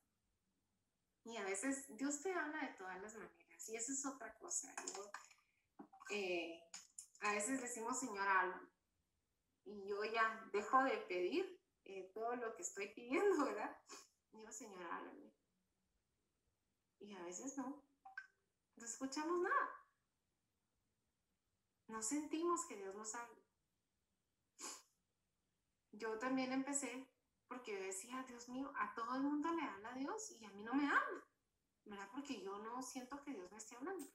Y 1.22 1.36
a 1.36 1.44
veces 1.44 1.86
Dios 1.96 2.20
te 2.20 2.32
habla 2.32 2.66
de 2.66 2.74
todas 2.74 3.00
las 3.00 3.14
maneras. 3.14 3.68
Y 3.68 3.76
eso 3.76 3.92
es 3.92 4.04
otra 4.04 4.36
cosa. 4.40 4.74
Eh, 6.10 6.60
a 7.20 7.32
veces 7.32 7.60
decimos, 7.62 8.00
Señor, 8.00 8.26
algo. 8.26 8.58
Y 9.66 9.88
yo 9.88 10.02
ya 10.02 10.50
dejo 10.52 10.82
de 10.82 10.96
pedir 11.06 11.60
todo 12.12 12.34
lo 12.34 12.56
que 12.56 12.62
estoy 12.62 12.88
pidiendo, 12.88 13.44
¿verdad? 13.44 13.76
Digo, 14.32 14.50
Señor, 14.50 14.82
háblame. 14.82 15.32
Y 17.02 17.14
a 17.14 17.22
veces 17.22 17.56
no. 17.58 17.84
No 18.76 18.84
escuchamos 18.84 19.40
nada. 19.40 19.86
No 21.88 22.02
sentimos 22.02 22.64
que 22.66 22.76
Dios 22.76 22.94
nos 22.94 23.14
hable. 23.14 23.42
Yo 25.90 26.18
también 26.18 26.52
empecé 26.52 27.06
porque 27.48 27.72
yo 27.72 27.80
decía, 27.80 28.24
Dios 28.26 28.48
mío, 28.48 28.72
a 28.76 28.94
todo 28.94 29.14
el 29.16 29.22
mundo 29.22 29.52
le 29.52 29.62
habla 29.62 29.92
Dios 29.92 30.30
y 30.40 30.44
a 30.44 30.50
mí 30.52 30.62
no 30.62 30.72
me 30.72 30.86
habla, 30.86 31.22
¿verdad? 31.84 32.08
Porque 32.10 32.40
yo 32.40 32.58
no 32.58 32.82
siento 32.82 33.22
que 33.22 33.32
Dios 33.32 33.50
me 33.50 33.58
esté 33.58 33.76
hablando. 33.76 34.10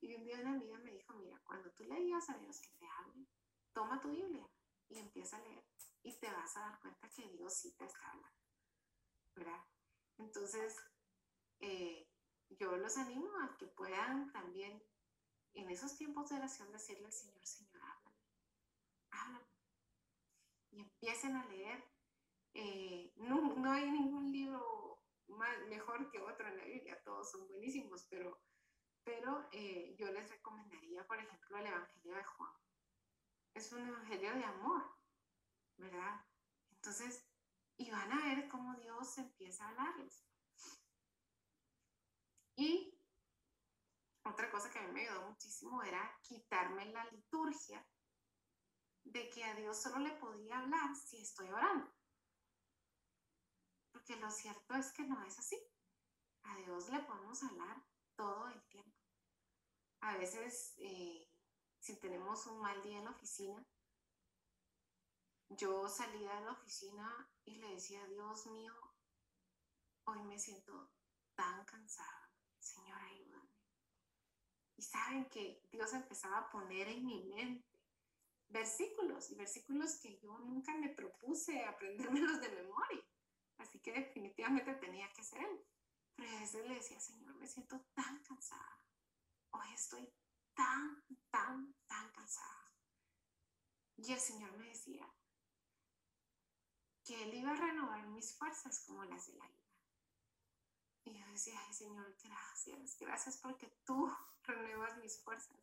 Y 0.00 0.14
un 0.16 0.24
día 0.24 0.40
una 0.40 0.52
amiga 0.52 0.78
me 0.78 0.90
dijo, 0.90 1.12
mira, 1.14 1.40
cuando 1.44 1.70
tú 1.72 1.84
le 1.84 2.00
digas 2.00 2.28
a 2.28 2.38
Dios 2.38 2.60
que 2.60 2.70
te 2.70 2.86
hable, 2.88 3.28
toma 3.72 4.00
tu 4.00 4.10
Biblia 4.10 4.48
y 4.88 4.98
empieza 4.98 5.36
a 5.36 5.42
leer 5.42 5.64
y 6.02 6.18
te 6.18 6.30
vas 6.30 6.56
a 6.56 6.60
dar 6.60 6.80
cuenta 6.80 7.08
que 7.10 7.28
Dios 7.30 7.54
sí 7.54 7.72
te 7.76 7.84
está 7.84 8.10
hablando, 8.10 8.40
¿verdad? 9.34 9.64
Entonces, 10.18 10.76
eh, 11.60 12.05
yo 12.50 12.76
los 12.76 12.96
animo 12.96 13.28
a 13.40 13.56
que 13.56 13.66
puedan 13.66 14.32
también 14.32 14.82
en 15.54 15.70
esos 15.70 15.96
tiempos 15.96 16.28
de 16.28 16.36
oración 16.36 16.70
decirle 16.72 17.06
al 17.06 17.12
Señor, 17.12 17.46
Señor, 17.46 17.82
háblame, 17.82 18.16
háblame. 19.10 19.46
Y 20.70 20.80
empiecen 20.80 21.36
a 21.36 21.46
leer 21.46 21.82
eh, 22.58 23.12
no, 23.16 23.54
no, 23.54 23.70
hay 23.70 23.90
ningún 23.90 24.32
libro 24.32 25.02
más, 25.28 25.58
mejor 25.68 26.10
que 26.10 26.18
otro 26.22 26.48
en 26.48 26.56
la 26.56 26.64
Biblia, 26.64 27.02
todos 27.04 27.30
son 27.30 27.46
buenísimos, 27.48 28.06
pero, 28.08 28.40
pero 29.04 29.46
eh, 29.52 29.94
yo 29.98 30.10
les 30.10 30.30
recomendaría, 30.30 31.06
por 31.06 31.18
ejemplo, 31.18 31.58
el 31.58 31.66
Evangelio 31.66 32.14
de 32.14 32.24
Juan. 32.24 32.52
Es 33.52 33.72
un 33.72 33.86
Evangelio 33.86 34.34
de 34.34 34.44
amor, 34.44 34.82
¿verdad? 35.76 36.24
Entonces, 36.70 37.28
y 37.76 37.90
van 37.90 38.10
a 38.10 38.24
ver 38.24 38.48
cómo 38.48 38.74
Dios 38.76 39.18
empieza 39.18 39.66
a 39.66 39.68
hablarles. 39.68 40.25
Y 42.56 42.98
otra 44.24 44.50
cosa 44.50 44.70
que 44.70 44.78
a 44.78 44.82
mí 44.82 44.92
me 44.92 45.08
ayudó 45.08 45.28
muchísimo 45.28 45.82
era 45.82 46.18
quitarme 46.22 46.86
la 46.86 47.04
liturgia 47.06 47.86
de 49.04 49.30
que 49.30 49.44
a 49.44 49.54
Dios 49.54 49.80
solo 49.80 49.98
le 49.98 50.12
podía 50.12 50.58
hablar 50.58 50.96
si 50.96 51.22
estoy 51.22 51.48
orando 51.50 51.96
porque 53.96 54.20
lo 54.20 54.30
cierto 54.30 54.74
es 54.74 54.92
que 54.92 55.04
no 55.04 55.22
es 55.24 55.38
así. 55.38 55.58
A 56.42 56.56
Dios 56.58 56.90
le 56.90 57.00
podemos 57.00 57.42
hablar 57.42 57.82
todo 58.14 58.46
el 58.48 58.62
tiempo. 58.68 58.94
A 60.00 60.18
veces, 60.18 60.74
eh, 60.76 61.26
si 61.80 61.98
tenemos 61.98 62.46
un 62.46 62.60
mal 62.60 62.80
día 62.82 62.98
en 62.98 63.04
la 63.04 63.12
oficina, 63.12 63.66
yo 65.48 65.88
salía 65.88 66.34
de 66.34 66.44
la 66.44 66.52
oficina 66.52 67.32
y 67.46 67.56
le 67.56 67.70
decía, 67.70 68.06
Dios 68.06 68.46
mío, 68.48 68.74
hoy 70.04 70.22
me 70.24 70.38
siento 70.38 70.92
tan 71.34 71.64
cansada, 71.64 72.25
Señor, 72.66 73.00
ayúdame. 73.00 73.50
Y 74.76 74.82
saben 74.82 75.28
que 75.30 75.62
Dios 75.70 75.92
empezaba 75.92 76.38
a 76.38 76.50
poner 76.50 76.88
en 76.88 77.06
mi 77.06 77.22
mente 77.24 77.76
versículos 78.48 79.30
y 79.30 79.34
versículos 79.34 79.96
que 79.96 80.18
yo 80.18 80.38
nunca 80.38 80.74
me 80.74 80.90
propuse 80.90 81.64
aprendérmelos 81.64 82.40
de 82.40 82.48
memoria. 82.50 83.04
Así 83.58 83.78
que 83.80 83.92
definitivamente 83.92 84.74
tenía 84.74 85.10
que 85.12 85.22
ser 85.22 85.40
él. 85.40 85.66
Pero 86.14 86.30
a 86.30 86.40
veces 86.40 86.66
le 86.66 86.74
decía, 86.74 87.00
Señor, 87.00 87.34
me 87.36 87.46
siento 87.46 87.80
tan 87.94 88.22
cansada. 88.22 88.82
Hoy 89.50 89.72
estoy 89.72 90.12
tan, 90.54 91.04
tan, 91.30 91.74
tan 91.86 92.10
cansada. 92.12 92.72
Y 93.96 94.12
el 94.12 94.18
Señor 94.18 94.52
me 94.58 94.68
decía 94.68 95.10
que 97.04 97.22
Él 97.22 97.34
iba 97.34 97.52
a 97.52 97.56
renovar 97.56 98.06
mis 98.08 98.36
fuerzas 98.36 98.84
como 98.86 99.04
las 99.04 99.26
de 99.26 99.34
la 99.34 99.48
vida. 99.48 99.65
Y 101.06 101.16
yo 101.16 101.26
decía, 101.28 101.58
ay 101.64 101.72
Señor, 101.72 102.16
gracias, 102.22 102.98
gracias 102.98 103.38
porque 103.38 103.68
tú 103.84 104.12
renuevas 104.42 104.98
mis 104.98 105.22
fuerzas. 105.22 105.56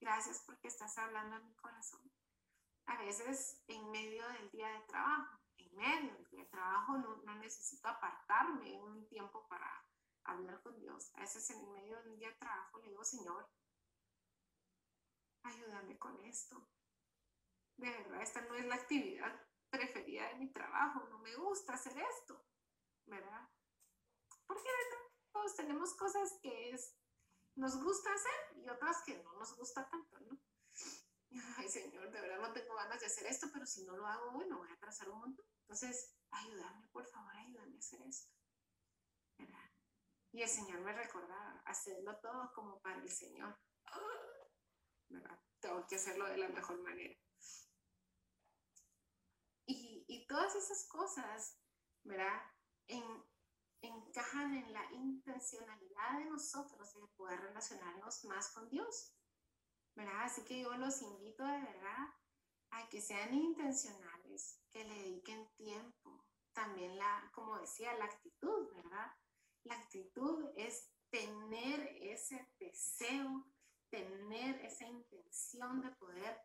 Gracias 0.00 0.42
porque 0.44 0.66
estás 0.66 0.98
hablando 0.98 1.36
en 1.36 1.46
mi 1.46 1.54
corazón. 1.54 2.10
A 2.86 2.96
veces 2.96 3.62
en 3.68 3.88
medio 3.92 4.26
del 4.30 4.50
día 4.50 4.68
de 4.68 4.80
trabajo, 4.80 5.38
en 5.58 5.76
medio 5.76 6.26
del 6.32 6.50
trabajo 6.50 6.98
no, 6.98 7.16
no, 7.18 7.36
necesito 7.36 7.86
apartarme 7.86 8.82
un 8.82 9.06
tiempo 9.06 9.46
para 9.46 9.86
hablar 10.24 10.60
con 10.62 10.76
Dios. 10.80 11.12
A 11.14 11.20
veces 11.20 11.48
en 11.50 11.70
medio 11.70 12.02
del 12.02 12.18
día 12.18 12.30
de 12.30 12.34
trabajo 12.34 12.80
le 12.80 12.88
digo, 12.88 13.04
Señor, 13.04 13.48
ayúdame 15.44 15.96
con 16.00 16.18
esto. 16.24 16.68
De 17.76 17.90
verdad, 17.90 18.22
esta 18.22 18.40
no 18.40 18.56
es 18.56 18.66
la 18.66 18.74
actividad 18.74 19.40
preferida 19.70 20.26
de 20.30 20.34
mi 20.34 20.52
trabajo. 20.52 21.06
No 21.10 21.18
me 21.20 21.36
gusta 21.36 21.74
hacer 21.74 21.96
esto, 21.96 22.44
¿verdad? 23.06 23.48
Porque 24.52 24.68
todos 25.32 25.56
tenemos 25.56 25.94
cosas 25.94 26.38
que 26.42 26.70
es, 26.70 26.94
nos 27.56 27.82
gusta 27.82 28.12
hacer 28.12 28.58
y 28.58 28.68
otras 28.68 29.02
que 29.06 29.22
no 29.22 29.32
nos 29.32 29.56
gusta 29.56 29.88
tanto, 29.88 30.20
¿no? 30.20 30.38
Ay, 31.56 31.68
Señor, 31.70 32.10
de 32.10 32.20
verdad 32.20 32.40
no 32.40 32.52
tengo 32.52 32.74
ganas 32.74 33.00
de 33.00 33.06
hacer 33.06 33.26
esto, 33.26 33.46
pero 33.50 33.64
si 33.64 33.84
no 33.84 33.96
lo 33.96 34.06
hago, 34.06 34.32
bueno, 34.32 34.58
voy 34.58 34.68
a 34.68 34.74
atrasar 34.74 35.08
un 35.08 35.20
montón. 35.20 35.46
Entonces, 35.62 36.14
ayúdame, 36.30 36.86
por 36.88 37.06
favor, 37.06 37.34
ayúdame 37.34 37.76
a 37.76 37.78
hacer 37.78 38.02
esto. 38.02 38.30
¿verdad? 39.38 39.70
Y 40.32 40.42
el 40.42 40.48
Señor 40.48 40.80
me 40.80 40.92
recordaba, 40.92 41.62
hacerlo 41.64 42.18
todo 42.20 42.52
como 42.52 42.82
para 42.82 43.00
el 43.00 43.10
Señor. 43.10 43.58
¿verdad? 45.08 45.40
Tengo 45.60 45.86
que 45.86 45.96
hacerlo 45.96 46.26
de 46.26 46.36
la 46.36 46.48
mejor 46.50 46.78
manera. 46.82 47.18
Y, 49.64 50.04
y 50.06 50.26
todas 50.26 50.54
esas 50.54 50.86
cosas, 50.88 51.58
¿verdad? 52.02 52.42
Encajan 53.82 54.54
en 54.54 54.72
la 54.72 54.84
intencionalidad 54.92 56.18
de 56.18 56.24
nosotros 56.26 56.94
de 56.94 57.06
poder 57.16 57.40
relacionarnos 57.40 58.24
más 58.24 58.50
con 58.52 58.68
Dios. 58.68 59.14
¿verdad? 59.94 60.22
Así 60.24 60.42
que 60.44 60.60
yo 60.60 60.74
los 60.76 61.02
invito 61.02 61.44
de 61.44 61.60
verdad 61.60 62.08
a 62.70 62.88
que 62.88 63.00
sean 63.00 63.34
intencionales, 63.34 64.60
que 64.70 64.84
le 64.84 64.94
dediquen 64.94 65.46
tiempo. 65.56 66.26
También 66.52 66.96
la, 66.98 67.30
como 67.34 67.58
decía, 67.58 67.94
la 67.94 68.06
actitud, 68.06 68.74
¿verdad? 68.74 69.12
La 69.64 69.74
actitud 69.74 70.50
es 70.56 70.90
tener 71.10 71.80
ese 72.00 72.50
deseo, 72.58 73.46
tener 73.90 74.64
esa 74.64 74.86
intención 74.86 75.80
de 75.80 75.90
poder 75.92 76.40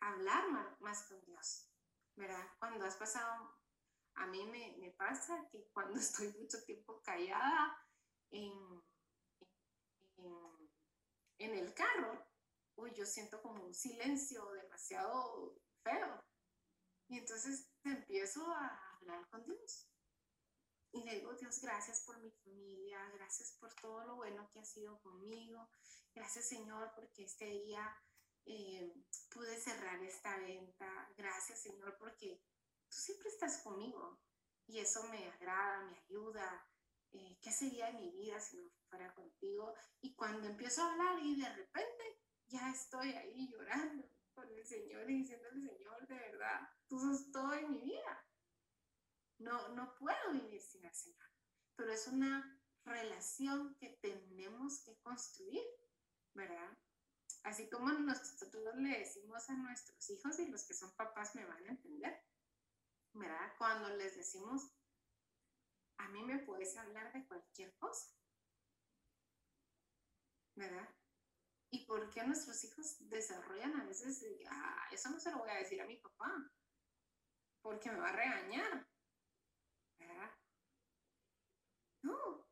hablar 0.00 0.76
más, 0.80 1.02
con 1.04 1.24
Dios, 1.24 1.70
¿verdad? 2.16 2.44
Cuando 2.58 2.84
has 2.84 2.96
pasado, 2.96 3.56
a 4.14 4.26
mí 4.26 4.44
me, 4.46 4.76
me 4.78 4.90
pasa 4.90 5.48
que 5.50 5.68
cuando 5.72 5.94
estoy 5.98 6.32
mucho 6.38 6.62
tiempo 6.64 7.00
callada 7.02 7.76
en, 8.30 8.82
en, 10.16 10.70
en 11.38 11.54
el 11.54 11.74
carro, 11.74 12.26
uy, 12.76 12.92
yo 12.94 13.04
siento 13.06 13.40
como 13.42 13.64
un 13.64 13.74
silencio 13.74 14.50
demasiado 14.52 15.56
feo. 15.82 16.24
Y 17.08 17.18
entonces 17.18 17.68
empiezo 17.84 18.46
a 18.50 18.96
hablar 18.96 19.28
con 19.28 19.44
Dios. 19.44 19.88
Y 20.92 21.02
le 21.04 21.16
digo, 21.16 21.34
Dios, 21.34 21.60
gracias 21.60 22.02
por 22.04 22.18
mi 22.20 22.30
familia, 22.30 22.98
gracias 23.14 23.56
por 23.58 23.74
todo 23.74 24.04
lo 24.04 24.16
bueno 24.16 24.48
que 24.52 24.60
ha 24.60 24.64
sido 24.64 25.00
conmigo. 25.00 25.68
Gracias, 26.14 26.48
Señor, 26.48 26.92
porque 26.94 27.24
este 27.24 27.46
día 27.46 27.96
eh, 28.44 28.92
pude 29.30 29.58
cerrar 29.58 30.02
esta 30.02 30.36
venta. 30.38 31.10
Gracias, 31.16 31.62
Señor, 31.62 31.96
porque 31.98 32.42
tú 32.92 32.98
siempre 32.98 33.28
estás 33.30 33.62
conmigo. 33.62 34.20
Y 34.66 34.78
eso 34.78 35.02
me 35.08 35.28
agrada, 35.30 35.84
me 35.84 35.98
ayuda. 35.98 36.68
Eh, 37.12 37.38
¿Qué 37.42 37.50
sería 37.50 37.86
de 37.86 37.98
mi 37.98 38.10
vida 38.10 38.38
si 38.40 38.58
no 38.58 38.70
fuera 38.88 39.14
contigo? 39.14 39.74
Y 40.00 40.14
cuando 40.14 40.46
empiezo 40.46 40.82
a 40.82 40.92
hablar 40.92 41.18
y 41.22 41.40
de 41.40 41.48
repente 41.48 42.20
ya 42.48 42.70
estoy 42.70 43.12
ahí 43.12 43.48
llorando 43.50 44.08
con 44.34 44.48
el 44.48 44.64
Señor 44.66 45.10
y 45.10 45.18
diciéndole, 45.18 45.60
Señor, 45.60 46.06
de 46.06 46.14
verdad, 46.14 46.68
tú 46.86 46.98
sos 46.98 47.30
todo 47.32 47.52
en 47.54 47.70
mi 47.70 47.80
vida. 47.82 48.26
No, 49.38 49.68
no 49.70 49.94
puedo 49.98 50.32
vivir 50.32 50.60
sin 50.60 50.84
el 50.84 50.94
Señor, 50.94 51.28
pero 51.74 51.92
es 51.92 52.06
una 52.06 52.60
relación 52.84 53.74
que 53.76 53.90
tenemos 54.00 54.80
que 54.84 54.96
construir, 55.00 55.64
¿verdad? 56.34 56.78
Así 57.42 57.68
como 57.68 57.90
nosotros 57.92 58.76
le 58.76 58.98
decimos 59.00 59.50
a 59.50 59.54
nuestros 59.54 60.08
hijos 60.10 60.38
y 60.38 60.48
los 60.48 60.64
que 60.64 60.74
son 60.74 60.94
papás 60.94 61.34
me 61.34 61.44
van 61.44 61.66
a 61.66 61.70
entender, 61.70 62.22
¿verdad? 63.14 63.54
Cuando 63.58 63.88
les 63.96 64.16
decimos, 64.16 64.72
a 65.98 66.08
mí 66.08 66.22
me 66.24 66.38
puedes 66.40 66.76
hablar 66.76 67.12
de 67.12 67.26
cualquier 67.26 67.76
cosa, 67.78 68.14
¿verdad? 70.56 70.88
¿Y 71.70 71.86
por 71.86 72.10
qué 72.10 72.22
nuestros 72.24 72.62
hijos 72.64 72.96
desarrollan 73.08 73.80
a 73.80 73.84
veces, 73.84 74.24
ah, 74.50 74.88
eso 74.92 75.10
no 75.10 75.18
se 75.18 75.30
lo 75.30 75.38
voy 75.38 75.50
a 75.50 75.58
decir 75.58 75.80
a 75.80 75.86
mi 75.86 75.96
papá, 75.96 76.52
porque 77.62 77.90
me 77.90 78.00
va 78.00 78.08
a 78.10 78.16
regañar? 78.16 78.86
¿Verdad? 79.98 80.30
No, 82.02 82.46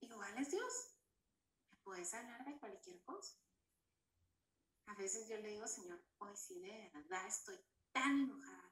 igual 0.00 0.36
es 0.38 0.50
Dios. 0.50 0.96
Me 1.70 1.78
puedes 1.78 2.12
hablar 2.12 2.44
de 2.44 2.58
cualquier 2.58 3.02
cosa. 3.04 3.38
A 4.86 4.94
veces 4.96 5.28
yo 5.28 5.36
le 5.36 5.48
digo, 5.48 5.66
Señor, 5.66 6.02
hoy 6.18 6.36
sí 6.36 6.60
de 6.60 6.90
verdad 6.92 7.26
estoy 7.26 7.58
tan 7.92 8.20
enojada, 8.20 8.67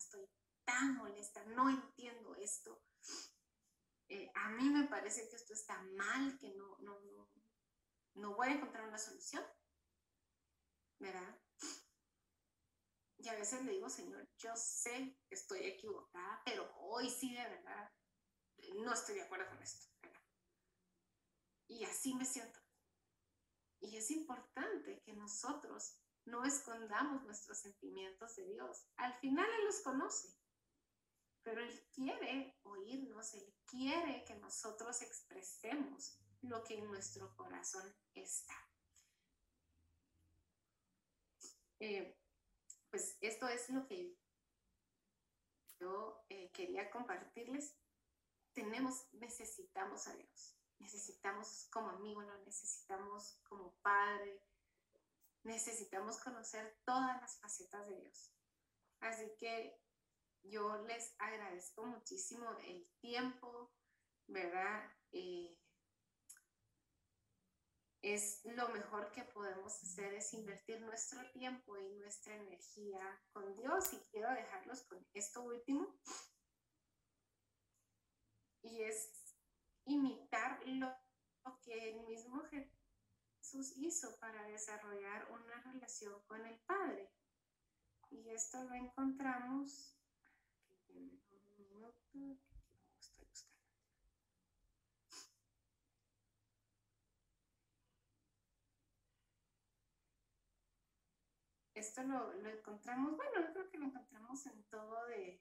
tan 0.67 0.97
molesta, 0.97 1.43
no 1.47 1.71
entiendo 1.71 2.35
esto. 2.35 2.83
Eh, 4.09 4.31
a 4.35 4.51
mí 4.51 4.69
me 4.69 4.85
parece 4.85 5.29
que 5.31 5.37
esto 5.37 5.55
está 5.55 5.81
mal, 5.97 6.37
que 6.39 6.51
no, 6.51 6.77
no, 6.81 7.01
no, 7.01 7.31
no 8.17 8.35
voy 8.35 8.49
a 8.49 8.53
encontrar 8.53 8.87
una 8.87 8.99
solución. 8.99 9.43
¿verdad? 10.99 11.39
Y 13.19 13.29
a 13.29 13.35
veces 13.35 13.65
le 13.65 13.73
digo, 13.73 13.89
Señor, 13.89 14.29
yo 14.39 14.55
sé 14.57 15.19
que 15.29 15.35
estoy 15.35 15.61
equivocada, 15.61 16.43
pero 16.45 16.71
hoy 16.79 17.11
sí 17.11 17.35
de 17.35 17.49
verdad 17.49 17.93
no 18.79 18.93
estoy 18.93 19.17
de 19.17 19.23
acuerdo 19.23 19.49
con 19.49 19.63
esto, 19.63 19.87
¿verdad? 20.03 20.21
Y 21.69 21.85
así 21.85 22.15
me 22.15 22.25
siento. 22.25 22.61
Y 23.81 23.97
es 23.97 24.11
importante 24.11 25.03
que 25.03 25.13
nosotros 25.15 25.99
no 26.25 26.45
escondamos 26.45 27.25
nuestros 27.25 27.59
sentimientos 27.59 28.37
de 28.37 28.47
Dios. 28.47 28.87
Al 28.97 29.15
final 29.15 29.49
Él 29.59 29.65
los 29.67 29.81
conoce, 29.81 30.29
pero 31.47 31.63
Él 31.63 31.89
quiere 31.95 32.59
oírnos, 32.65 33.33
Él 33.35 33.55
quiere 33.67 34.25
que 34.25 34.35
nosotros 34.35 35.01
expresemos 35.01 36.19
lo 36.43 36.65
que 36.65 36.75
en 36.75 36.87
nuestro 36.87 37.37
corazón 37.37 37.89
está. 38.17 38.69
Eh, 41.79 42.19
pues 42.91 43.17
esto 43.21 43.47
es 43.47 43.71
lo 43.71 43.87
que 43.87 44.19
yo 45.79 46.25
eh, 46.31 46.51
quería 46.51 46.91
compartirles. 46.91 47.77
Tenemos, 48.53 49.07
necesitamos 49.13 50.09
a 50.09 50.17
Dios, 50.17 50.59
necesitamos 50.81 51.69
como 51.71 51.91
amigo, 51.91 52.23
lo 52.23 52.39
necesitamos 52.39 53.39
como 53.49 53.73
padre, 53.83 54.43
necesitamos 55.45 56.19
conocer 56.19 56.77
todas 56.85 57.21
las 57.21 57.39
facetas 57.39 57.87
de 57.87 58.01
Dios. 58.01 58.33
Así 58.99 59.31
que 59.39 59.86
yo 60.51 60.83
les 60.87 61.15
agradezco 61.19 61.85
muchísimo 61.85 62.51
el 62.65 62.87
tiempo, 63.01 63.73
¿verdad? 64.27 64.91
Eh, 65.13 65.57
es 68.03 68.41
lo 68.45 68.69
mejor 68.69 69.11
que 69.11 69.25
podemos 69.25 69.83
hacer 69.83 70.15
es 70.15 70.33
invertir 70.33 70.81
nuestro 70.83 71.29
tiempo 71.33 71.77
y 71.77 71.89
nuestra 71.95 72.37
energía 72.37 73.21
con 73.33 73.55
Dios 73.57 73.93
y 73.93 73.99
quiero 74.11 74.31
dejarlos 74.31 74.83
con 74.85 75.05
esto 75.15 75.43
último 75.43 75.99
y 78.63 78.83
es 78.83 79.11
imitar 79.87 80.61
lo, 80.67 80.95
que 81.63 81.91
el 81.91 82.07
mismo 82.07 82.43
Jesús 82.45 83.73
hizo 83.77 84.17
para 84.19 84.47
desarrollar 84.49 85.29
una 85.33 85.61
relación 85.63 86.23
con 86.27 86.45
el 86.47 86.59
Padre 86.61 87.11
y 88.11 88.31
esto 88.31 88.63
lo 88.65 88.75
encontramos 88.75 89.96
esto 101.77 102.03
lo, 102.03 102.33
encontramos, 102.49 103.17
bueno, 103.17 103.41
yo 103.41 103.53
creo 103.53 103.69
que 103.69 103.79
lo 103.79 103.87
encontramos 103.87 104.47
en 104.47 104.65
todo 104.65 105.07
de, 105.07 105.41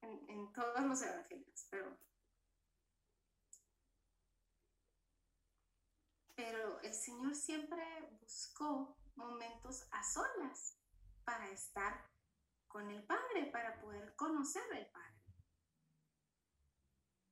en, 0.00 0.52
todos 0.52 0.80
los 0.80 1.02
evangelios, 1.02 1.66
pero, 1.70 1.96
pero 6.34 6.80
el 6.80 6.94
Señor 6.94 7.34
siempre 7.34 7.82
buscó 8.20 8.96
momentos 9.14 9.86
a 9.92 10.02
solas 10.02 10.78
para 11.24 11.48
estar 11.50 12.11
con 12.72 12.90
el 12.90 13.04
Padre, 13.04 13.50
para 13.52 13.78
poder 13.80 14.16
conocer 14.16 14.62
al 14.72 14.86
Padre. 14.90 15.22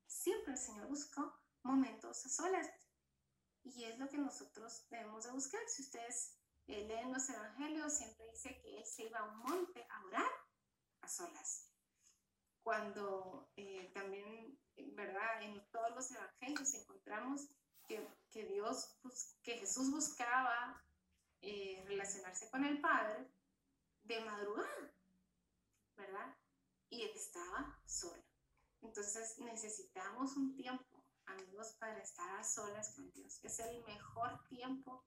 Siempre 0.07 0.53
el 0.53 0.59
Señor 0.59 0.87
buscó 0.87 1.35
momentos 1.63 2.27
a 2.27 2.29
solas. 2.29 2.69
Y 3.63 3.85
es 3.85 3.99
lo 3.99 4.09
que 4.09 4.19
nosotros 4.19 4.87
debemos 4.91 5.25
de 5.25 5.33
buscar. 5.33 5.61
Si 5.67 5.83
ustedes 5.83 6.39
él 6.67 6.91
en 6.91 7.13
los 7.13 7.29
evangelios 7.29 7.97
siempre 7.97 8.27
dice 8.31 8.61
que 8.61 8.79
él 8.79 8.85
se 8.85 9.05
iba 9.05 9.19
a 9.19 9.25
un 9.25 9.39
monte 9.39 9.87
a 9.89 10.05
orar 10.07 10.31
a 11.01 11.09
solas. 11.09 11.69
Cuando 12.63 13.51
eh, 13.57 13.91
también, 13.95 14.59
¿verdad? 14.95 15.43
En 15.43 15.67
todos 15.71 15.95
los 15.95 16.11
evangelios 16.11 16.75
encontramos 16.75 17.49
que, 17.89 18.07
que 18.31 18.45
Dios, 18.45 18.99
que 19.43 19.59
Jesús 19.59 19.91
buscaba 19.91 20.81
eh, 21.41 21.83
relacionarse 21.87 22.51
con 22.51 22.65
el 22.65 22.81
Padre 22.81 23.27
de 24.03 24.25
madrugada, 24.25 24.95
¿verdad? 26.01 26.37
Y 26.89 27.05
estaba 27.05 27.79
solo. 27.87 28.25
Entonces 28.83 29.39
necesitamos 29.39 30.37
un 30.37 30.55
tiempo, 30.57 31.05
amigos, 31.27 31.77
para 31.79 31.99
estar 31.99 32.31
a 32.39 32.43
solas 32.43 32.95
con 32.95 33.11
Dios. 33.13 33.39
Es 33.45 33.61
el 33.61 33.85
mejor 33.85 34.43
tiempo 34.49 35.05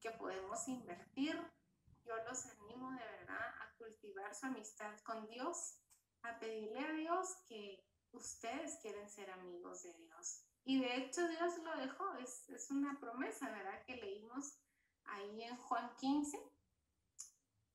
que 0.00 0.10
podemos 0.10 0.66
invertir. 0.68 1.40
Yo 2.04 2.16
los 2.24 2.46
animo 2.46 2.90
de 2.90 3.04
verdad 3.04 3.54
a 3.60 3.74
cultivar 3.78 4.34
su 4.34 4.46
amistad 4.46 4.98
con 5.04 5.26
Dios, 5.28 5.78
a 6.22 6.38
pedirle 6.38 6.80
a 6.80 6.92
Dios 6.92 7.36
que 7.46 7.86
ustedes 8.12 8.78
quieren 8.82 9.08
ser 9.08 9.30
amigos 9.30 9.82
de 9.84 9.94
Dios. 9.94 10.44
Y 10.64 10.80
de 10.80 10.96
hecho 10.96 11.26
Dios 11.28 11.58
lo 11.58 11.76
dejó, 11.76 12.14
es, 12.16 12.48
es 12.50 12.70
una 12.70 12.98
promesa, 13.00 13.48
¿verdad? 13.50 13.82
Que 13.84 13.96
leímos 13.96 14.58
ahí 15.04 15.44
en 15.44 15.56
Juan 15.56 15.94
15, 15.96 16.38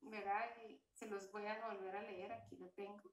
¿verdad? 0.01 0.55
Se 0.95 1.07
los 1.07 1.31
voy 1.31 1.45
a 1.45 1.67
volver 1.67 1.95
a 1.95 2.01
leer, 2.01 2.31
aquí 2.31 2.57
lo 2.57 2.69
tengo. 2.71 3.11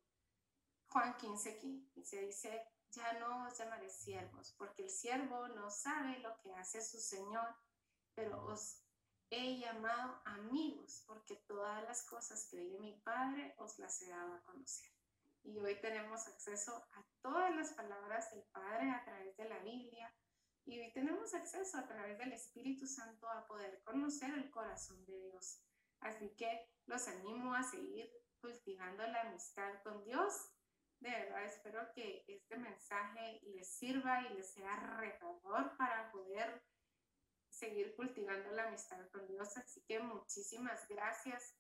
Juan 0.89 1.16
15, 1.16 1.59
15 1.59 2.20
dice, 2.20 2.68
ya 2.91 3.14
no 3.14 3.47
os 3.47 3.59
llamaré 3.59 3.91
siervos, 3.91 4.55
porque 4.59 4.85
el 4.85 4.91
siervo 4.91 5.49
no 5.49 5.70
sabe 5.70 6.18
lo 6.20 6.39
que 6.41 6.55
hace 6.55 6.83
su 6.83 6.99
Señor, 6.99 7.57
pero 8.14 8.45
os 8.45 8.83
he 9.30 9.59
llamado 9.59 10.20
amigos, 10.26 11.03
porque 11.07 11.37
todas 11.47 11.83
las 11.85 12.05
cosas 12.05 12.47
que 12.51 12.59
oí 12.59 12.70
de 12.70 12.78
mi 12.78 13.01
Padre 13.01 13.55
os 13.59 13.78
las 13.78 14.01
he 14.03 14.11
dado 14.11 14.35
a 14.35 14.43
conocer. 14.43 14.91
Y 15.45 15.59
hoy 15.59 15.80
tenemos 15.80 16.26
acceso 16.28 16.76
a 16.93 17.05
todas 17.20 17.55
las 17.57 17.72
palabras 17.72 18.30
del 18.30 18.45
Padre 18.53 18.91
a 18.91 19.03
través 19.05 19.37
de 19.37 19.49
la 19.49 19.59
Biblia. 19.61 20.14
Y 20.64 20.78
hoy 20.78 20.93
tenemos 20.93 21.35
acceso 21.35 21.78
a 21.78 21.87
través 21.89 22.18
del 22.18 22.33
Espíritu 22.33 22.87
Santo 22.87 23.28
a 23.28 23.47
poder 23.47 23.83
conocer 23.83 24.33
el 24.35 24.51
corazón 24.51 25.05
de 25.07 25.18
Dios. 25.18 25.61
Así 26.01 26.28
que 26.37 26.71
los 26.87 27.09
animo 27.09 27.55
a 27.55 27.62
seguir 27.62 28.11
cultivando 28.41 29.07
la 29.07 29.22
amistad 29.22 29.83
con 29.83 30.05
Dios. 30.05 30.51
De 31.01 31.11
verdad 31.11 31.45
espero 31.45 31.93
que 31.95 32.24
este 32.28 32.57
mensaje 32.57 33.41
les 33.43 33.68
sirva 33.76 34.22
y 34.22 34.35
les 34.35 34.53
sea 34.53 34.97
retador 34.99 35.76
para 35.76 36.11
poder 36.12 36.62
seguir 37.49 37.95
cultivando 37.97 38.51
la 38.53 38.68
amistad 38.68 39.09
con 39.11 39.26
Dios. 39.26 39.57
Así 39.57 39.83
que 39.83 40.01
muchísimas 40.01 40.89
gracias 40.89 41.57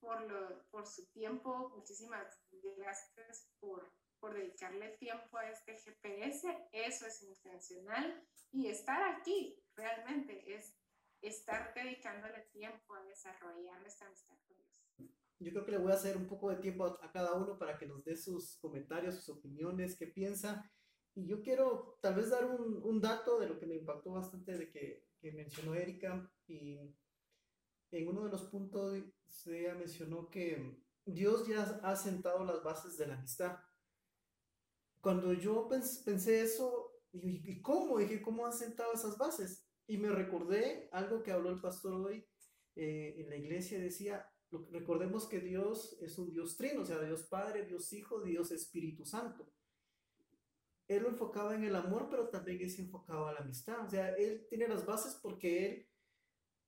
por, 0.00 0.20
lo, 0.22 0.64
por 0.70 0.86
su 0.86 1.06
tiempo, 1.12 1.70
muchísimas 1.76 2.40
gracias 2.76 3.48
por, 3.60 3.92
por 4.18 4.34
dedicarle 4.34 4.96
tiempo 4.98 5.38
a 5.38 5.48
este 5.48 5.78
GPS. 5.78 6.68
Eso 6.72 7.06
es 7.06 7.22
intencional 7.22 8.26
y 8.50 8.68
estar 8.68 9.02
aquí 9.14 9.62
realmente 9.76 10.54
es 10.54 10.76
estar 11.20 11.72
dedicándole 11.72 12.40
tiempo 12.52 12.94
a 12.94 13.02
desarrollar 13.04 13.80
nuestra 13.80 14.08
amistad. 14.08 14.36
Yo 15.42 15.50
creo 15.52 15.64
que 15.64 15.72
le 15.72 15.78
voy 15.78 15.92
a 15.92 15.96
hacer 15.96 16.16
un 16.16 16.26
poco 16.26 16.50
de 16.50 16.56
tiempo 16.56 16.84
a, 16.84 16.98
a 17.02 17.12
cada 17.12 17.34
uno 17.34 17.58
para 17.58 17.78
que 17.78 17.86
nos 17.86 18.04
dé 18.04 18.16
sus 18.16 18.56
comentarios, 18.58 19.16
sus 19.16 19.36
opiniones, 19.36 19.96
qué 19.96 20.06
piensa. 20.06 20.70
Y 21.14 21.26
yo 21.26 21.42
quiero 21.42 21.98
tal 22.00 22.14
vez 22.14 22.30
dar 22.30 22.44
un, 22.44 22.80
un 22.82 23.00
dato 23.00 23.38
de 23.38 23.48
lo 23.48 23.58
que 23.58 23.66
me 23.66 23.74
impactó 23.74 24.12
bastante 24.12 24.56
de 24.56 24.70
que 24.70 25.12
que 25.22 25.32
mencionó 25.32 25.74
Erika 25.74 26.28
y 26.48 26.76
en 27.92 28.08
uno 28.08 28.24
de 28.24 28.30
los 28.30 28.42
puntos 28.42 28.98
ella 29.46 29.74
mencionó 29.76 30.28
que 30.28 30.82
Dios 31.04 31.46
ya 31.46 31.62
ha 31.84 31.94
sentado 31.94 32.44
las 32.44 32.62
bases 32.64 32.96
de 32.96 33.06
la 33.06 33.14
amistad. 33.14 33.56
Cuando 35.00 35.32
yo 35.32 35.68
pensé 35.68 36.42
eso, 36.42 36.92
¿y 37.12 37.60
cómo? 37.62 37.98
Dije, 37.98 38.20
¿cómo 38.20 38.46
ha 38.46 38.52
sentado 38.52 38.92
esas 38.92 39.16
bases? 39.16 39.64
Y 39.86 39.98
me 39.98 40.10
recordé 40.10 40.88
algo 40.92 41.22
que 41.22 41.32
habló 41.32 41.50
el 41.50 41.60
pastor 41.60 41.94
hoy 41.94 42.26
eh, 42.74 43.14
en 43.18 43.28
la 43.28 43.36
iglesia, 43.36 43.78
decía, 43.78 44.28
recordemos 44.70 45.26
que 45.26 45.40
Dios 45.40 45.96
es 46.00 46.18
un 46.18 46.30
Dios 46.30 46.56
trino, 46.56 46.82
o 46.82 46.84
sea, 46.84 47.00
Dios 47.00 47.24
Padre, 47.24 47.64
Dios 47.64 47.92
Hijo, 47.92 48.20
Dios 48.20 48.50
Espíritu 48.50 49.04
Santo 49.04 49.52
él 50.88 51.02
lo 51.02 51.08
enfocaba 51.08 51.54
en 51.54 51.64
el 51.64 51.76
amor, 51.76 52.08
pero 52.10 52.28
también 52.28 52.60
es 52.60 52.78
enfocado 52.78 53.26
a 53.26 53.32
la 53.32 53.40
amistad. 53.40 53.84
O 53.84 53.88
sea, 53.88 54.10
él 54.16 54.46
tiene 54.48 54.68
las 54.68 54.84
bases 54.84 55.14
porque 55.14 55.66
él 55.66 55.88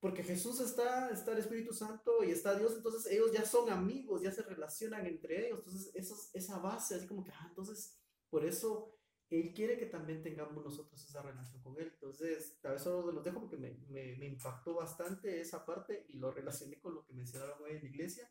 porque 0.01 0.23
Jesús 0.23 0.61
está, 0.61 1.09
está 1.09 1.33
el 1.33 1.39
Espíritu 1.39 1.73
Santo 1.73 2.23
y 2.23 2.31
está 2.31 2.59
Dios, 2.59 2.75
entonces 2.77 3.11
ellos 3.11 3.33
ya 3.33 3.43
son 3.43 3.71
amigos, 3.71 4.21
ya 4.21 4.31
se 4.31 4.43
relacionan 4.43 5.07
entre 5.07 5.47
ellos, 5.47 5.61
entonces 5.61 5.91
eso, 5.95 6.15
esa 6.35 6.59
base, 6.59 6.95
así 6.95 7.07
como 7.07 7.25
que, 7.25 7.31
ah, 7.31 7.47
entonces, 7.49 7.97
por 8.29 8.45
eso 8.45 8.95
Él 9.41 9.53
quiere 9.55 9.79
que 9.79 9.87
también 9.87 10.23
tengamos 10.23 10.65
nosotros 10.65 11.03
esa 11.03 11.23
relación 11.23 11.63
con 11.63 11.79
Él, 11.81 11.91
entonces, 11.95 12.59
a 12.63 12.71
veces 12.71 12.85
solo 12.85 13.13
los 13.13 13.25
dejo 13.25 13.41
porque 13.41 13.57
me, 13.57 13.73
me, 13.89 14.17
me, 14.17 14.27
impactó 14.27 14.75
bastante 14.75 15.41
esa 15.41 15.65
parte 15.65 16.07
y 16.09 16.19
lo 16.19 16.31
relacioné 16.31 16.81
con 16.81 16.95
lo 16.95 17.05
que 17.05 17.15
mencionaron 17.15 17.63
hoy 17.63 17.73
en 17.73 17.83
la 17.83 17.89
iglesia, 17.89 18.31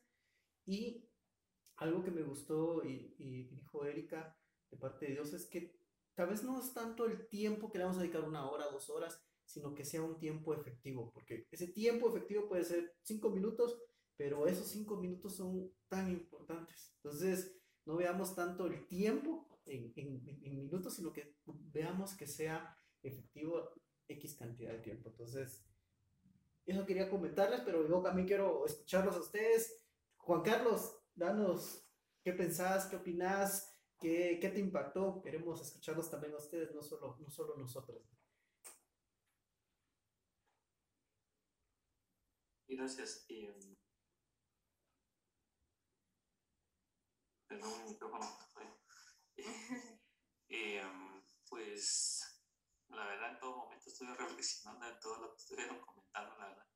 y 0.65 1.09
algo 1.77 2.03
que 2.03 2.11
me 2.11 2.23
gustó 2.23 2.85
y, 2.85 3.15
y 3.17 3.43
dijo 3.45 3.85
Erika 3.85 4.37
de 4.71 4.77
parte 4.77 5.07
de 5.07 5.13
Dios 5.13 5.33
es 5.33 5.45
que 5.45 5.75
tal 6.15 6.29
vez 6.29 6.43
no 6.43 6.59
es 6.59 6.73
tanto 6.73 7.05
el 7.05 7.27
tiempo 7.27 7.71
que 7.71 7.77
le 7.77 7.83
vamos 7.83 7.97
a 7.97 8.01
dedicar 8.01 8.23
una 8.23 8.49
hora, 8.49 8.71
dos 8.71 8.89
horas, 8.89 9.21
sino 9.45 9.73
que 9.75 9.85
sea 9.85 10.01
un 10.01 10.17
tiempo 10.17 10.53
efectivo, 10.53 11.11
porque 11.13 11.47
ese 11.51 11.67
tiempo 11.67 12.09
efectivo 12.09 12.47
puede 12.47 12.63
ser 12.63 12.95
cinco 13.01 13.29
minutos, 13.29 13.77
pero 14.15 14.47
esos 14.47 14.67
cinco 14.67 14.97
minutos 14.97 15.35
son 15.35 15.71
tan 15.87 16.09
importantes. 16.09 16.93
Entonces, 16.97 17.55
no 17.85 17.97
veamos 17.97 18.35
tanto 18.35 18.67
el 18.67 18.87
tiempo 18.87 19.47
en, 19.65 19.93
minutos, 20.55 20.95
sino 20.95 21.11
que 21.11 21.35
veamos 21.45 22.15
que 22.15 22.27
sea 22.27 22.77
efectivo 23.01 23.71
X 24.07 24.35
cantidad 24.35 24.71
de 24.71 24.79
tiempo. 24.79 25.09
Entonces, 25.09 25.65
eso 26.65 26.85
quería 26.85 27.09
comentarles, 27.09 27.61
pero 27.61 27.87
yo 27.87 28.01
también 28.01 28.27
quiero 28.27 28.65
escucharlos 28.65 29.15
a 29.15 29.21
ustedes. 29.21 29.81
Juan 30.17 30.41
Carlos, 30.41 30.97
danos 31.15 31.85
qué 32.23 32.33
pensás, 32.33 32.85
qué 32.85 32.95
opinás, 32.95 33.77
qué, 33.99 34.39
qué 34.41 34.49
te 34.49 34.59
impactó. 34.59 35.21
Queremos 35.21 35.61
escucharlos 35.61 36.09
también 36.09 36.33
a 36.33 36.37
ustedes, 36.37 36.73
no 36.73 36.81
solo, 36.81 37.17
no 37.19 37.29
solo 37.29 37.57
nosotros. 37.57 38.01
gracias. 42.75 43.25
Eh, 43.29 43.53
perdón, 47.47 47.85
micrófono. 47.87 48.25
Eh, 50.55 50.83
pues 51.49 52.43
la 52.89 53.05
verdad 53.05 53.31
en 53.31 53.39
todo 53.39 53.57
momento 53.57 53.89
estoy 53.89 54.07
reflexionando 54.07 54.87
en 54.87 54.99
todo 54.99 55.17
lo 55.17 55.31
que 55.31 55.37
estuvieron 55.37 55.79
comentando, 55.79 56.37
la 56.37 56.49
verdad. 56.49 56.67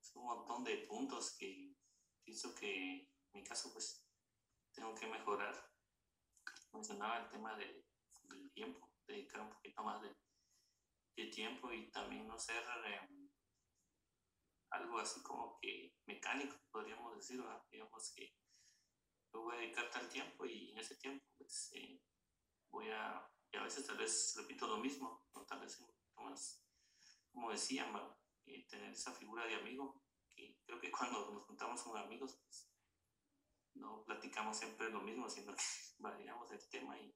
Es 0.00 0.16
un 0.16 0.24
montón 0.24 0.64
de 0.64 0.78
puntos 0.78 1.36
que 1.38 1.76
pienso 2.24 2.56
que 2.56 3.02
en 3.02 3.08
mi 3.32 3.44
caso 3.44 3.72
pues 3.72 4.04
tengo 4.72 4.96
que 4.96 5.06
mejorar. 5.06 5.54
Mencionaba 6.72 7.18
el 7.18 7.28
tema 7.28 7.56
de, 7.56 7.86
del 8.24 8.50
tiempo, 8.50 8.90
dedicar 9.06 9.42
un 9.42 9.50
poquito 9.50 9.84
más 9.84 10.02
de, 10.02 10.16
tiempo 11.30 11.72
y 11.72 11.90
también 11.90 12.26
no 12.26 12.38
ser... 12.38 12.64
Eh, 12.86 13.30
algo 14.70 14.98
así 14.98 15.22
como 15.22 15.58
que 15.60 15.94
mecánico, 16.06 16.56
podríamos 16.70 17.16
decir, 17.16 17.42
digamos 17.70 18.12
que 18.14 18.36
voy 19.42 19.56
a 19.56 19.60
dedicar 19.60 19.90
tal 19.90 20.08
tiempo 20.08 20.44
y 20.46 20.70
en 20.72 20.78
ese 20.78 20.96
tiempo 20.96 21.24
pues 21.36 21.70
eh, 21.74 22.00
voy 22.70 22.90
a, 22.90 23.28
y 23.52 23.56
a 23.56 23.62
veces 23.62 23.86
tal 23.86 23.96
vez 23.98 24.34
repito 24.36 24.66
lo 24.66 24.78
mismo, 24.78 25.26
o 25.32 25.44
tal 25.44 25.60
vez 25.60 25.80
más, 26.16 26.62
como 27.32 27.50
decían, 27.50 27.92
eh, 28.46 28.66
tener 28.68 28.90
esa 28.90 29.12
figura 29.12 29.46
de 29.46 29.54
amigo, 29.54 30.02
que 30.34 30.58
creo 30.64 30.80
que 30.80 30.90
cuando 30.90 31.30
nos 31.30 31.44
juntamos 31.44 31.82
con 31.82 31.96
amigos, 31.96 32.38
pues 32.42 32.70
no 33.74 34.02
platicamos 34.04 34.56
siempre 34.56 34.90
lo 34.90 35.00
mismo, 35.00 35.28
sino 35.28 35.54
que 35.54 35.62
variamos 35.98 36.50
el 36.52 36.68
tema 36.68 36.98
y 36.98 37.14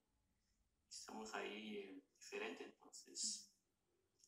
estamos 0.89 1.33
ahí 1.33 1.77
eh, 1.77 2.03
diferentes, 2.15 2.67
entonces 2.67 3.47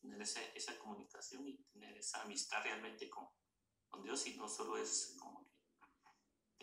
tener 0.02 0.22
esa, 0.22 0.42
esa, 0.54 0.78
comunicación 0.80 1.48
y 1.48 1.64
tener 1.72 1.98
esa 1.98 2.24
amistad 2.24 2.62
realmente 2.64 3.10
con, 3.10 3.28
con, 3.90 4.04
Dios 4.04 4.28
y 4.28 4.36
no 4.36 4.50
solo 4.50 4.78
es 4.78 5.16
como 5.18 5.43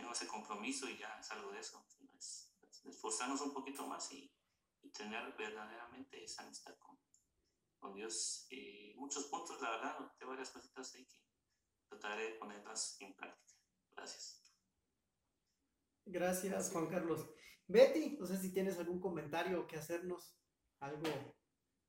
tengo 0.01 0.13
ese 0.13 0.27
compromiso 0.27 0.89
y 0.89 0.97
ya 0.97 1.19
es 1.21 1.31
algo 1.31 1.53
de 1.53 1.61
eso, 1.61 1.87
es, 2.17 2.57
esforzarnos 2.87 3.41
un 3.43 3.53
poquito 3.53 3.87
más 3.87 4.11
y, 4.13 4.35
y, 4.81 4.91
tener 4.91 5.35
verdaderamente 5.37 6.25
esa 6.25 6.43
amistad 6.43 6.75
con, 6.79 6.99
con 7.79 7.95
Dios. 7.95 8.47
Eh, 8.51 8.95
muchos 8.97 9.27
puntos, 9.27 9.61
la 9.61 9.71
verdad, 9.71 10.13
tengo 10.19 10.31
varias 10.31 10.51
cositas 10.51 10.95
ahí 10.95 11.05
que 11.05 11.23
trataré 11.91 12.33
de 12.33 12.39
ponerlas 12.39 12.97
en 13.01 13.15
práctica. 13.15 13.61
Gracias. 13.95 14.55
Gracias, 16.07 16.73
Juan 16.73 16.87
Carlos. 16.87 17.29
Betty, 17.67 18.17
no 18.19 18.25
sé 18.25 18.39
si 18.39 18.53
tienes 18.53 18.79
algún 18.79 19.01
comentario 19.01 19.67
que 19.67 19.77
hacernos, 19.77 20.35
algo 20.81 21.37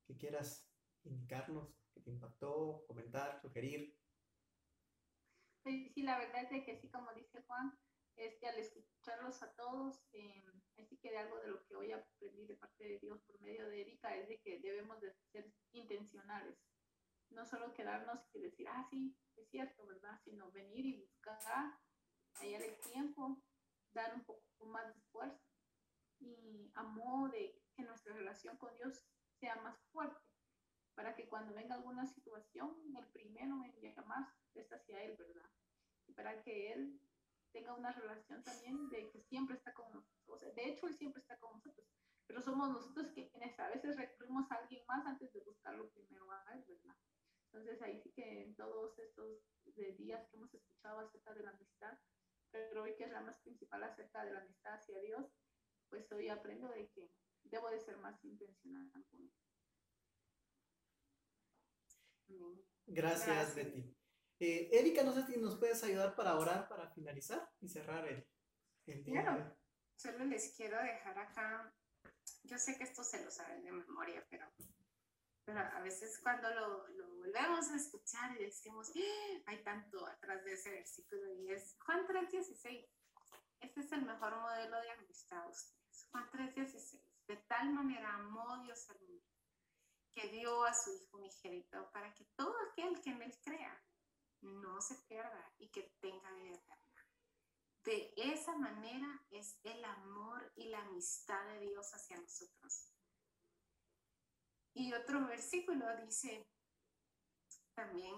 que 0.06 0.18
quieras 0.18 0.70
indicarnos 1.04 1.74
que 1.94 2.02
te 2.02 2.10
impactó, 2.10 2.84
comentar, 2.86 3.40
sugerir? 3.40 3.96
Sí, 5.64 5.92
la 6.02 6.18
verdad 6.18 6.42
es 6.52 6.64
que 6.64 6.78
sí, 6.78 6.90
como 6.90 7.12
dice 7.14 7.42
Juan, 7.46 7.78
es 8.16 8.36
que 8.36 8.46
al 8.46 8.58
escucharlos 8.58 9.42
a 9.42 9.52
todos, 9.54 10.00
eh, 10.12 10.44
así 10.78 10.96
que 10.98 11.10
de 11.10 11.18
algo 11.18 11.38
de 11.40 11.48
lo 11.48 11.64
que 11.64 11.74
hoy 11.76 11.92
aprendí 11.92 12.46
de 12.46 12.56
parte 12.56 12.84
de 12.84 12.98
Dios 12.98 13.20
por 13.22 13.40
medio 13.40 13.68
de 13.68 13.80
Erika 13.80 14.14
es 14.16 14.28
de 14.28 14.40
que 14.40 14.60
debemos 14.60 15.00
de 15.00 15.12
ser 15.32 15.50
intencionales, 15.72 16.58
no 17.30 17.46
solo 17.46 17.72
quedarnos 17.72 18.20
y 18.34 18.40
decir, 18.40 18.68
ah, 18.68 18.86
sí, 18.90 19.16
es 19.36 19.48
cierto, 19.48 19.86
¿verdad? 19.86 20.20
Sino 20.24 20.50
venir 20.52 20.84
y 20.84 21.00
buscar, 21.00 21.78
hallar 22.34 22.62
el 22.62 22.78
tiempo, 22.80 23.42
dar 23.92 24.14
un 24.14 24.24
poco 24.24 24.42
más 24.66 24.86
de 24.92 25.00
esfuerzo 25.00 25.42
y 26.20 26.70
amor 26.74 27.30
de 27.32 27.60
que 27.74 27.82
nuestra 27.82 28.14
relación 28.14 28.56
con 28.58 28.76
Dios 28.76 29.04
sea 29.40 29.56
más 29.56 29.78
fuerte 29.92 30.20
para 30.94 31.14
que 31.14 31.28
cuando 31.28 31.54
venga 31.54 31.74
alguna 31.74 32.06
situación, 32.06 32.76
el 32.96 33.06
primero 33.08 33.64
en 33.64 33.94
llamar 33.94 34.28
es 34.54 34.70
hacia 34.72 35.02
Él, 35.02 35.16
¿verdad? 35.16 35.50
Y 36.06 36.12
para 36.12 36.42
que 36.42 36.72
Él 36.72 37.00
tenga 37.52 37.74
una 37.74 37.92
relación 37.92 38.42
también 38.42 38.88
de 38.88 39.10
que 39.10 39.20
siempre 39.20 39.56
está 39.56 39.72
con 39.72 39.92
nosotros. 39.92 40.28
O 40.28 40.38
sea, 40.38 40.50
de 40.50 40.68
hecho, 40.68 40.86
Él 40.86 40.96
siempre 40.96 41.20
está 41.20 41.38
con 41.38 41.52
nosotros, 41.52 41.86
pero 42.26 42.40
somos 42.40 42.70
nosotros 42.70 43.12
quienes 43.12 43.58
a 43.58 43.68
veces 43.68 43.96
recurrimos 43.96 44.50
a 44.50 44.56
alguien 44.56 44.84
más 44.86 45.06
antes 45.06 45.32
de 45.32 45.40
buscarlo 45.40 45.90
primero 45.90 46.30
a 46.30 46.44
Él, 46.54 46.64
¿verdad? 46.66 46.96
Entonces 47.52 47.82
ahí 47.82 48.00
sí 48.00 48.10
que 48.12 48.44
en 48.44 48.56
todos 48.56 48.98
estos 48.98 49.42
días 49.98 50.26
que 50.28 50.36
hemos 50.36 50.52
escuchado 50.54 51.00
acerca 51.00 51.34
de 51.34 51.42
la 51.42 51.50
amistad, 51.50 51.98
pero 52.50 52.84
hoy 52.84 52.94
que 52.96 53.04
es 53.04 53.10
la 53.12 53.20
más 53.20 53.38
principal 53.40 53.82
acerca 53.82 54.24
de 54.24 54.32
la 54.32 54.40
amistad 54.40 54.74
hacia 54.74 54.98
Dios, 55.00 55.26
pues 55.90 56.10
hoy 56.12 56.28
aprendo 56.28 56.68
de 56.68 56.88
que 56.88 57.12
debo 57.44 57.70
de 57.70 57.80
ser 57.80 57.98
más 57.98 58.24
intencional 58.24 58.90
con 58.90 59.20
Él. 59.20 59.32
Gracias, 62.86 63.54
Betty. 63.54 63.94
Eh, 64.44 64.68
Erika, 64.72 65.04
no 65.04 65.12
sé 65.12 65.24
si 65.24 65.38
nos 65.38 65.56
puedes 65.56 65.84
ayudar 65.84 66.16
para 66.16 66.36
orar, 66.36 66.68
para 66.68 66.90
finalizar 66.90 67.48
y 67.60 67.68
cerrar 67.68 68.04
el, 68.08 68.26
el 68.86 69.04
día. 69.04 69.22
Claro, 69.22 69.56
solo 69.94 70.24
les 70.24 70.56
quiero 70.56 70.82
dejar 70.82 71.16
acá, 71.16 71.72
yo 72.42 72.58
sé 72.58 72.76
que 72.76 72.82
esto 72.82 73.04
se 73.04 73.24
lo 73.24 73.30
saben 73.30 73.62
de 73.62 73.70
memoria, 73.70 74.26
pero, 74.28 74.52
pero 75.44 75.60
a 75.60 75.80
veces 75.82 76.18
cuando 76.18 76.52
lo, 76.54 76.88
lo 76.88 77.14
volvemos 77.18 77.70
a 77.70 77.76
escuchar 77.76 78.36
y 78.36 78.46
decimos, 78.46 78.90
¡Ah! 78.96 79.42
hay 79.46 79.62
tanto 79.62 80.04
atrás 80.08 80.44
de 80.44 80.54
ese 80.54 80.72
versículo 80.72 81.32
y 81.34 81.52
es 81.52 81.76
Juan 81.86 82.04
3:16. 82.04 82.84
Este 83.60 83.80
es 83.80 83.92
el 83.92 84.02
mejor 84.02 84.34
modelo 84.40 84.80
de 84.80 84.90
amistad 84.90 85.48
ustedes. 85.48 86.08
Juan 86.10 86.28
3:16. 86.32 87.00
De 87.28 87.36
tal 87.46 87.72
manera 87.72 88.12
amó 88.16 88.60
Dios 88.64 88.90
al 88.90 88.98
mundo 89.02 89.24
que 90.10 90.28
dio 90.30 90.64
a 90.64 90.74
su 90.74 90.92
Hijo 90.92 91.18
unigénito 91.18 91.92
para 91.92 92.12
que 92.12 92.24
todo 92.34 92.56
aquel 92.68 93.00
que 93.00 93.10
en 93.10 93.22
él 93.22 93.38
crea 93.44 93.80
no 94.42 94.80
se 94.80 94.96
pierda 95.08 95.52
y 95.58 95.68
que 95.70 95.94
tenga 96.00 96.30
vida 96.32 96.54
eterna. 96.54 97.06
De 97.84 98.12
esa 98.16 98.56
manera 98.56 99.24
es 99.30 99.58
el 99.64 99.84
amor 99.84 100.52
y 100.54 100.68
la 100.68 100.80
amistad 100.80 101.44
de 101.46 101.60
Dios 101.60 101.92
hacia 101.94 102.20
nosotros. 102.20 102.92
Y 104.74 104.92
otro 104.94 105.26
versículo 105.26 105.84
dice 106.04 106.48
también, 107.74 108.14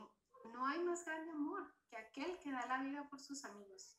no 0.53 0.67
hay 0.67 0.81
más 0.81 1.05
grande 1.05 1.31
amor 1.31 1.75
que 1.89 1.97
aquel 1.97 2.39
que 2.39 2.53
da 2.53 2.67
la 2.67 2.83
vida 2.83 3.09
por 3.09 3.21
sus 3.21 3.45
amigos. 3.45 3.99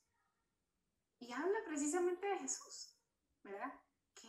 Y 1.20 1.32
habla 1.32 1.58
precisamente 1.66 2.28
de 2.28 2.40
Jesús, 2.40 3.00
¿verdad? 3.42 3.74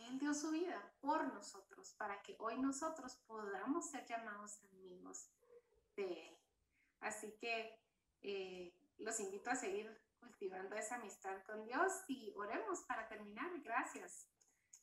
Él 0.05 0.19
dio 0.19 0.33
su 0.33 0.51
vida 0.51 0.93
por 0.99 1.33
nosotros, 1.33 1.93
para 1.97 2.21
que 2.21 2.35
hoy 2.39 2.57
nosotros 2.57 3.15
podamos 3.25 3.89
ser 3.89 4.05
llamados 4.05 4.63
amigos 4.65 5.29
de 5.95 6.27
Él. 6.27 6.37
Así 6.99 7.35
que 7.39 7.79
eh, 8.21 8.73
los 8.97 9.19
invito 9.19 9.49
a 9.49 9.55
seguir 9.55 10.01
cultivando 10.19 10.75
esa 10.75 10.95
amistad 10.95 11.41
con 11.43 11.63
Dios 11.65 11.91
y 12.07 12.33
oremos 12.35 12.81
para 12.81 13.07
terminar. 13.07 13.49
Gracias. 13.61 14.27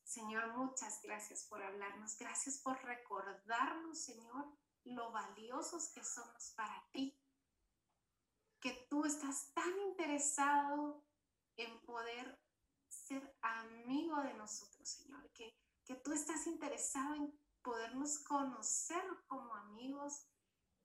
Señor, 0.04 0.56
muchas 0.56 1.00
gracias 1.02 1.44
por 1.44 1.62
hablarnos. 1.62 2.16
Gracias 2.18 2.58
por 2.58 2.82
recordarnos, 2.84 4.04
Señor, 4.04 4.46
lo 4.84 5.10
valiosos 5.12 5.90
que 5.92 6.04
somos 6.04 6.52
para 6.56 6.84
ti. 6.92 7.18
Que 8.60 8.86
tú 8.88 9.04
estás 9.04 9.52
tan 9.52 9.78
interesado 9.80 11.04
en 11.56 11.80
poder 11.82 12.38
ser 12.88 13.36
amigo 13.42 14.20
de 14.22 14.34
nosotros, 14.34 14.88
Señor, 14.88 15.30
que, 15.32 15.56
que 15.84 15.96
tú 15.96 16.12
estás 16.12 16.46
interesado 16.46 17.14
en 17.14 17.38
podernos 17.62 18.18
conocer 18.20 19.02
como 19.26 19.54
amigos 19.54 20.26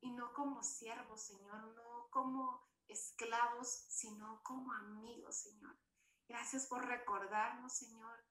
y 0.01 0.11
no 0.11 0.33
como 0.33 0.63
siervos, 0.63 1.21
Señor, 1.21 1.75
no 1.75 1.88
como 2.09 2.67
esclavos, 2.87 3.67
sino 3.87 4.41
como 4.43 4.71
amigos, 4.73 5.35
Señor. 5.35 5.77
Gracias 6.27 6.67
por 6.67 6.85
recordarnos, 6.85 7.73
Señor, 7.73 8.25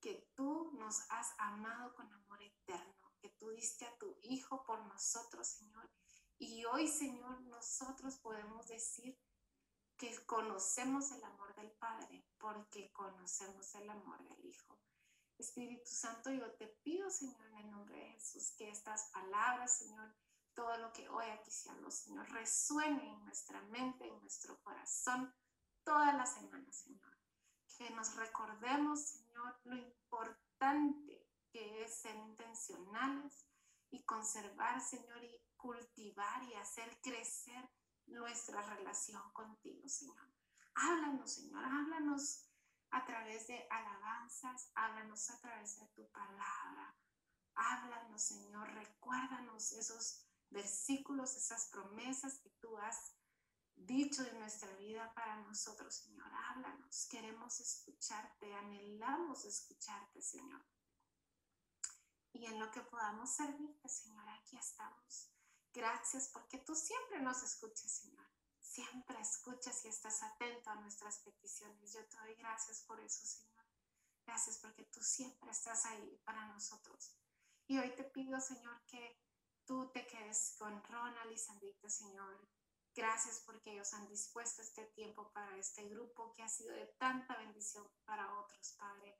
que 0.00 0.30
tú 0.34 0.72
nos 0.74 1.00
has 1.10 1.34
amado 1.38 1.94
con 1.94 2.12
amor 2.12 2.42
eterno, 2.42 3.12
que 3.20 3.30
tú 3.30 3.50
diste 3.50 3.86
a 3.86 3.96
tu 3.98 4.18
Hijo 4.22 4.64
por 4.64 4.84
nosotros, 4.86 5.46
Señor. 5.46 5.90
Y 6.38 6.64
hoy, 6.64 6.88
Señor, 6.88 7.40
nosotros 7.42 8.16
podemos 8.18 8.66
decir 8.66 9.16
que 9.96 10.26
conocemos 10.26 11.12
el 11.12 11.22
amor 11.22 11.54
del 11.54 11.70
Padre 11.72 12.26
porque 12.38 12.92
conocemos 12.92 13.74
el 13.76 13.88
amor 13.88 14.22
del 14.24 14.44
Hijo. 14.44 14.80
Espíritu 15.38 15.90
Santo, 15.90 16.30
yo 16.30 16.52
te 16.54 16.66
pido, 16.82 17.10
Señor, 17.10 17.46
en 17.48 17.58
el 17.58 17.70
nombre 17.70 17.96
de 17.96 18.10
Jesús, 18.12 18.52
que 18.56 18.68
estas 18.68 19.10
palabras, 19.12 19.78
Señor, 19.78 20.14
todo 20.54 20.76
lo 20.78 20.92
que 20.92 21.08
hoy 21.08 21.26
aquí 21.26 21.50
se 21.50 21.70
habló, 21.70 21.90
Señor, 21.90 22.28
resuene 22.30 23.10
en 23.10 23.24
nuestra 23.24 23.60
mente, 23.62 24.06
en 24.06 24.20
nuestro 24.20 24.60
corazón, 24.62 25.34
toda 25.84 26.12
la 26.12 26.26
semana, 26.26 26.70
Señor. 26.72 27.18
Que 27.78 27.90
nos 27.90 28.14
recordemos, 28.16 29.08
Señor, 29.08 29.60
lo 29.64 29.76
importante 29.76 31.26
que 31.50 31.82
es 31.82 32.00
ser 32.00 32.14
intencionales 32.16 33.46
y 33.90 34.04
conservar, 34.04 34.80
Señor, 34.80 35.22
y 35.24 35.42
cultivar 35.56 36.42
y 36.44 36.54
hacer 36.54 37.00
crecer 37.02 37.70
nuestra 38.06 38.62
relación 38.62 39.22
contigo, 39.32 39.88
Señor. 39.88 40.32
Háblanos, 40.74 41.34
Señor, 41.34 41.64
háblanos 41.64 42.48
a 42.90 43.04
través 43.04 43.46
de 43.46 43.66
alabanzas, 43.70 44.70
háblanos 44.74 45.30
a 45.30 45.40
través 45.40 45.78
de 45.78 45.86
tu 45.88 46.10
palabra. 46.10 46.96
Háblanos, 47.54 48.22
Señor, 48.22 48.68
recuérdanos 48.72 49.72
esos 49.72 50.26
versículos, 50.52 51.36
esas 51.36 51.66
promesas 51.66 52.38
que 52.38 52.50
tú 52.60 52.76
has 52.78 53.14
dicho 53.74 54.22
de 54.22 54.32
nuestra 54.34 54.72
vida 54.76 55.12
para 55.14 55.36
nosotros, 55.42 55.94
Señor. 55.94 56.30
Háblanos, 56.32 57.06
queremos 57.06 57.60
escucharte, 57.60 58.54
anhelamos 58.54 59.44
escucharte, 59.44 60.22
Señor. 60.22 60.64
Y 62.32 62.46
en 62.46 62.58
lo 62.58 62.70
que 62.70 62.80
podamos 62.82 63.30
servirte, 63.30 63.88
Señor, 63.88 64.28
aquí 64.28 64.56
estamos. 64.56 65.30
Gracias 65.72 66.28
porque 66.28 66.58
tú 66.58 66.74
siempre 66.74 67.20
nos 67.20 67.42
escuchas, 67.42 67.90
Señor. 67.90 68.26
Siempre 68.60 69.20
escuchas 69.20 69.84
y 69.84 69.88
estás 69.88 70.22
atento 70.22 70.70
a 70.70 70.76
nuestras 70.76 71.18
peticiones. 71.20 71.92
Yo 71.92 72.06
te 72.06 72.16
doy 72.18 72.34
gracias 72.36 72.82
por 72.82 73.00
eso, 73.00 73.26
Señor. 73.26 73.66
Gracias 74.24 74.58
porque 74.58 74.84
tú 74.84 75.02
siempre 75.02 75.50
estás 75.50 75.84
ahí 75.86 76.20
para 76.24 76.46
nosotros. 76.46 77.14
Y 77.66 77.78
hoy 77.78 77.94
te 77.96 78.04
pido, 78.04 78.40
Señor, 78.40 78.82
que 78.86 79.20
tú 79.72 79.88
te 79.88 80.06
quedes 80.06 80.54
con 80.58 80.84
Ronald 80.84 81.32
y 81.32 81.38
Sandrita, 81.38 81.88
Señor. 81.88 82.46
Gracias 82.94 83.42
porque 83.46 83.72
ellos 83.72 83.94
han 83.94 84.06
dispuesto 84.06 84.60
este 84.60 84.84
tiempo 84.84 85.32
para 85.32 85.56
este 85.56 85.88
grupo 85.88 86.34
que 86.34 86.42
ha 86.42 86.48
sido 86.48 86.74
de 86.74 86.88
tanta 86.98 87.38
bendición 87.38 87.90
para 88.04 88.38
otros, 88.38 88.74
Padre. 88.78 89.18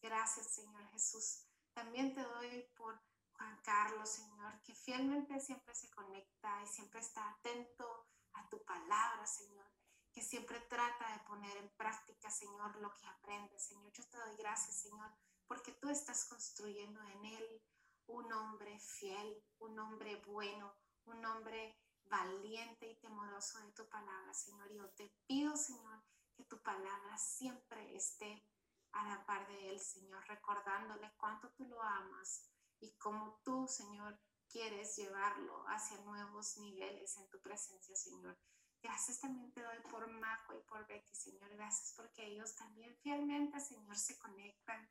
Gracias, 0.00 0.54
Señor 0.54 0.88
Jesús. 0.92 1.44
También 1.74 2.14
te 2.14 2.22
doy 2.22 2.62
por 2.74 2.98
Juan 3.32 3.60
Carlos, 3.62 4.08
Señor, 4.08 4.62
que 4.62 4.74
fielmente 4.74 5.38
siempre 5.38 5.74
se 5.74 5.90
conecta 5.90 6.62
y 6.62 6.66
siempre 6.66 7.00
está 7.00 7.28
atento 7.28 8.06
a 8.32 8.48
tu 8.48 8.64
palabra, 8.64 9.26
Señor, 9.26 9.70
que 10.14 10.22
siempre 10.22 10.60
trata 10.60 11.12
de 11.12 11.24
poner 11.24 11.54
en 11.58 11.68
práctica, 11.76 12.30
Señor, 12.30 12.74
lo 12.76 12.94
que 12.94 13.06
aprende, 13.06 13.58
Señor. 13.58 13.92
Yo 13.92 14.08
te 14.08 14.16
doy 14.16 14.34
gracias, 14.38 14.76
Señor, 14.76 15.12
porque 15.46 15.72
tú 15.72 15.90
estás 15.90 16.24
construyendo 16.24 17.02
en 17.02 17.24
él 17.26 17.62
un 18.10 18.32
hombre 18.32 18.78
fiel, 18.78 19.42
un 19.58 19.78
hombre 19.78 20.16
bueno, 20.26 20.76
un 21.04 21.24
hombre 21.24 21.78
valiente 22.04 22.86
y 22.86 22.96
temoroso 22.96 23.60
de 23.60 23.72
tu 23.72 23.88
palabra, 23.88 24.34
Señor. 24.34 24.72
Yo 24.72 24.88
te 24.90 25.12
pido, 25.26 25.56
Señor, 25.56 26.02
que 26.36 26.44
tu 26.44 26.60
palabra 26.62 27.16
siempre 27.16 27.94
esté 27.94 28.44
a 28.92 29.06
la 29.08 29.24
par 29.24 29.46
de 29.46 29.70
él, 29.70 29.78
Señor, 29.78 30.24
recordándole 30.26 31.12
cuánto 31.16 31.50
tú 31.52 31.64
lo 31.66 31.80
amas 31.82 32.50
y 32.80 32.92
cómo 32.96 33.40
tú, 33.44 33.66
Señor, 33.68 34.18
quieres 34.48 34.96
llevarlo 34.96 35.64
hacia 35.68 35.98
nuevos 35.98 36.56
niveles 36.58 37.16
en 37.16 37.28
tu 37.28 37.40
presencia, 37.40 37.94
Señor. 37.94 38.36
Gracias 38.82 39.20
también 39.20 39.52
te 39.52 39.62
doy 39.62 39.78
por 39.90 40.08
Majo 40.10 40.54
y 40.54 40.62
por 40.62 40.86
Betty, 40.86 41.14
Señor. 41.14 41.50
Gracias 41.54 41.92
porque 41.96 42.26
ellos 42.26 42.56
también 42.56 42.96
fielmente, 42.96 43.60
Señor, 43.60 43.96
se 43.96 44.18
conectan. 44.18 44.90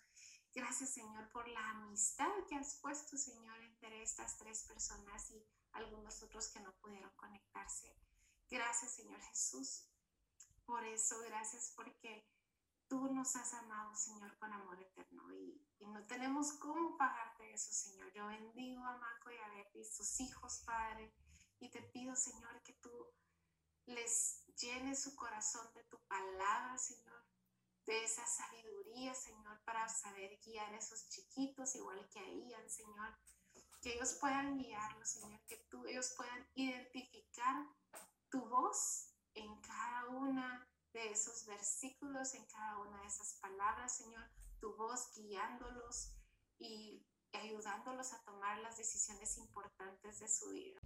Gracias, 0.54 0.90
Señor, 0.90 1.30
por 1.32 1.48
la 1.48 1.70
amistad 1.70 2.32
que 2.48 2.56
has 2.56 2.76
puesto, 2.82 3.18
Señor, 3.18 3.58
entre 3.60 4.02
estas 4.02 4.38
tres 4.38 4.64
personas 4.64 5.30
y 5.32 5.46
algunos 5.74 6.24
otros 6.24 6.50
que 6.50 6.60
no 6.60 6.74
pudieron 6.82 7.12
conectarse. 7.16 7.96
Gracias, 8.50 8.94
Señor 8.94 9.22
Jesús. 9.22 9.86
Por 10.66 10.84
eso, 10.84 11.20
gracias 11.22 11.74
porque 11.76 12.28
tú 12.88 13.14
nos 13.14 13.36
has 13.36 13.54
amado, 13.54 13.96
Señor, 13.96 14.38
con 14.40 14.52
amor 14.52 14.82
eterno 14.82 15.32
y, 15.34 15.66
no 15.80 16.06
tenemos 16.06 16.54
cómo 16.54 16.98
pagarte 16.98 17.52
eso, 17.54 17.72
Señor. 17.72 18.12
Yo 18.14 18.28
bendigo 18.28 18.84
a 18.84 18.98
Marco 18.98 19.32
y 19.32 19.38
a 19.38 19.48
Betty, 19.50 19.84
sus 19.84 20.20
hijos, 20.20 20.62
Padre, 20.66 21.12
y 21.60 21.70
te 21.70 21.82
pido, 21.82 22.16
Señor, 22.16 22.62
que 22.64 22.74
tú 22.74 22.92
les 23.86 24.46
llenes 24.56 25.02
su 25.02 25.16
corazón 25.16 25.74
de 25.74 25.84
tu 25.86 25.98
palabra, 26.02 26.78
Señor, 26.78 27.24
de 27.90 28.04
esa 28.04 28.24
sabiduría, 28.28 29.16
Señor, 29.16 29.60
para 29.66 29.90
saber 29.90 30.40
guiar 30.46 30.72
a 30.72 30.78
esos 30.78 31.10
chiquitos 31.10 31.74
igual 31.74 32.08
que 32.14 32.20
a 32.20 32.70
Señor. 32.70 33.18
Que 33.82 33.96
ellos 33.96 34.18
puedan 34.22 34.60
guiarlos, 34.60 35.10
Señor, 35.10 35.40
que 35.48 35.58
tú, 35.72 35.84
ellos 35.88 36.14
puedan 36.16 36.48
identificar 36.54 37.66
tu 38.30 38.46
voz 38.48 39.16
en 39.34 39.60
cada 39.62 40.08
una 40.10 40.68
de 40.94 41.10
esos 41.10 41.48
versículos, 41.48 42.36
en 42.36 42.46
cada 42.46 42.78
una 42.78 43.02
de 43.02 43.08
esas 43.08 43.40
palabras, 43.42 43.98
Señor, 43.98 44.30
tu 44.60 44.76
voz 44.76 45.12
guiándolos 45.16 46.14
y 46.60 47.04
ayudándolos 47.34 48.14
a 48.14 48.22
tomar 48.24 48.60
las 48.60 48.78
decisiones 48.78 49.36
importantes 49.38 50.20
de 50.20 50.28
su 50.28 50.50
vida. 50.52 50.80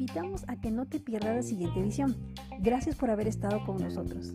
Invitamos 0.00 0.44
a 0.48 0.56
que 0.56 0.70
no 0.70 0.86
te 0.86 0.98
pierdas 0.98 1.36
la 1.36 1.42
siguiente 1.42 1.78
edición. 1.78 2.16
Gracias 2.60 2.96
por 2.96 3.10
haber 3.10 3.28
estado 3.28 3.64
con 3.66 3.76
nosotros. 3.76 4.32